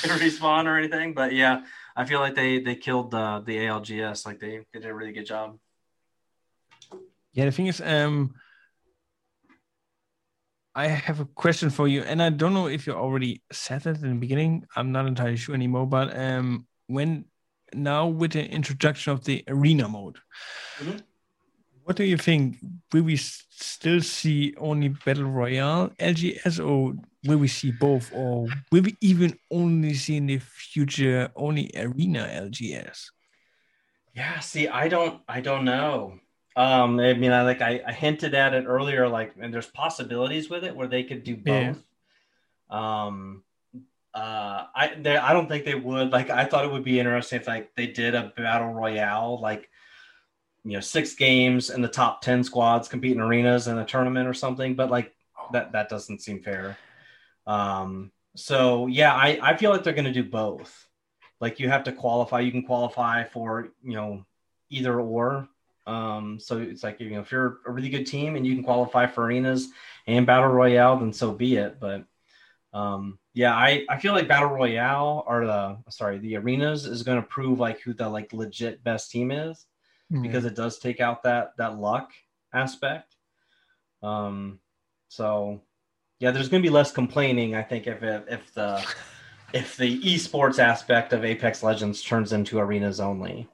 to 0.01 0.07
respawn 0.07 0.65
or 0.65 0.77
anything, 0.77 1.13
but 1.13 1.33
yeah, 1.33 1.63
I 1.95 2.05
feel 2.05 2.19
like 2.19 2.35
they 2.35 2.59
they 2.59 2.75
killed 2.75 3.11
the 3.11 3.41
the 3.45 3.57
ALGS. 3.57 4.25
Like 4.25 4.39
they, 4.39 4.59
they 4.73 4.79
did 4.79 4.85
a 4.85 4.93
really 4.93 5.13
good 5.13 5.25
job. 5.25 5.57
Yeah, 7.33 7.45
the 7.45 7.51
thing 7.51 7.67
is, 7.67 7.81
um, 7.81 8.35
I 10.75 10.87
have 10.87 11.19
a 11.19 11.25
question 11.25 11.69
for 11.69 11.87
you, 11.87 12.01
and 12.01 12.21
I 12.21 12.29
don't 12.29 12.53
know 12.53 12.67
if 12.67 12.87
you 12.87 12.93
already 12.93 13.43
said 13.51 13.85
it 13.85 14.01
in 14.01 14.09
the 14.09 14.15
beginning. 14.15 14.65
I'm 14.75 14.91
not 14.91 15.05
entirely 15.05 15.37
sure 15.37 15.53
anymore, 15.53 15.85
but 15.85 16.15
um, 16.17 16.67
when 16.87 17.25
now 17.73 18.07
with 18.07 18.31
the 18.31 18.45
introduction 18.45 19.13
of 19.13 19.23
the 19.23 19.43
arena 19.47 19.87
mode, 19.87 20.17
mm-hmm. 20.79 20.97
what 21.83 21.95
do 21.95 22.03
you 22.03 22.17
think? 22.17 22.57
Will 22.91 23.03
we 23.03 23.17
still 23.17 24.01
see 24.01 24.55
only 24.57 24.89
battle 24.89 25.25
royale 25.25 25.89
LGS, 25.99 26.59
or 26.59 26.93
will 27.25 27.37
we 27.37 27.47
see 27.47 27.71
both, 27.71 28.11
or 28.13 28.47
will 28.71 28.81
we 28.81 28.97
even 29.01 29.37
only 29.51 29.93
see 29.93 30.17
in 30.17 30.25
the 30.25 30.39
future 30.39 31.29
only 31.35 31.71
arena 31.75 32.27
LGS? 32.31 33.09
Yeah, 34.15 34.39
see, 34.39 34.67
I 34.67 34.87
don't, 34.87 35.21
I 35.27 35.41
don't 35.41 35.65
know. 35.65 36.19
Um, 36.55 36.99
I 36.99 37.13
mean, 37.13 37.31
I 37.31 37.41
like 37.41 37.61
I, 37.61 37.81
I, 37.85 37.91
hinted 37.91 38.35
at 38.35 38.53
it 38.53 38.65
earlier, 38.65 39.07
like, 39.09 39.33
and 39.39 39.51
there's 39.51 39.67
possibilities 39.67 40.49
with 40.49 40.63
it 40.63 40.75
where 40.75 40.87
they 40.87 41.03
could 41.03 41.23
do 41.23 41.35
both. 41.35 41.77
Yeah. 42.69 43.05
Um, 43.05 43.43
uh, 44.13 44.65
I 44.75 44.95
they, 44.99 45.17
I 45.17 45.33
don't 45.33 45.47
think 45.47 45.65
they 45.65 45.73
would. 45.73 46.11
Like, 46.11 46.29
I 46.29 46.45
thought 46.45 46.65
it 46.65 46.71
would 46.71 46.83
be 46.83 46.99
interesting 46.99 47.41
if 47.41 47.47
like 47.47 47.73
they 47.75 47.87
did 47.87 48.13
a 48.13 48.31
battle 48.37 48.71
royale, 48.71 49.41
like, 49.41 49.67
you 50.63 50.73
know, 50.73 50.79
six 50.79 51.15
games 51.15 51.71
and 51.71 51.83
the 51.83 51.87
top 51.87 52.21
ten 52.21 52.43
squads 52.43 52.87
compete 52.87 53.15
in 53.15 53.21
arenas 53.21 53.67
in 53.67 53.79
a 53.79 53.85
tournament 53.85 54.27
or 54.27 54.33
something. 54.35 54.75
But 54.75 54.91
like 54.91 55.11
that 55.53 55.71
that 55.71 55.89
doesn't 55.89 56.21
seem 56.21 56.43
fair. 56.43 56.77
Um, 57.47 58.11
so 58.35 58.85
yeah, 58.85 59.13
I 59.15 59.39
I 59.41 59.57
feel 59.57 59.71
like 59.71 59.83
they're 59.83 59.93
going 59.93 60.05
to 60.05 60.11
do 60.11 60.23
both. 60.23 60.87
Like, 61.41 61.59
you 61.59 61.67
have 61.69 61.85
to 61.85 61.91
qualify. 61.91 62.41
You 62.41 62.51
can 62.51 62.63
qualify 62.63 63.23
for 63.23 63.69
you 63.83 63.95
know 63.95 64.23
either 64.69 64.99
or 64.99 65.49
um, 65.85 66.39
so 66.39 66.59
it's 66.59 66.83
like 66.83 66.99
you 66.99 67.09
know 67.09 67.21
if 67.21 67.31
you're 67.31 67.59
a 67.65 67.71
really 67.71 67.89
good 67.89 68.07
team 68.07 68.35
and 68.35 68.45
you 68.45 68.55
can 68.55 68.63
qualify 68.63 69.07
for 69.07 69.25
arenas 69.25 69.69
and 70.07 70.25
battle 70.25 70.49
royale, 70.49 70.97
then 70.97 71.13
so 71.13 71.31
be 71.31 71.55
it. 71.57 71.79
But 71.79 72.05
um, 72.73 73.19
yeah, 73.33 73.53
I, 73.53 73.85
I 73.89 73.99
feel 73.99 74.13
like 74.13 74.27
battle 74.27 74.49
royale 74.49 75.23
or 75.27 75.45
the 75.45 75.77
sorry 75.89 76.19
the 76.19 76.37
arenas 76.37 76.85
is 76.85 77.03
going 77.03 77.21
to 77.21 77.27
prove 77.27 77.59
like 77.59 77.81
who 77.81 77.93
the 77.93 78.07
like 78.07 78.33
legit 78.33 78.83
best 78.83 79.11
team 79.11 79.31
is 79.31 79.65
mm-hmm. 80.11 80.21
because 80.21 80.45
it 80.45 80.55
does 80.55 80.79
take 80.79 80.99
out 80.99 81.23
that 81.23 81.53
that 81.57 81.77
luck 81.77 82.11
aspect. 82.53 83.15
Um, 84.01 84.59
so 85.09 85.61
yeah, 86.19 86.31
there's 86.31 86.49
going 86.49 86.63
to 86.63 86.67
be 86.67 86.73
less 86.73 86.91
complaining. 86.91 87.55
I 87.55 87.63
think 87.63 87.87
if 87.87 88.01
it, 88.03 88.25
if 88.29 88.53
the 88.53 88.85
if 89.53 89.75
the 89.75 90.01
esports 90.01 90.59
aspect 90.59 91.13
of 91.13 91.25
Apex 91.25 91.61
Legends 91.61 92.01
turns 92.01 92.31
into 92.31 92.59
arenas 92.59 92.99
only. 92.99 93.49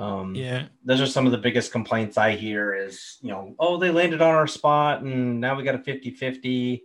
Um, 0.00 0.34
yeah, 0.34 0.68
those 0.82 1.02
are 1.02 1.06
some 1.06 1.26
of 1.26 1.32
the 1.32 1.36
biggest 1.38 1.72
complaints 1.72 2.16
I 2.16 2.34
hear 2.34 2.74
is, 2.74 3.18
you 3.20 3.28
know, 3.28 3.54
oh, 3.58 3.76
they 3.76 3.90
landed 3.90 4.22
on 4.22 4.34
our 4.34 4.46
spot 4.46 5.02
and 5.02 5.42
now 5.42 5.54
we 5.54 5.62
got 5.62 5.74
a 5.74 5.78
50 5.78 6.12
50, 6.12 6.82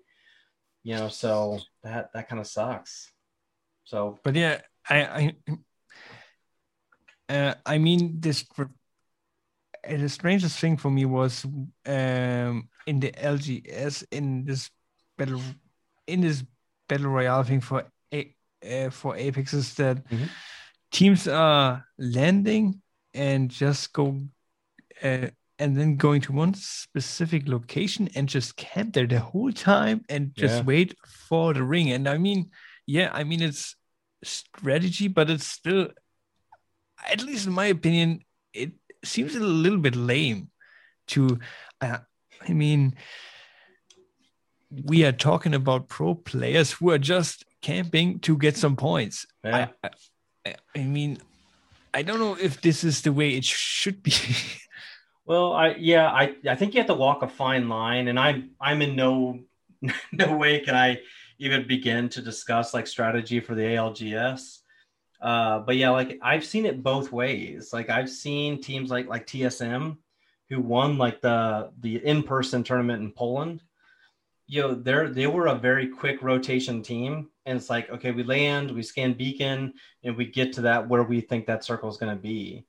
you 0.84 0.96
know, 0.96 1.08
so 1.08 1.60
that, 1.82 2.12
that 2.12 2.28
kind 2.28 2.42
of 2.42 2.48
sucks. 2.48 3.10
So, 3.86 4.20
but 4.22 4.36
yeah, 4.36 4.60
I, 4.90 5.34
I, 7.30 7.34
uh, 7.34 7.54
I 7.66 7.78
mean, 7.78 8.20
this, 8.20 8.44
uh, 8.60 8.66
the 9.88 10.10
strangest 10.10 10.60
thing 10.60 10.76
for 10.76 10.92
me 10.92 11.06
was 11.06 11.46
um, 11.86 12.68
in 12.86 13.00
the 13.00 13.12
LGS, 13.12 14.04
in 14.12 14.44
this 14.44 14.70
battle, 15.18 15.42
in 16.06 16.20
this 16.20 16.44
battle 16.90 17.12
royale 17.12 17.44
thing 17.44 17.62
for, 17.62 17.86
a, 18.14 18.36
uh, 18.70 18.90
for 18.90 19.16
Apex 19.16 19.54
is 19.54 19.74
that 19.76 20.06
mm-hmm. 20.10 20.26
teams 20.92 21.30
are 21.30 21.86
landing 21.98 22.82
and 23.16 23.50
just 23.50 23.94
go 23.94 24.20
uh, 25.02 25.28
and 25.58 25.78
then 25.78 25.96
going 25.96 26.22
to 26.22 26.34
one 26.34 26.54
specific 26.54 27.48
location 27.48 28.10
and 28.16 28.28
just 28.28 28.58
camp 28.58 28.94
there 28.94 29.08
the 29.08 29.20
whole 29.20 29.52
time 29.52 30.04
and 30.10 30.36
just 30.36 30.58
yeah. 30.58 30.64
wait 30.64 30.96
for 31.06 31.54
the 31.54 31.64
ring. 31.64 31.92
And 31.92 32.08
I 32.10 32.18
mean, 32.18 32.52
yeah, 32.86 33.10
I 33.14 33.24
mean 33.24 33.42
it's 33.42 33.76
strategy, 34.24 35.08
but 35.08 35.30
it's 35.30 35.48
still, 35.48 35.90
at 37.10 37.24
least 37.24 37.48
in 37.48 37.54
my 37.54 37.68
opinion, 37.68 38.22
it 38.54 38.74
seems 39.04 39.36
a 39.36 39.40
little 39.40 39.80
bit 39.80 39.96
lame. 39.96 40.50
To, 41.10 41.40
uh, 41.82 42.00
I 42.48 42.54
mean, 42.54 42.96
we 44.72 45.06
are 45.06 45.12
talking 45.12 45.54
about 45.54 45.88
pro 45.88 46.16
players 46.16 46.72
who 46.72 46.90
are 46.90 46.98
just 46.98 47.46
camping 47.62 48.20
to 48.22 48.38
get 48.38 48.58
some 48.58 48.76
points. 48.76 49.26
Yeah. 49.44 49.68
I, 49.84 49.90
I, 50.46 50.56
I 50.76 50.84
mean, 50.84 51.20
I 51.96 52.02
don't 52.02 52.20
know 52.20 52.36
if 52.36 52.60
this 52.60 52.84
is 52.84 53.02
the 53.04 53.14
way 53.14 53.36
it 53.36 53.46
should 53.46 54.04
be. 54.04 54.14
well, 55.26 55.54
I 55.54 55.76
yeah, 55.80 56.12
I 56.12 56.36
I 56.46 56.56
think 56.56 56.74
you 56.74 56.82
have 56.82 56.88
to 56.88 56.94
walk 56.94 57.24
a 57.24 57.28
fine 57.30 57.70
line, 57.70 58.10
and 58.10 58.20
I'm 58.20 58.52
I'm 58.60 58.82
in 58.82 58.98
no 58.98 59.40
no 60.12 60.36
way 60.36 60.60
can 60.60 60.76
I 60.76 61.00
even 61.40 61.66
begin 61.66 62.10
to 62.10 62.22
discuss 62.22 62.74
like 62.74 62.86
strategy 62.86 63.40
for 63.40 63.56
the 63.56 63.62
ALGS. 63.62 64.60
Uh, 65.22 65.60
but 65.60 65.78
yeah, 65.78 65.90
like 65.92 66.20
I've 66.22 66.44
seen 66.44 66.66
it 66.66 66.84
both 66.84 67.14
ways. 67.14 67.72
Like 67.72 67.90
I've 67.90 68.10
seen 68.10 68.62
teams 68.62 68.92
like 68.92 69.08
like 69.08 69.26
TSM 69.26 69.98
who 70.50 70.60
won 70.60 70.98
like 70.98 71.22
the 71.22 71.72
the 71.80 72.06
in 72.06 72.24
person 72.24 72.62
tournament 72.62 73.02
in 73.02 73.14
Poland. 73.14 73.64
You 74.48 74.62
know, 74.62 74.76
they're 74.76 75.10
they 75.10 75.28
were 75.28 75.48
a 75.48 75.56
very 75.56 75.88
quick 75.88 76.22
rotation 76.22 76.84
team 76.84 77.30
and 77.46 77.58
it's 77.58 77.70
like 77.70 77.90
okay 77.90 78.12
we 78.12 78.24
land 78.24 78.72
we 78.72 78.84
scan 78.84 79.14
beacon 79.14 79.74
and 80.04 80.16
we 80.16 80.26
get 80.26 80.54
to 80.54 80.62
that 80.62 80.88
where 80.88 81.04
we 81.04 81.22
think 81.22 81.46
that 81.46 81.64
circle 81.64 81.90
is 81.90 81.98
going 81.98 82.16
to 82.16 82.22
be. 82.22 82.66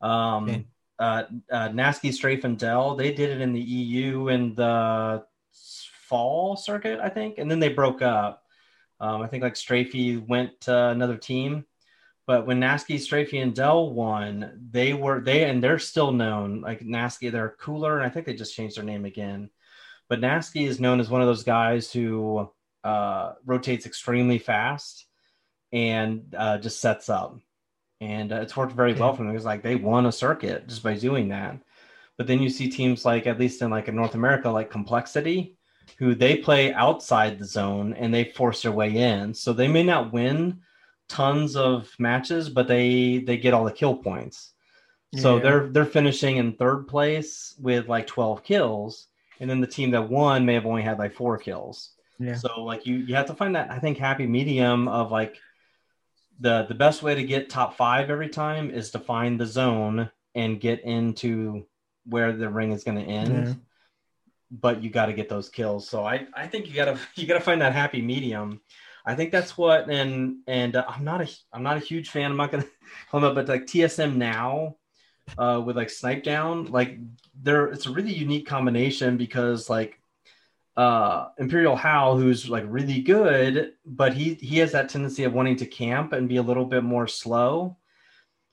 Um 0.00 0.44
okay. 0.44 0.66
uh, 0.98 1.22
uh 1.50 1.68
nasky 1.70 2.12
strafe 2.12 2.44
and 2.44 2.58
dell 2.58 2.94
they 2.94 3.12
did 3.12 3.30
it 3.30 3.40
in 3.40 3.52
the 3.52 3.60
eu 3.60 4.28
in 4.28 4.54
the 4.54 5.24
fall 5.52 6.54
circuit 6.56 7.00
i 7.00 7.08
think 7.08 7.38
and 7.38 7.50
then 7.50 7.58
they 7.58 7.70
broke 7.70 8.02
up. 8.02 8.42
Um, 9.00 9.22
i 9.22 9.26
think 9.26 9.42
like 9.42 9.54
strafey 9.54 10.24
went 10.26 10.60
to 10.62 10.76
another 10.88 11.16
team. 11.16 11.64
But 12.26 12.46
when 12.46 12.58
nasky 12.60 12.96
strafey 12.96 13.42
and 13.42 13.54
dell 13.54 13.92
won 13.92 14.68
they 14.70 14.94
were 14.94 15.20
they 15.20 15.44
and 15.44 15.62
they're 15.62 15.78
still 15.78 16.12
known 16.12 16.60
like 16.60 16.80
nasky 16.80 17.30
they're 17.30 17.56
cooler 17.60 17.98
and 17.98 18.06
i 18.06 18.08
think 18.08 18.24
they 18.24 18.34
just 18.34 18.54
changed 18.54 18.76
their 18.76 18.84
name 18.84 19.04
again. 19.04 19.50
But 20.08 20.20
nasky 20.20 20.66
is 20.66 20.80
known 20.80 21.00
as 21.00 21.10
one 21.10 21.22
of 21.22 21.26
those 21.26 21.44
guys 21.44 21.90
who 21.90 22.50
uh, 22.84 23.32
rotates 23.44 23.86
extremely 23.86 24.38
fast 24.38 25.06
and 25.72 26.34
uh, 26.36 26.58
just 26.58 26.80
sets 26.80 27.08
up. 27.08 27.38
And 28.00 28.32
uh, 28.32 28.40
it's 28.42 28.56
worked 28.56 28.72
very 28.72 28.92
okay. 28.92 29.00
well 29.00 29.14
for 29.14 29.22
them 29.22 29.32
because 29.32 29.44
like 29.46 29.62
they 29.62 29.76
won 29.76 30.06
a 30.06 30.12
circuit 30.12 30.68
just 30.68 30.82
by 30.82 30.94
doing 30.94 31.28
that. 31.28 31.58
But 32.16 32.26
then 32.26 32.40
you 32.40 32.50
see 32.50 32.70
teams 32.70 33.04
like 33.04 33.26
at 33.26 33.40
least 33.40 33.62
in 33.62 33.70
like 33.70 33.88
in 33.88 33.96
North 33.96 34.14
America, 34.14 34.50
like 34.50 34.70
Complexity, 34.70 35.56
who 35.98 36.14
they 36.14 36.36
play 36.36 36.72
outside 36.72 37.38
the 37.38 37.44
zone 37.44 37.94
and 37.94 38.12
they 38.12 38.24
force 38.24 38.62
their 38.62 38.72
way 38.72 38.94
in. 38.94 39.34
So 39.34 39.52
they 39.52 39.68
may 39.68 39.82
not 39.82 40.12
win 40.12 40.60
tons 41.08 41.56
of 41.56 41.90
matches, 41.98 42.48
but 42.48 42.68
they 42.68 43.18
they 43.18 43.36
get 43.36 43.54
all 43.54 43.64
the 43.64 43.72
kill 43.72 43.96
points. 43.96 44.52
So 45.16 45.36
yeah. 45.36 45.42
they're 45.42 45.66
they're 45.68 45.84
finishing 45.84 46.36
in 46.36 46.54
third 46.54 46.88
place 46.88 47.54
with 47.60 47.88
like 47.88 48.06
12 48.06 48.42
kills, 48.42 49.08
and 49.40 49.48
then 49.48 49.60
the 49.60 49.66
team 49.66 49.90
that 49.92 50.08
won 50.08 50.44
may 50.44 50.54
have 50.54 50.66
only 50.66 50.82
had 50.82 50.98
like 50.98 51.14
four 51.14 51.38
kills. 51.38 51.93
Yeah. 52.18 52.36
So 52.36 52.62
like 52.62 52.86
you 52.86 52.96
you 52.96 53.14
have 53.14 53.26
to 53.26 53.34
find 53.34 53.56
that 53.56 53.70
I 53.70 53.78
think 53.78 53.98
happy 53.98 54.26
medium 54.26 54.88
of 54.88 55.10
like 55.10 55.36
the 56.40 56.64
the 56.68 56.74
best 56.74 57.02
way 57.02 57.14
to 57.14 57.24
get 57.24 57.50
top 57.50 57.76
five 57.76 58.10
every 58.10 58.28
time 58.28 58.70
is 58.70 58.90
to 58.92 58.98
find 58.98 59.40
the 59.40 59.46
zone 59.46 60.10
and 60.34 60.60
get 60.60 60.84
into 60.84 61.66
where 62.06 62.32
the 62.32 62.48
ring 62.48 62.72
is 62.72 62.84
going 62.84 62.98
to 62.98 63.10
end. 63.10 63.46
Yeah. 63.46 63.54
But 64.50 64.82
you 64.82 64.90
got 64.90 65.06
to 65.06 65.12
get 65.12 65.28
those 65.28 65.48
kills. 65.48 65.88
So 65.88 66.04
I 66.04 66.26
I 66.34 66.46
think 66.46 66.68
you 66.68 66.74
gotta 66.74 66.98
you 67.16 67.26
gotta 67.26 67.40
find 67.40 67.60
that 67.60 67.72
happy 67.72 68.02
medium. 68.02 68.60
I 69.06 69.14
think 69.14 69.32
that's 69.32 69.58
what 69.58 69.90
and 69.90 70.38
and 70.46 70.76
uh, 70.76 70.84
I'm 70.88 71.04
not 71.04 71.20
a 71.20 71.28
I'm 71.52 71.62
not 71.62 71.76
a 71.76 71.80
huge 71.80 72.10
fan. 72.10 72.30
I'm 72.30 72.36
not 72.36 72.50
gonna 72.50 72.66
hold 73.10 73.24
up, 73.24 73.34
but 73.34 73.48
like 73.48 73.66
TSM 73.66 74.16
now 74.16 74.76
uh, 75.38 75.62
with 75.64 75.76
like 75.76 75.88
Snip3down, 75.88 76.70
like 76.70 76.98
there 77.40 77.66
it's 77.66 77.86
a 77.86 77.90
really 77.90 78.12
unique 78.12 78.46
combination 78.46 79.16
because 79.16 79.68
like 79.68 79.98
uh 80.76 81.28
Imperial 81.38 81.76
Hal, 81.76 82.16
who's 82.16 82.48
like 82.48 82.64
really 82.66 83.00
good, 83.00 83.74
but 83.86 84.14
he 84.14 84.34
he 84.34 84.58
has 84.58 84.72
that 84.72 84.88
tendency 84.88 85.24
of 85.24 85.32
wanting 85.32 85.56
to 85.56 85.66
camp 85.66 86.12
and 86.12 86.28
be 86.28 86.36
a 86.36 86.42
little 86.42 86.64
bit 86.64 86.82
more 86.84 87.06
slow. 87.06 87.76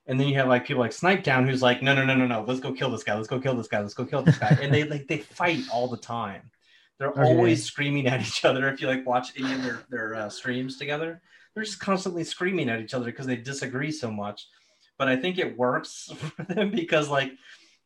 And 0.08 0.20
then 0.20 0.28
you 0.28 0.36
have 0.36 0.48
like 0.48 0.66
people 0.66 0.82
like 0.82 0.92
Snip3down, 0.92 1.48
who's 1.50 1.62
like, 1.62 1.82
no, 1.84 1.94
no, 1.94 2.04
no, 2.04 2.16
no, 2.16 2.26
no, 2.28 2.44
let's 2.48 2.60
go 2.60 2.74
kill 2.74 2.90
this 2.90 3.04
guy, 3.04 3.16
let's 3.16 3.28
go 3.28 3.40
kill 3.40 3.56
this 3.56 3.68
guy, 3.68 3.80
let's 3.82 3.94
go 3.94 4.06
kill 4.06 4.24
this 4.24 4.38
guy, 4.38 4.58
and 4.62 4.74
they 4.74 4.84
like 4.84 5.08
they 5.08 5.20
fight 5.20 5.64
all 5.72 5.88
the 5.88 5.98
time. 5.98 6.50
They're 7.00 7.12
Okay. 7.12 7.22
always 7.22 7.64
screaming 7.66 8.08
at 8.08 8.22
each 8.22 8.46
other. 8.46 8.68
If 8.70 8.82
you 8.82 8.88
like 8.88 9.06
watch 9.06 9.30
any 9.38 9.54
of 9.54 9.64
their 9.64 9.80
their 9.90 10.16
uh, 10.16 10.30
streams 10.30 10.78
together, 10.78 11.22
they're 11.54 11.64
just 11.64 11.80
constantly 11.80 12.24
screaming 12.24 12.70
at 12.70 12.80
each 12.82 12.94
other 12.94 13.06
because 13.06 13.26
they 13.26 13.38
disagree 13.38 13.92
so 13.92 14.12
much. 14.12 14.48
But 14.98 15.08
I 15.08 15.16
think 15.16 15.38
it 15.40 15.58
works 15.58 16.10
for 16.36 16.44
them 16.44 16.72
because 16.72 17.10
like 17.10 17.34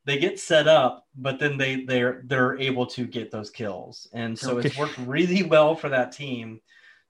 they 0.05 0.17
get 0.19 0.39
set 0.39 0.67
up, 0.67 1.07
but 1.15 1.39
then 1.39 1.57
they 1.57 1.83
they're 1.83 2.21
they're 2.25 2.59
able 2.59 2.85
to 2.87 3.05
get 3.05 3.31
those 3.31 3.49
kills, 3.49 4.07
and 4.13 4.37
so 4.37 4.59
it's 4.59 4.77
worked 4.77 4.97
really 4.99 5.43
well 5.43 5.75
for 5.75 5.89
that 5.89 6.11
team 6.11 6.61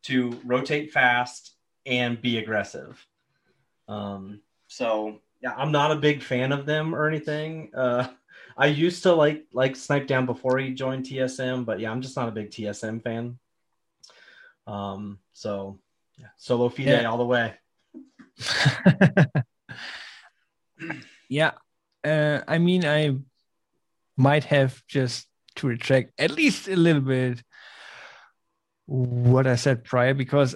to 0.03 0.39
rotate 0.45 0.91
fast 0.91 1.55
and 1.85 2.21
be 2.21 2.37
aggressive. 2.37 3.05
Um, 3.87 4.41
so 4.67 5.19
yeah, 5.41 5.53
I'm 5.55 5.71
not 5.71 5.91
a 5.91 5.95
big 5.97 6.23
fan 6.23 6.51
of 6.51 6.65
them 6.65 6.95
or 6.95 7.07
anything. 7.07 7.71
Uh, 7.75 8.07
I 8.57 8.67
used 8.67 9.03
to 9.03 9.13
like 9.13 9.45
like 9.51 9.73
Snip3down 9.73 10.25
before 10.25 10.57
he 10.57 10.71
joined 10.73 11.05
TSM, 11.05 11.65
but 11.65 11.79
yeah, 11.79 11.91
I'm 11.91 12.01
just 12.01 12.15
not 12.15 12.29
a 12.29 12.31
big 12.31 12.49
TSM 12.49 13.03
fan. 13.03 13.37
Um, 14.67 15.19
so 15.33 15.79
yeah, 16.17 16.27
solo 16.37 16.69
fide 16.69 16.85
Yeah. 16.87 17.09
all 17.09 17.17
the 17.17 17.25
way. 17.25 17.53
yeah. 21.29 21.51
Uh, 22.05 22.43
I 22.47 22.59
mean, 22.59 22.85
I 22.85 23.17
might 24.17 24.43
have 24.45 24.81
just 24.87 25.27
to 25.55 25.67
retract 25.67 26.11
at 26.19 26.31
least 26.31 26.67
a 26.67 26.75
little 26.75 27.01
bit 27.01 27.41
what 28.85 29.47
I 29.47 29.55
said 29.55 29.83
prior 29.83 30.13
because 30.13 30.55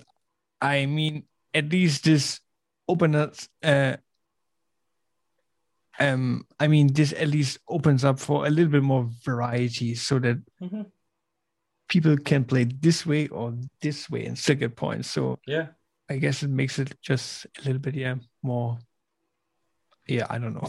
I 0.61 0.85
mean, 0.85 1.23
at 1.53 1.69
least 1.69 2.03
this 2.03 2.39
opens 2.87 3.49
uh, 3.63 3.97
um 5.99 6.45
I 6.59 6.67
mean 6.67 6.93
this 6.93 7.13
at 7.13 7.27
least 7.27 7.59
opens 7.67 8.03
up 8.03 8.19
for 8.19 8.45
a 8.45 8.49
little 8.49 8.71
bit 8.71 8.83
more 8.83 9.09
variety 9.23 9.95
so 9.95 10.19
that 10.19 10.37
Mhm. 10.61 10.91
people 11.87 12.17
can 12.17 12.45
play 12.45 12.65
this 12.65 13.05
way 13.05 13.27
or 13.27 13.55
this 13.81 14.09
way 14.09 14.25
and 14.25 14.37
still 14.37 14.55
get 14.55 14.75
points. 14.75 15.09
So 15.09 15.39
Yeah, 15.47 15.69
I 16.09 16.17
guess 16.17 16.43
it 16.43 16.49
makes 16.49 16.79
it 16.79 16.93
just 17.01 17.45
a 17.57 17.61
little 17.63 17.79
bit 17.79 17.95
yeah 17.95 18.15
more 18.43 18.79
yeah, 20.09 20.27
I 20.29 20.37
don't 20.37 20.53
know. 20.53 20.67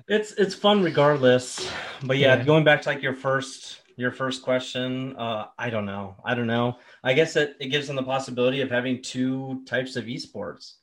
it's 0.08 0.32
it's 0.32 0.54
fun 0.54 0.82
regardless. 0.82 1.70
But 2.04 2.18
yeah, 2.18 2.36
Yeah. 2.36 2.44
going 2.44 2.64
back 2.64 2.82
to 2.82 2.88
like 2.88 3.02
your 3.02 3.14
first 3.14 3.80
your 3.96 4.12
first 4.12 4.42
question, 4.42 5.16
uh, 5.16 5.46
I 5.58 5.70
don't 5.70 5.84
know. 5.86 6.14
I 6.24 6.34
don't 6.34 6.46
know. 6.46 6.78
I 7.02 7.14
guess 7.14 7.34
it, 7.36 7.56
it 7.60 7.68
gives 7.68 7.88
them 7.88 7.96
the 7.96 8.02
possibility 8.04 8.60
of 8.60 8.70
having 8.70 9.02
two 9.02 9.62
types 9.66 9.96
of 9.96 10.04
esports. 10.04 10.74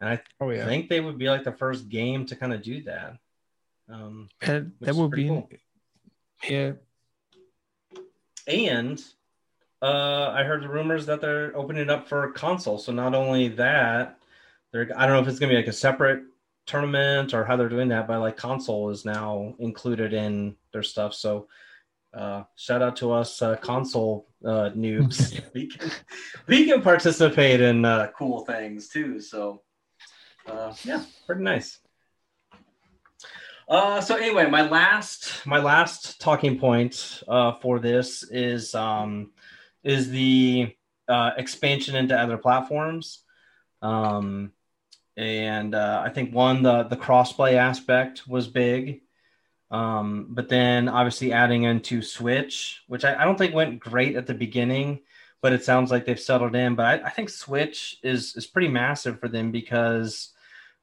And 0.00 0.10
I 0.10 0.20
oh 0.40 0.50
yeah. 0.50 0.66
think 0.66 0.88
they 0.88 1.00
would 1.00 1.16
be 1.18 1.28
like 1.30 1.44
the 1.44 1.52
first 1.52 1.88
game 1.88 2.26
to 2.26 2.36
kind 2.36 2.52
of 2.52 2.62
do 2.62 2.82
that. 2.82 3.16
Um, 3.88 4.28
And 4.42 4.72
which 4.78 4.86
that 4.86 4.90
is 4.90 4.96
would 4.96 5.10
be 5.12 5.28
cool. 5.28 5.48
yeah. 6.48 6.72
And 8.46 9.02
uh, 9.80 10.28
I 10.30 10.44
heard 10.44 10.62
the 10.62 10.68
rumors 10.68 11.06
that 11.06 11.20
they're 11.20 11.56
opening 11.56 11.88
up 11.90 12.08
for 12.08 12.30
console. 12.32 12.78
So 12.78 12.92
not 12.92 13.14
only 13.14 13.48
that, 13.48 14.18
they're 14.72 14.90
I 14.96 15.06
don't 15.06 15.16
know 15.16 15.22
if 15.22 15.28
it's 15.28 15.38
gonna 15.38 15.52
be 15.52 15.56
like 15.56 15.66
a 15.66 15.72
separate 15.72 16.24
tournament 16.66 17.34
or 17.34 17.44
how 17.44 17.56
they're 17.56 17.68
doing 17.68 17.88
that, 17.88 18.06
but 18.06 18.20
like 18.20 18.36
console 18.36 18.90
is 18.90 19.04
now 19.04 19.54
included 19.58 20.12
in 20.12 20.56
their 20.72 20.82
stuff. 20.82 21.14
So 21.14 21.48
uh, 22.12 22.44
shout 22.56 22.82
out 22.82 22.96
to 22.96 23.12
us 23.12 23.42
uh, 23.42 23.56
console 23.56 24.28
uh, 24.44 24.70
noobs. 24.76 25.40
we 25.54 25.66
can 25.66 25.90
we 26.46 26.66
can 26.66 26.82
participate 26.82 27.60
in 27.60 27.84
uh, 27.84 28.08
cool 28.16 28.44
things 28.44 28.88
too. 28.88 29.20
So 29.20 29.62
uh, 30.46 30.72
yeah, 30.84 31.02
pretty 31.26 31.42
nice. 31.42 31.78
Uh, 33.66 34.00
so 34.00 34.16
anyway, 34.16 34.48
my 34.48 34.68
last 34.68 35.46
my 35.46 35.58
last 35.58 36.20
talking 36.20 36.58
point 36.58 37.22
uh, 37.28 37.52
for 37.52 37.78
this 37.78 38.22
is 38.30 38.74
um, 38.74 39.32
is 39.82 40.10
the 40.10 40.74
uh, 41.08 41.30
expansion 41.36 41.96
into 41.96 42.18
other 42.18 42.36
platforms, 42.36 43.22
um, 43.82 44.52
and 45.16 45.74
uh, 45.74 46.02
I 46.04 46.10
think 46.10 46.34
one 46.34 46.62
the 46.62 46.84
the 46.84 46.96
crossplay 46.96 47.54
aspect 47.54 48.26
was 48.26 48.48
big, 48.48 49.02
um, 49.70 50.28
but 50.30 50.48
then 50.48 50.88
obviously 50.88 51.32
adding 51.32 51.64
into 51.64 52.02
Switch, 52.02 52.82
which 52.88 53.04
I, 53.04 53.20
I 53.20 53.24
don't 53.24 53.38
think 53.38 53.54
went 53.54 53.80
great 53.80 54.16
at 54.16 54.26
the 54.26 54.34
beginning, 54.34 55.00
but 55.40 55.52
it 55.52 55.64
sounds 55.64 55.90
like 55.90 56.04
they've 56.04 56.18
settled 56.18 56.56
in. 56.56 56.74
But 56.74 56.86
I, 56.86 57.06
I 57.06 57.10
think 57.10 57.28
Switch 57.28 57.98
is 58.02 58.34
is 58.36 58.46
pretty 58.46 58.68
massive 58.68 59.20
for 59.20 59.28
them 59.28 59.52
because 59.52 60.32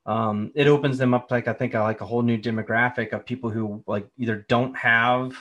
um, 0.05 0.51
it 0.55 0.67
opens 0.67 0.97
them 0.97 1.13
up 1.13 1.27
to 1.27 1.33
like 1.33 1.47
I 1.47 1.53
think 1.53 1.75
uh, 1.75 1.83
like 1.83 2.01
a 2.01 2.05
whole 2.05 2.21
new 2.21 2.37
demographic 2.37 3.13
of 3.13 3.25
people 3.25 3.49
who 3.49 3.83
like 3.87 4.07
either 4.17 4.45
don't 4.47 4.75
have 4.77 5.35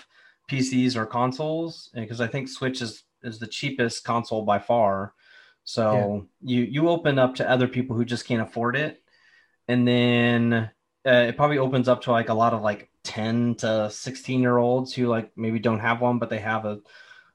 PCs 0.50 0.96
or 0.96 1.06
consoles 1.06 1.90
because 1.94 2.20
I 2.20 2.26
think 2.26 2.48
Switch 2.48 2.82
is 2.82 3.04
is 3.22 3.38
the 3.38 3.46
cheapest 3.46 4.04
console 4.04 4.42
by 4.42 4.58
far. 4.58 5.14
So 5.64 6.26
you 6.42 6.62
you 6.62 6.88
open 6.88 7.18
up 7.18 7.36
to 7.36 7.48
other 7.48 7.68
people 7.68 7.96
who 7.96 8.04
just 8.04 8.26
can't 8.26 8.42
afford 8.42 8.76
it, 8.76 9.02
and 9.68 9.86
then 9.86 10.70
uh, 11.06 11.10
it 11.28 11.36
probably 11.36 11.58
opens 11.58 11.88
up 11.88 12.02
to 12.02 12.12
like 12.12 12.28
a 12.28 12.34
lot 12.34 12.54
of 12.54 12.62
like 12.62 12.90
ten 13.04 13.54
to 13.56 13.90
sixteen 13.90 14.40
year 14.40 14.58
olds 14.58 14.92
who 14.94 15.06
like 15.06 15.30
maybe 15.36 15.58
don't 15.58 15.80
have 15.80 16.00
one 16.00 16.18
but 16.18 16.30
they 16.30 16.38
have 16.38 16.64
a 16.64 16.80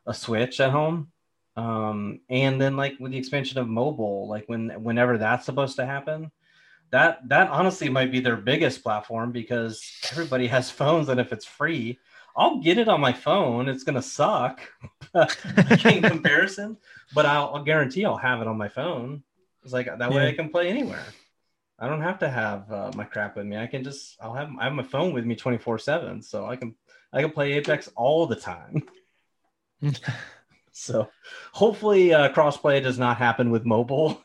a 0.05 0.13
Switch 0.13 0.59
at 0.59 0.71
home. 0.71 1.11
Um, 1.57 2.19
and 2.29 2.59
then 2.59 2.75
like 2.75 2.95
with 2.99 3.11
the 3.11 3.17
expansion 3.17 3.57
of 3.59 3.67
mobile, 3.67 4.27
like 4.27 4.45
when 4.47 4.69
whenever 4.83 5.17
that's 5.17 5.45
supposed 5.45 5.77
to 5.77 5.85
happen, 5.85 6.31
that 6.91 7.27
that 7.29 7.49
honestly 7.49 7.89
might 7.89 8.11
be 8.11 8.19
their 8.19 8.35
biggest 8.37 8.83
platform 8.83 9.31
because 9.31 9.81
everybody 10.11 10.47
has 10.55 10.69
phones 10.69 11.09
and 11.09 11.19
if 11.19 11.31
it's 11.31 11.45
free 11.45 11.99
i'll 12.35 12.57
get 12.59 12.77
it 12.77 12.87
on 12.87 12.99
my 13.01 13.13
phone. 13.13 13.67
It's 13.69 13.83
going 13.83 13.95
to 13.95 14.01
suck 14.01 14.61
in 15.15 16.01
comparison 16.13 16.77
but 17.13 17.25
I'll, 17.25 17.51
I'll 17.53 17.63
guarantee 17.63 18.03
i'll 18.05 18.17
have 18.17 18.41
it 18.41 18.47
on 18.47 18.57
my 18.57 18.67
phone. 18.69 19.23
It's 19.63 19.73
like 19.73 19.85
that 19.85 20.11
way 20.11 20.23
Yeah. 20.23 20.29
i 20.29 20.33
can 20.33 20.49
play 20.49 20.67
anywhere. 20.69 21.05
I 21.79 21.87
don't 21.89 22.01
have 22.01 22.19
to 22.19 22.29
have 22.29 22.71
uh, 22.71 22.91
my 22.95 23.03
crap 23.03 23.35
with 23.35 23.45
me. 23.45 23.57
I 23.57 23.67
can 23.67 23.83
just 23.83 24.17
i'll 24.21 24.33
have 24.33 24.49
i 24.59 24.63
have 24.65 24.73
my 24.73 24.83
phone 24.83 25.13
with 25.13 25.25
me 25.25 25.35
24 25.35 25.79
7 25.79 26.21
so 26.21 26.45
i 26.45 26.55
can 26.55 26.75
i 27.13 27.21
can 27.21 27.31
play 27.31 27.53
apex 27.53 27.89
all 27.95 28.27
the 28.27 28.35
time. 28.35 28.83
So 30.77 31.09
hopefully 31.53 32.13
uh, 32.13 32.33
crossplay 32.33 32.83
does 32.83 32.99
not 32.99 33.15
happen 33.17 33.49
with 33.49 33.63
mobile. 33.65 34.21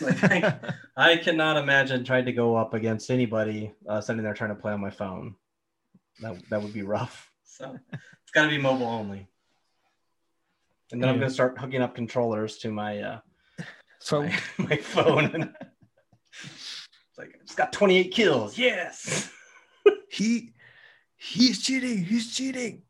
Like, 0.00 0.24
I- 0.24 0.58
I 0.96 1.16
cannot 1.18 1.58
imagine 1.58 2.04
trying 2.04 2.24
to 2.24 2.32
go 2.32 2.56
up 2.56 2.72
against 2.72 3.10
anybody 3.10 3.72
uh, 3.86 4.00
sitting 4.00 4.22
there 4.22 4.32
trying 4.32 4.48
to 4.56 4.60
play 4.62 4.72
on 4.72 4.80
my 4.80 4.88
phone. 4.90 5.34
That 6.20 6.36
that 6.50 6.62
would 6.62 6.72
be 6.72 6.82
rough. 6.82 7.30
So 7.44 7.78
it's 7.92 8.32
got 8.32 8.44
to 8.44 8.48
be 8.48 8.58
mobile 8.58 8.86
only. 8.86 9.28
And 10.90 11.02
then 11.02 11.10
I'm 11.10 11.18
gonna 11.18 11.30
start 11.30 11.58
hooking 11.58 11.82
up 11.82 11.94
controllers 11.94 12.58
to 12.58 12.70
my 12.70 13.00
uh, 13.00 13.20
so 13.98 14.22
my, 14.22 14.38
my 14.58 14.76
phone. 14.76 15.54
it's 16.32 17.18
like 17.18 17.28
I 17.34 17.44
just 17.44 17.58
got 17.58 17.72
28 17.72 18.12
kills. 18.12 18.56
Yes. 18.56 19.30
he 20.10 20.52
he's 21.16 21.62
cheating. 21.62 22.04
He's 22.04 22.34
cheating. 22.34 22.82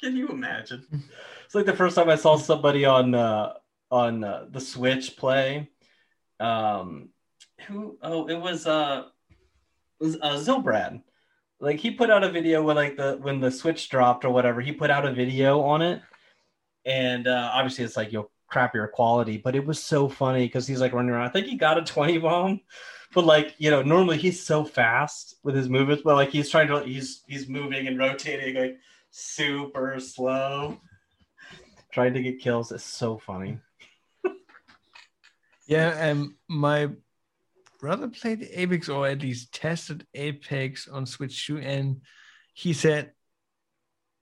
Can 0.00 0.16
you 0.16 0.28
imagine? 0.28 0.86
It's 1.44 1.54
like 1.54 1.66
the 1.66 1.76
first 1.76 1.96
time 1.96 2.08
I 2.08 2.16
saw 2.16 2.36
somebody 2.36 2.86
on 2.86 3.14
uh, 3.14 3.54
on 3.90 4.24
uh, 4.24 4.46
the 4.50 4.60
Switch 4.60 5.16
play. 5.16 5.68
Um, 6.40 7.10
who? 7.66 7.98
Oh, 8.02 8.26
it 8.28 8.40
was 8.40 8.66
uh, 8.66 9.00
it 9.00 9.04
was 9.04 9.17
uh, 10.00 10.38
Zilbrad. 10.38 11.02
Like 11.60 11.80
he 11.80 11.90
put 11.90 12.10
out 12.10 12.24
a 12.24 12.30
video 12.30 12.62
when 12.62 12.76
like 12.76 12.96
the 12.96 13.18
when 13.20 13.40
the 13.40 13.50
Switch 13.50 13.88
dropped 13.88 14.24
or 14.24 14.30
whatever. 14.30 14.60
He 14.60 14.72
put 14.72 14.90
out 14.90 15.06
a 15.06 15.12
video 15.12 15.60
on 15.60 15.82
it, 15.82 16.00
and 16.84 17.26
uh, 17.26 17.50
obviously 17.52 17.84
it's 17.84 17.96
like 17.96 18.12
you 18.12 18.30
crappier 18.50 18.90
quality, 18.90 19.38
but 19.38 19.54
it 19.54 19.66
was 19.66 19.82
so 19.82 20.08
funny 20.08 20.46
because 20.46 20.66
he's 20.66 20.80
like 20.80 20.92
running 20.92 21.10
around. 21.10 21.26
I 21.26 21.30
think 21.30 21.46
he 21.46 21.56
got 21.56 21.78
a 21.78 21.82
twenty 21.82 22.18
bomb, 22.18 22.60
but 23.12 23.24
like 23.24 23.54
you 23.58 23.70
know 23.70 23.82
normally 23.82 24.18
he's 24.18 24.40
so 24.40 24.64
fast 24.64 25.36
with 25.42 25.56
his 25.56 25.68
movements, 25.68 26.02
but 26.04 26.14
like 26.14 26.30
he's 26.30 26.48
trying 26.48 26.68
to 26.68 26.80
he's 26.80 27.22
he's 27.26 27.48
moving 27.48 27.88
and 27.88 27.98
rotating 27.98 28.54
like 28.54 28.78
super 29.10 29.98
slow, 29.98 30.80
trying 31.92 32.14
to 32.14 32.22
get 32.22 32.40
kills. 32.40 32.70
It's 32.70 32.84
so 32.84 33.18
funny. 33.18 33.58
Yeah, 35.68 35.90
and 35.98 36.32
my 36.48 36.88
brother 37.78 38.08
played 38.08 38.48
Apex 38.52 38.88
or 38.88 39.06
at 39.06 39.22
least 39.22 39.52
tested 39.52 40.06
Apex 40.14 40.88
on 40.88 41.06
Switch 41.06 41.46
too, 41.46 41.58
and 41.58 42.02
he 42.54 42.72
said 42.72 43.12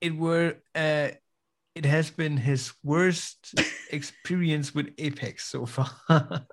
it 0.01 0.17
were 0.17 0.57
uh, 0.75 1.09
it 1.75 1.85
has 1.85 2.11
been 2.11 2.37
his 2.37 2.73
worst 2.83 3.55
experience 3.91 4.75
with 4.75 4.93
Apex 4.99 5.45
so 5.45 5.67
far. 5.67 5.91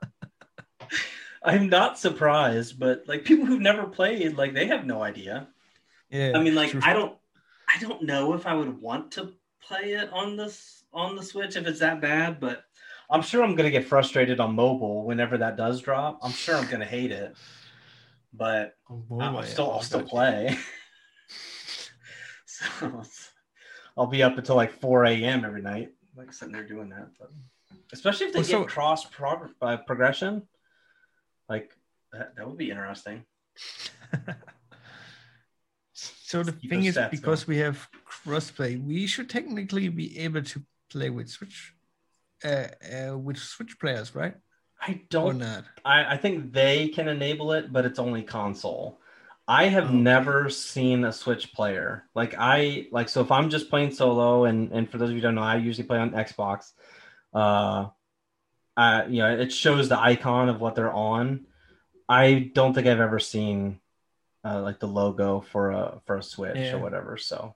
I'm 1.43 1.70
not 1.70 1.99
surprised, 1.99 2.80
but 2.80 3.04
like 3.08 3.26
people 3.26 3.45
who've 3.45 3.60
never 3.60 3.86
played, 3.86 4.38
like 4.38 4.54
they 4.54 4.68
have 4.68 4.86
no 4.86 5.04
idea. 5.04 5.47
Yeah, 6.10 6.34
I 6.36 6.41
mean, 6.41 6.56
like 6.56 6.72
true. 6.72 6.82
I 6.84 6.93
don't, 6.93 7.18
I 7.68 7.80
don't 7.80 8.04
know 8.04 8.34
if 8.34 8.45
I 8.45 8.54
would 8.54 8.82
want 8.82 9.12
to 9.14 9.34
play 9.62 9.93
it 9.93 10.10
on 10.12 10.38
this 10.38 10.84
on 10.93 11.16
the 11.16 11.24
Switch 11.24 11.56
if 11.56 11.68
it's 11.68 11.80
that 11.80 12.01
bad, 12.01 12.39
but 12.39 12.64
I'm 13.14 13.22
sure 13.22 13.43
I'm 13.43 13.55
gonna 13.55 13.70
get 13.72 13.86
frustrated 13.86 14.39
on 14.39 14.55
mobile 14.55 15.05
whenever 15.05 15.38
that 15.38 15.55
does 15.55 15.82
drop. 15.82 16.20
I'm 16.24 16.32
sure 16.32 16.55
I'm 16.55 16.68
gonna 16.68 16.84
hate 16.84 17.11
it, 17.11 17.36
but 18.34 18.76
Oh, 18.89 19.05
I'll 19.20 19.43
still 19.43 19.72
I'll 19.72 19.82
still 19.82 20.01
play. 20.03 20.57
so 22.45 23.03
I'll 23.95 24.07
be 24.07 24.24
up 24.24 24.38
until 24.38 24.55
like 24.55 24.72
4 24.74 25.05
a.m. 25.05 25.45
every 25.45 25.61
night, 25.61 25.91
like 26.16 26.34
sitting 26.34 26.53
there 26.53 26.68
doing 26.68 26.89
that. 26.89 27.09
But 27.20 27.30
especially 27.93 28.26
if 28.28 28.34
they 28.34 28.39
Well, 28.39 28.45
so- 28.47 28.59
get 28.64 28.70
cross 28.70 29.05
prog- 29.05 29.51
uh, 29.61 29.78
progression, 29.78 30.41
like 31.47 31.78
that, 32.11 32.36
that 32.36 32.47
would 32.47 32.57
be 32.57 32.72
interesting. 32.72 33.24
So 35.95 36.41
the 36.41 36.51
Keep 36.53 36.70
thing 36.72 36.86
is, 36.86 36.95
stats 36.97 37.11
because 37.11 37.45
we 37.45 37.57
have 37.57 37.88
crossplay, 38.26 38.84
we 38.84 39.05
should 39.05 39.30
technically 39.30 39.88
be 39.89 40.18
able 40.18 40.41
to 40.41 40.64
play 40.89 41.11
with 41.11 41.30
Switch, 41.30 41.76
uh, 42.44 42.68
uh 43.12 43.18
with 43.18 43.38
Switch 43.38 43.80
players, 43.80 44.14
right? 44.16 44.36
I 44.82 45.02
don't. 45.10 45.38
not? 45.38 45.64
I, 45.86 46.16
I 46.16 46.18
think 46.18 46.52
they 46.52 46.89
can 46.89 47.08
enable 47.08 47.54
it, 47.54 47.72
but 47.72 47.86
it's 47.86 48.00
only 48.00 48.22
console. 48.24 49.00
I 49.48 49.66
have 49.68 49.89
Oh. 49.89 49.94
never 49.94 50.50
seen 50.50 51.04
a 51.06 51.12
Switch 51.14 51.54
player. 51.54 52.04
Like 52.16 52.36
I 52.38 52.88
like 52.91 53.10
so 53.10 53.22
if 53.22 53.32
I'm 53.32 53.50
just 53.50 53.70
playing 53.70 53.91
solo, 53.91 54.46
and 54.46 54.72
and 54.72 54.89
for 54.89 54.98
those 54.98 55.10
of 55.10 55.16
you 55.16 55.22
who 55.22 55.28
don't 55.28 55.36
know, 55.36 55.41
I 55.41 55.56
usually 55.58 55.88
play 55.88 56.00
on 56.00 56.12
Xbox. 56.12 56.72
Uh, 57.34 57.88
uh, 58.78 59.04
you 59.08 59.20
know, 59.20 59.38
it 59.38 59.52
shows 59.52 59.89
the 59.89 60.00
icon 60.00 60.50
of 60.50 60.60
what 60.60 60.76
they're 60.76 60.94
on. 60.94 61.46
I 62.10 62.52
don't 62.54 62.74
think 62.74 62.88
I've 62.88 63.00
ever 63.00 63.20
seen 63.20 63.80
uh, 64.44 64.62
like 64.62 64.80
the 64.80 64.88
logo 64.88 65.41
for 65.41 65.72
a 65.72 66.02
for 66.06 66.18
a 66.18 66.24
Switch 66.24 66.58
Yeah. 66.58 66.76
or 66.76 66.80
whatever. 66.80 67.18
So, 67.18 67.56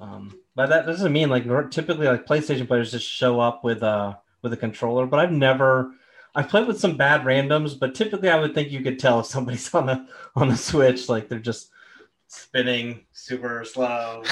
um, 0.00 0.38
but 0.54 0.68
that 0.68 0.86
doesn't 0.86 1.12
mean 1.12 1.28
like 1.28 1.44
typically 1.70 2.06
like 2.06 2.26
PlayStation 2.26 2.66
players 2.66 2.92
just 2.92 3.08
show 3.08 3.40
up 3.40 3.64
with 3.64 3.82
a 3.82 4.18
with 4.42 4.52
a 4.52 4.56
controller. 4.56 5.06
But 5.06 5.20
I've 5.20 5.32
never. 5.32 5.92
I've 6.34 6.48
played 6.48 6.68
with 6.68 6.78
some 6.78 6.96
bad 6.96 7.22
randoms, 7.22 7.76
but 7.78 7.94
typically 7.94 8.28
I 8.28 8.38
would 8.38 8.54
think 8.54 8.70
you 8.70 8.82
could 8.82 8.98
tell 8.98 9.20
if 9.20 9.26
somebody's 9.26 9.72
on 9.74 9.88
a 9.88 10.06
on 10.36 10.50
a 10.50 10.56
Switch, 10.56 11.08
like 11.08 11.28
they're 11.28 11.38
just 11.38 11.70
spinning 12.28 13.06
super 13.12 13.64
slow, 13.64 14.22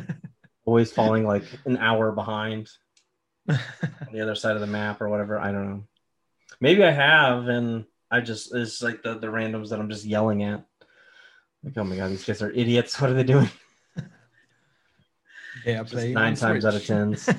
always 0.64 0.92
falling 0.92 1.24
like 1.24 1.44
an 1.64 1.78
hour 1.78 2.12
behind 2.12 2.68
on 3.48 3.58
the 4.12 4.20
other 4.20 4.34
side 4.34 4.56
of 4.56 4.60
the 4.60 4.66
map 4.66 5.00
or 5.00 5.08
whatever. 5.08 5.38
I 5.38 5.52
don't 5.52 5.70
know. 5.70 5.84
Maybe 6.60 6.84
I 6.84 6.90
have, 6.90 7.48
and 7.48 7.84
I 8.10 8.20
just 8.20 8.54
it's 8.54 8.82
like 8.82 9.02
the 9.02 9.18
the 9.18 9.28
randoms 9.28 9.70
that 9.70 9.78
I'm 9.78 9.90
just 9.90 10.04
yelling 10.04 10.42
at. 10.42 10.64
Like, 11.62 11.76
oh 11.76 11.84
my 11.84 11.96
god, 11.96 12.10
these 12.10 12.24
guys 12.24 12.42
are 12.42 12.50
idiots. 12.50 13.00
What 13.00 13.10
are 13.10 13.14
they 13.14 13.24
doing? 13.24 13.48
Are 15.74 15.84
Just 15.84 16.06
nine 16.08 16.34
times 16.34 16.64
out 16.64 16.74
of 16.74 16.84
tens. 16.84 17.28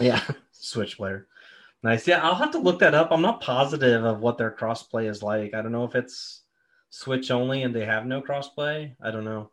Yeah, 0.00 0.22
Switch 0.52 0.96
player. 0.96 1.26
Nice. 1.82 2.06
Yeah, 2.06 2.20
I'll 2.22 2.34
have 2.34 2.52
to 2.52 2.58
look 2.58 2.80
that 2.80 2.94
up. 2.94 3.08
I'm 3.10 3.22
not 3.22 3.40
positive 3.40 4.04
of 4.04 4.20
what 4.20 4.38
their 4.38 4.50
crossplay 4.50 5.08
is 5.08 5.22
like. 5.22 5.54
I 5.54 5.62
don't 5.62 5.72
know 5.72 5.84
if 5.84 5.94
it's 5.94 6.42
Switch 6.90 7.30
only 7.30 7.62
and 7.62 7.74
they 7.74 7.84
have 7.84 8.06
no 8.06 8.22
crossplay. 8.22 8.94
I 9.02 9.10
don't 9.10 9.24
know. 9.24 9.50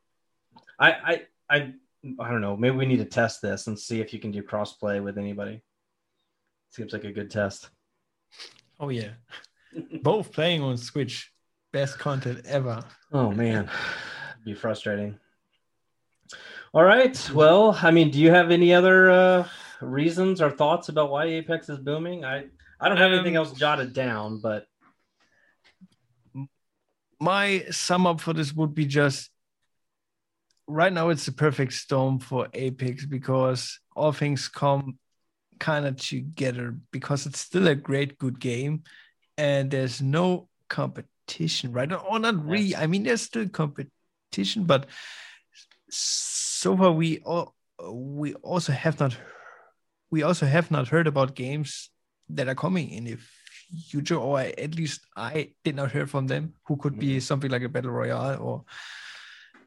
I 0.80 0.92
I 0.92 1.22
I 1.50 1.74
I 2.20 2.30
don't 2.30 2.42
know. 2.42 2.56
Maybe 2.56 2.76
we 2.76 2.86
need 2.86 2.98
to 2.98 3.06
test 3.06 3.42
this 3.42 3.68
and 3.68 3.78
see 3.78 4.02
if 4.02 4.14
you 4.14 4.20
can 4.20 4.32
do 4.32 4.44
crossplay 4.44 5.04
with 5.04 5.18
anybody. 5.18 5.62
Seems 6.70 6.94
like 6.94 7.04
a 7.04 7.12
good 7.12 7.32
test. 7.32 7.70
oh 8.80 8.90
yeah, 8.90 9.12
both 10.02 10.32
playing 10.32 10.62
on 10.62 10.78
Switch, 10.78 11.32
best 11.74 11.98
content 12.00 12.42
ever. 12.46 12.84
Oh 13.12 13.32
man, 13.32 13.70
be 14.44 14.54
frustrating. 14.54 15.18
All 16.76 16.84
right. 16.84 17.32
Well, 17.34 17.80
I 17.82 17.90
mean, 17.90 18.12
do 18.12 18.20
you 18.20 18.32
have 18.32 18.52
any 18.52 18.74
other 18.74 19.10
uh, 19.10 19.48
reasons 19.80 20.42
or 20.42 20.52
thoughts 20.52 20.90
about 20.90 21.10
why 21.10 21.24
Apex 21.24 21.70
is 21.70 21.80
booming? 21.80 22.26
I 22.26 22.48
I 22.82 22.90
don't 22.90 22.98
have 22.98 23.14
anything 23.14 23.38
Um, 23.38 23.46
else 23.46 23.58
jotted 23.58 23.94
down, 23.94 24.42
but 24.42 24.68
my 27.18 27.64
sum 27.72 28.06
up 28.06 28.20
for 28.20 28.34
this 28.34 28.52
would 28.52 28.76
be 28.76 28.86
just 28.86 29.32
right 30.68 30.92
now 30.92 31.08
it's 31.08 31.26
the 31.26 31.32
perfect 31.32 31.72
storm 31.72 32.20
for 32.20 32.50
apex 32.54 33.06
because 33.06 33.80
all 33.96 34.12
things 34.12 34.50
come 34.50 35.00
kind 35.60 35.86
of 35.86 35.96
together 35.96 36.76
because 36.92 37.26
it's 37.26 37.40
still 37.40 37.70
a 37.70 37.76
great 37.76 38.18
good 38.18 38.38
game 38.38 38.84
and 39.38 39.72
there's 39.72 40.02
no 40.02 40.50
competition 40.68 41.72
right 41.72 41.94
or 41.94 42.20
not 42.20 42.46
really 42.46 42.76
i 42.76 42.86
mean 42.86 43.04
there's 43.04 43.22
still 43.22 43.48
competition 43.48 44.66
but 44.66 44.88
so 46.56 46.76
far 46.78 46.92
we 46.92 47.20
all 47.20 47.54
uh, 47.84 47.92
we 47.92 48.34
also 48.36 48.72
have 48.72 49.00
not 49.00 49.18
we 50.10 50.24
also 50.24 50.46
have 50.46 50.72
not 50.72 50.88
heard 50.88 51.08
about 51.08 51.36
games 51.36 51.90
that 52.30 52.48
are 52.48 52.56
coming 52.56 52.90
in 52.90 53.04
the 53.04 53.18
future, 53.90 54.16
or 54.16 54.40
at 54.40 54.76
least 54.76 55.02
I 55.18 55.52
did 55.64 55.76
not 55.76 55.92
hear 55.92 56.08
from 56.08 56.28
them, 56.28 56.54
who 56.68 56.78
could 56.78 56.98
be 56.98 57.18
mm-hmm. 57.18 57.20
something 57.20 57.52
like 57.52 57.64
a 57.64 57.70
battle 57.70 57.92
royale, 57.92 58.42
or 58.42 58.64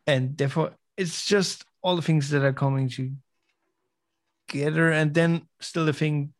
and 0.07 0.37
therefore 0.37 0.73
it's 0.97 1.27
just 1.27 1.65
all 1.83 1.97
the 1.97 2.03
things 2.03 2.31
that 2.31 2.43
are 2.43 2.55
coming 2.55 2.89
together, 4.49 4.91
and 4.91 5.13
then 5.13 5.47
still 5.61 5.85
the 5.85 5.93
thing 5.93 6.33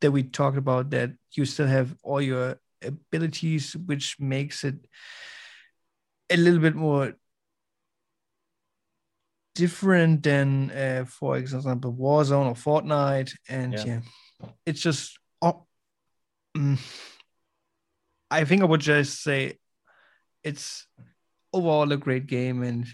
that 0.00 0.12
we 0.12 0.22
talked 0.22 0.56
about 0.56 0.90
that 0.90 1.12
you 1.32 1.44
still 1.44 1.66
have 1.66 1.94
all 2.02 2.22
your 2.22 2.58
abilities, 2.80 3.76
which 3.76 4.18
makes 4.18 4.64
it 4.64 4.76
a 6.30 6.36
little 6.36 6.60
bit 6.60 6.74
more 6.74 7.12
different 9.54 10.22
than, 10.22 10.70
uh, 10.70 11.04
for 11.06 11.36
example, 11.36 11.92
Warzone 11.92 12.46
or 12.46 12.54
Fortnite, 12.54 13.32
and 13.48 13.74
Yeah. 13.74 13.84
yeah, 14.40 14.48
it's 14.66 14.80
just. 14.80 15.18
Oh, 15.42 15.66
mm, 16.56 16.78
I 18.30 18.44
think 18.44 18.62
I 18.62 18.66
would 18.66 18.80
just 18.80 19.22
say 19.22 19.58
it's 20.44 20.86
overall 21.52 21.90
a 21.92 21.96
great 21.96 22.26
game, 22.26 22.62
and 22.62 22.86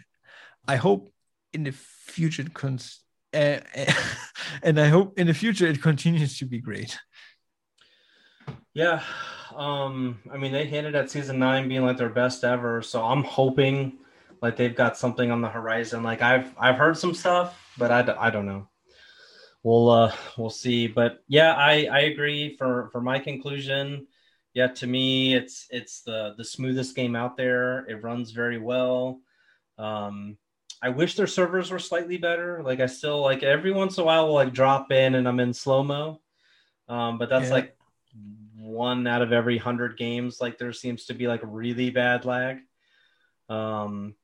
I 0.69 0.77
hope 0.77 1.13
in 1.53 1.65
the 1.65 1.73
future 1.73 2.43
it 2.43 2.55
cons- 2.55 3.03
uh, 3.35 3.61
and 4.63 4.79
I 4.81 4.89
hope 4.89 5.19
in 5.19 5.27
the 5.27 5.35
future 5.35 5.67
it 5.67 5.83
continues 5.83 6.39
to 6.39 6.47
be 6.47 6.61
great. 6.61 6.99
yeah. 8.75 9.03
Um, 9.55 10.19
I 10.33 10.37
mean, 10.37 10.53
they 10.53 10.67
hinted 10.67 10.95
at 10.95 11.11
season 11.11 11.39
nine 11.39 11.69
being 11.69 11.83
like 11.83 11.97
their 11.97 12.11
best 12.11 12.45
ever, 12.45 12.83
so 12.83 13.03
I'm 13.03 13.25
hoping 13.25 13.99
like 14.43 14.57
they've 14.57 14.75
got 14.75 14.97
something 14.97 15.31
on 15.31 15.41
the 15.41 15.49
horizon. 15.49 16.03
Like 16.03 16.23
I've 16.23 16.53
I've 16.59 16.77
heard 16.77 16.97
some 16.99 17.15
stuff, 17.15 17.59
but 17.79 17.91
I, 17.91 18.03
d- 18.03 18.13
I 18.19 18.31
don't 18.31 18.47
know. 18.47 18.69
We'll 19.63 19.91
uh 19.91 20.13
we'll 20.39 20.51
see. 20.51 20.87
But 20.87 21.23
yeah, 21.29 21.53
I 21.55 21.89
I 21.91 22.01
agree. 22.01 22.57
For 22.57 22.89
for 22.93 23.01
my 23.01 23.19
conclusion, 23.19 24.07
yeah, 24.55 24.69
to 24.69 24.87
me 24.87 25.35
it's 25.35 25.67
it's 25.71 26.03
the 26.03 26.35
the 26.37 26.45
smoothest 26.45 26.95
game 26.95 27.17
out 27.17 27.37
there. 27.37 27.81
It 27.87 28.03
runs 28.03 28.31
very 28.31 28.59
well. 28.59 29.21
Um, 29.79 30.39
I 30.83 30.91
wish 30.91 31.17
their 31.17 31.27
servers 31.27 31.71
were 31.71 31.79
slightly 31.79 32.17
better. 32.19 32.63
Like 32.63 32.81
I 32.81 32.87
still 32.87 33.23
like 33.23 33.43
every 33.43 33.73
once 33.73 33.97
in 33.97 34.03
a 34.03 34.07
while 34.07 34.27
will 34.29 34.35
like 34.35 34.53
drop 34.53 34.93
in 34.93 35.15
and 35.17 35.27
I'm 35.27 35.41
in 35.41 35.53
slow 35.53 35.83
mo. 35.83 36.21
Um, 36.89 37.19
but 37.19 37.29
that's 37.29 37.49
Yeah. 37.49 37.55
like 37.55 37.77
one 38.59 39.07
out 39.07 39.23
of 39.23 39.33
every 39.33 39.59
hundred 39.59 39.97
games. 39.99 40.41
Like 40.41 40.59
there 40.59 40.73
seems 40.73 41.07
to 41.07 41.15
be 41.15 41.27
like 41.27 41.41
really 41.43 41.91
bad 41.91 42.25
lag. 42.25 42.59
Um, 43.49 44.15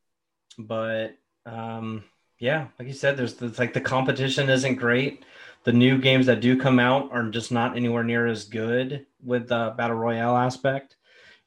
but 0.59 1.17
um, 1.47 2.05
yeah, 2.39 2.69
like 2.79 2.89
you 2.89 2.95
said, 2.95 3.17
there's 3.17 3.41
it's 3.43 3.59
like 3.59 3.73
the 3.75 3.81
competition 3.81 4.49
isn't 4.49 4.77
great. 4.77 5.25
The 5.65 5.73
new 5.73 5.99
games 5.99 6.27
that 6.27 6.41
do 6.41 6.59
come 6.59 6.79
out 6.79 7.11
are 7.13 7.29
just 7.31 7.53
not 7.53 7.77
anywhere 7.77 8.03
near 8.05 8.27
as 8.27 8.45
good 8.45 9.07
with 9.23 9.49
the 9.49 9.75
battle 9.77 9.97
royale 9.97 10.37
aspect, 10.37 10.97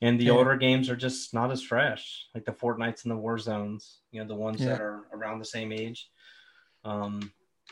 and 0.01 0.20
the 0.20 0.26
Yeah. 0.26 0.32
older 0.34 0.56
games 0.56 0.89
are 0.89 0.95
just 0.95 1.34
not 1.34 1.51
as 1.51 1.62
fresh, 1.62 2.28
like 2.34 2.45
the 2.45 2.51
Fortnites 2.53 3.03
and 3.03 3.12
the 3.12 3.18
War 3.18 3.38
Zones. 3.38 3.99
You 4.12 4.22
know, 4.22 4.28
the 4.28 4.36
ones 4.36 4.62
Yeah. 4.62 4.70
that 4.70 4.82
are 4.82 5.03
around 5.14 5.39
the 5.39 5.45
same 5.45 5.72
age. 5.72 6.10
Um, 6.84 7.32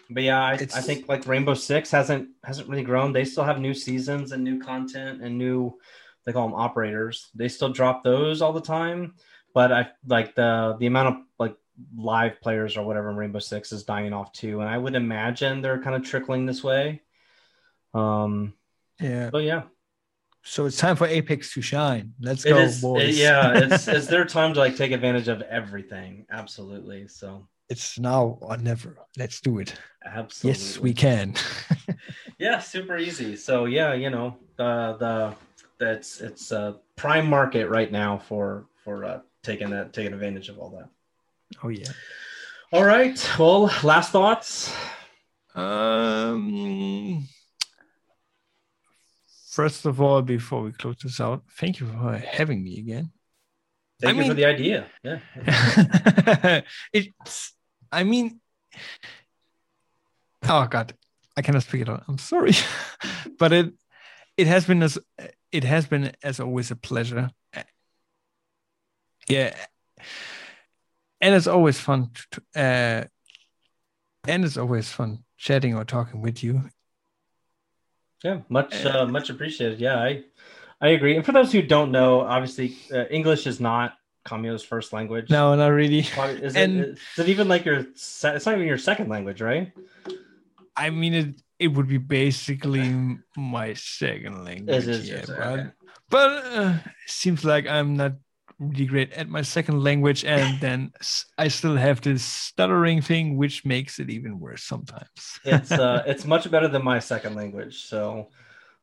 but 0.10 0.24
yeah, 0.24 0.42
I, 0.44 0.54
I 0.54 0.58
think 0.82 1.08
like 1.08 1.28
Rainbow 1.28 1.54
Six 1.54 1.92
hasn't 1.92 2.30
hasn't 2.44 2.68
really 2.68 2.84
grown. 2.84 3.14
They 3.14 3.26
still 3.26 3.44
have 3.46 3.60
new 3.60 3.74
seasons 3.74 4.32
and 4.32 4.44
new 4.44 4.60
content 4.60 5.22
and 5.22 5.38
new 5.38 5.78
they 6.26 6.32
call 6.34 6.48
them 6.48 6.56
operators. 6.60 7.30
They 7.36 7.48
still 7.50 7.70
drop 7.70 8.04
those 8.04 8.42
all 8.42 8.54
the 8.54 8.62
time, 8.62 9.16
but 9.54 9.72
I 9.72 9.90
like 10.08 10.36
the 10.36 10.76
the 10.80 10.88
amount 10.88 11.08
of 11.10 11.24
like 11.40 11.56
live 11.96 12.40
players 12.42 12.78
or 12.78 12.86
whatever 12.86 13.10
in 13.10 13.16
Rainbow 13.16 13.40
Six 13.40 13.72
is 13.72 13.84
dying 13.84 14.14
off 14.14 14.32
too, 14.32 14.62
and 14.62 14.70
I 14.70 14.78
would 14.78 14.96
imagine 14.96 15.62
they're 15.62 15.82
kind 15.82 15.96
of 15.96 16.04
trickling 16.04 16.46
this 16.46 16.64
way. 16.64 17.02
Um, 17.94 18.54
Yeah. 19.00 19.30
but 19.32 19.44
yeah, 19.44 19.64
So 20.44 20.66
it's 20.66 20.78
time 20.78 20.96
for 20.96 21.08
Apex 21.08 21.54
to 21.54 21.62
shine. 21.62 22.14
Let's 22.20 22.46
It 22.46 22.50
go, 22.50 22.60
is, 22.60 22.82
boys. 22.82 23.18
yeah, 23.18 23.52
it's 23.64 23.88
it's 23.88 24.08
their 24.08 24.26
time 24.26 24.54
to 24.54 24.60
like 24.60 24.76
take 24.76 24.92
advantage 24.92 25.28
of 25.28 25.42
everything. 25.44 26.26
Absolutely. 26.32 27.08
So 27.08 27.48
it's 27.70 27.98
now 28.00 28.38
or 28.42 28.58
never. 28.58 28.98
Let's 29.18 29.40
do 29.42 29.60
it. 29.60 29.74
absolutely. 30.06 30.60
Yes, 30.62 30.80
we 30.80 30.94
can. 30.94 31.36
Yeah, 32.40 32.60
super 32.60 32.98
easy. 32.98 33.36
So 33.38 33.66
yeah, 33.66 33.94
you 33.94 34.10
know, 34.10 34.36
the 34.58 34.98
the 35.00 35.36
that's 35.80 36.20
it's 36.20 36.52
a 36.52 36.80
prime 36.98 37.28
market 37.30 37.70
right 37.70 37.90
now 37.92 38.18
for 38.18 38.66
for 38.84 39.06
uh, 39.06 39.20
taking 39.44 39.70
that 39.72 39.94
taking 39.94 40.14
advantage 40.14 40.50
of 40.50 40.58
all 40.60 40.70
that. 40.72 40.90
oh 41.64 41.70
yeah. 41.70 41.90
All 42.72 42.84
right. 42.84 43.32
Well, 43.38 43.72
last 43.84 44.12
thoughts. 44.12 44.74
Um. 45.54 47.28
First 49.52 49.86
of 49.86 50.02
all, 50.02 50.24
before 50.24 50.64
we 50.64 50.72
close 50.72 50.96
this 51.04 51.22
out, 51.22 51.44
thank 51.60 51.80
you 51.80 51.86
for 51.86 52.18
having 52.18 52.64
me 52.64 52.80
again. 52.80 53.12
Thank 54.02 54.18
I 54.18 54.22
you 54.22 54.28
for 54.28 54.34
the 54.34 54.46
idea. 54.46 54.88
Yeah. 55.04 56.62
it's. 56.94 57.54
I 57.92 58.04
mean. 58.04 58.40
Oh 60.50 60.66
God, 60.68 60.94
I 61.38 61.44
cannot 61.44 61.62
speak 61.62 61.82
it 61.82 61.90
out. 61.90 62.04
I'm 62.08 62.18
sorry, 62.18 62.54
but 63.38 63.54
it 63.54 63.74
it 64.36 64.48
has 64.48 64.66
been 64.66 64.82
as 64.82 64.98
it 65.52 65.64
has 65.64 65.86
been 65.86 66.12
as 66.24 66.40
always 66.40 66.72
a 66.72 66.76
pleasure. 66.76 67.30
Yeah, 69.28 69.56
and 71.22 71.36
it's 71.36 71.48
always 71.48 71.80
fun. 71.80 72.12
To, 72.32 72.42
uh, 72.56 73.04
and 74.28 74.46
it's 74.46 74.58
always 74.58 74.92
fun 74.92 75.24
chatting 75.38 75.76
or 75.76 75.86
talking 75.86 76.22
with 76.22 76.44
you. 76.44 76.70
Yeah, 78.24 78.42
much 78.50 78.86
uh, 78.86 79.06
much 79.06 79.30
appreciated. 79.30 79.80
Yeah, 79.80 79.98
I 79.98 80.24
I 80.82 80.90
agree. 80.90 81.16
And 81.16 81.26
for 81.26 81.32
those 81.32 81.52
who 81.52 81.62
don't 81.62 81.92
know, 81.92 82.22
obviously 82.22 82.78
uh, 82.94 83.06
English 83.10 83.48
is 83.48 83.60
not 83.60 83.96
Camio's 84.26 84.64
first 84.64 84.94
language. 84.94 85.30
No, 85.30 85.56
not 85.56 85.68
really. 85.68 86.00
Is, 86.00 86.56
and- 86.56 86.80
it, 86.80 86.90
is 86.90 87.20
it 87.20 87.30
even 87.30 87.48
like 87.48 87.66
your? 87.66 87.80
It's 87.80 88.24
not 88.24 88.48
even 88.48 88.68
your 88.68 88.78
second 88.78 89.10
language, 89.10 89.42
right? 89.42 89.72
I 90.76 90.90
mean, 90.90 91.14
it 91.14 91.42
it 91.60 91.68
would 91.68 91.88
be 91.88 91.98
basically 91.98 93.18
my 93.36 93.74
second 93.74 94.46
language. 94.46 94.88
It- 94.88 95.04
yeah, 95.04 95.16
is 95.16 95.30
but 95.30 95.40
okay. 95.40 95.68
but 96.10 96.46
uh, 96.46 96.78
it 96.86 97.12
seems 97.12 97.44
like 97.44 97.68
I'm 97.68 97.96
not 97.98 98.14
really 98.60 98.86
great 98.86 99.12
at 99.14 99.30
my 99.30 99.42
second 99.42 99.84
language, 99.84 100.24
and 100.26 100.60
then 100.66 100.92
i 101.38 101.48
still 101.48 101.76
have 101.76 102.02
this 102.02 102.24
stuttering 102.24 103.02
thing, 103.02 103.38
which 103.38 103.66
makes 103.66 104.00
it 104.00 104.10
even 104.10 104.40
worse 104.40 104.64
sometimes. 104.64 105.10
It's 105.46 105.72
uh, 105.72 106.04
it's 106.06 106.26
much 106.26 106.50
better 106.50 106.68
than 106.68 106.84
my 106.84 107.00
second 107.00 107.36
language. 107.36 107.84
So 107.86 108.30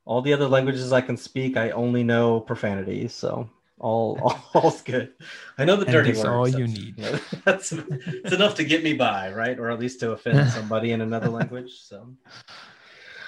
all 0.04 0.22
the 0.22 0.32
other 0.32 0.48
languages 0.48 0.92
I 0.92 1.00
can 1.00 1.16
speak, 1.16 1.56
I 1.56 1.70
only 1.70 2.02
know 2.02 2.40
profanity. 2.40 3.08
So 3.08 3.48
all, 3.78 4.18
all 4.54 4.62
all's 4.62 4.82
good. 4.82 5.12
I 5.58 5.64
know 5.64 5.76
the 5.76 5.86
And 5.86 5.92
dirty 5.92 6.12
that's 6.12 6.24
words. 6.24 6.54
all 6.54 6.60
you 6.60 6.66
need. 6.66 6.96
That's 7.44 7.72
it's 7.72 8.32
enough 8.32 8.54
to 8.56 8.64
get 8.64 8.84
me 8.84 8.92
by, 8.94 9.32
right? 9.32 9.58
Or 9.58 9.70
at 9.70 9.78
least 9.78 10.00
to 10.00 10.12
offend 10.12 10.50
somebody 10.50 10.92
in 10.92 11.00
another 11.00 11.28
language. 11.28 11.80
So. 11.80 12.14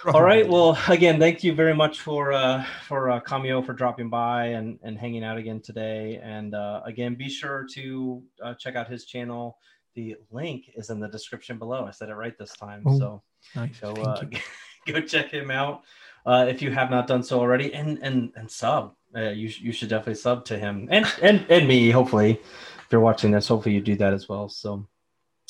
All 0.07 0.22
right. 0.22 0.48
Well, 0.48 0.76
again, 0.88 1.20
thank 1.20 1.44
you 1.44 1.55
very 1.55 1.74
much 1.74 2.00
for 2.00 2.32
uh, 2.32 2.64
for 2.88 3.11
uh, 3.11 3.20
Cameo 3.20 3.62
for 3.62 3.72
dropping 3.72 4.11
by 4.11 4.46
and, 4.46 4.78
and 4.82 4.98
hanging 4.98 5.22
out 5.22 5.38
again 5.38 5.61
today. 5.61 6.20
And 6.22 6.55
uh, 6.55 6.80
again, 6.84 7.14
be 7.14 7.28
sure 7.28 7.66
to 7.74 8.22
uh, 8.42 8.55
check 8.55 8.74
out 8.74 8.88
his 8.88 9.05
channel. 9.05 9.59
The 9.94 10.16
link 10.30 10.70
is 10.74 10.90
in 10.90 10.98
the 10.98 11.09
description 11.09 11.57
below. 11.59 11.84
I 11.86 11.92
said 11.92 12.09
it 12.09 12.14
right 12.14 12.36
this 12.36 12.53
time. 12.55 12.82
Oh, 12.84 12.98
so 12.98 13.22
nice. 13.55 13.78
go 13.78 13.92
uh, 13.92 14.24
go 14.86 15.00
check 15.03 15.30
him 15.30 15.53
out 15.53 15.82
uh, 16.26 16.46
if 16.48 16.62
you 16.62 16.72
have 16.72 16.90
not 16.90 17.07
done 17.07 17.22
so 17.22 17.38
already, 17.38 17.72
and 17.72 17.98
and 18.03 18.32
and 18.34 18.50
sub. 18.50 18.94
Uh, 19.14 19.30
you 19.30 19.53
you 19.61 19.70
should 19.70 19.88
definitely 19.88 20.16
sub 20.16 20.44
to 20.46 20.59
him 20.59 20.88
and 20.90 21.07
and 21.22 21.46
and 21.48 21.68
me. 21.68 21.90
Hopefully, 21.90 22.32
if 22.32 22.86
you're 22.90 23.00
watching 23.00 23.30
this, 23.30 23.46
hopefully 23.46 23.74
you 23.74 23.80
do 23.80 23.94
that 23.96 24.14
as 24.14 24.28
well. 24.28 24.48
So, 24.48 24.88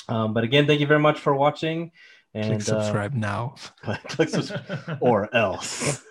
um, 0.09 0.34
but 0.34 0.44
again, 0.44 0.66
thank 0.66 0.80
you 0.80 0.86
very 0.86 1.00
much 1.00 1.20
for 1.20 1.34
watching. 1.34 1.92
And 2.34 2.46
Click 2.46 2.62
subscribe 2.62 3.12
now. 3.12 3.56
Uh, 3.84 3.96
click 4.08 4.28
subscribe 4.30 4.98
or 5.00 5.34
else. 5.34 6.02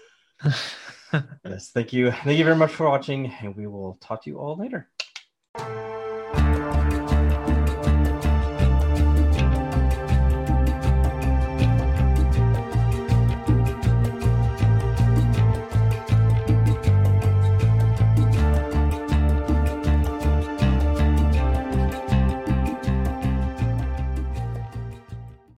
yes, 1.43 1.72
thank 1.74 1.93
you. 1.93 2.11
Thank 2.11 2.38
you 2.38 2.45
very 2.45 2.55
much 2.55 2.72
for 2.72 2.88
watching, 2.88 3.32
and 3.41 3.55
we 3.55 3.67
will 3.67 3.97
talk 4.01 4.24
to 4.24 4.30
you 4.30 4.38
all 4.38 4.55
later. 4.55 4.89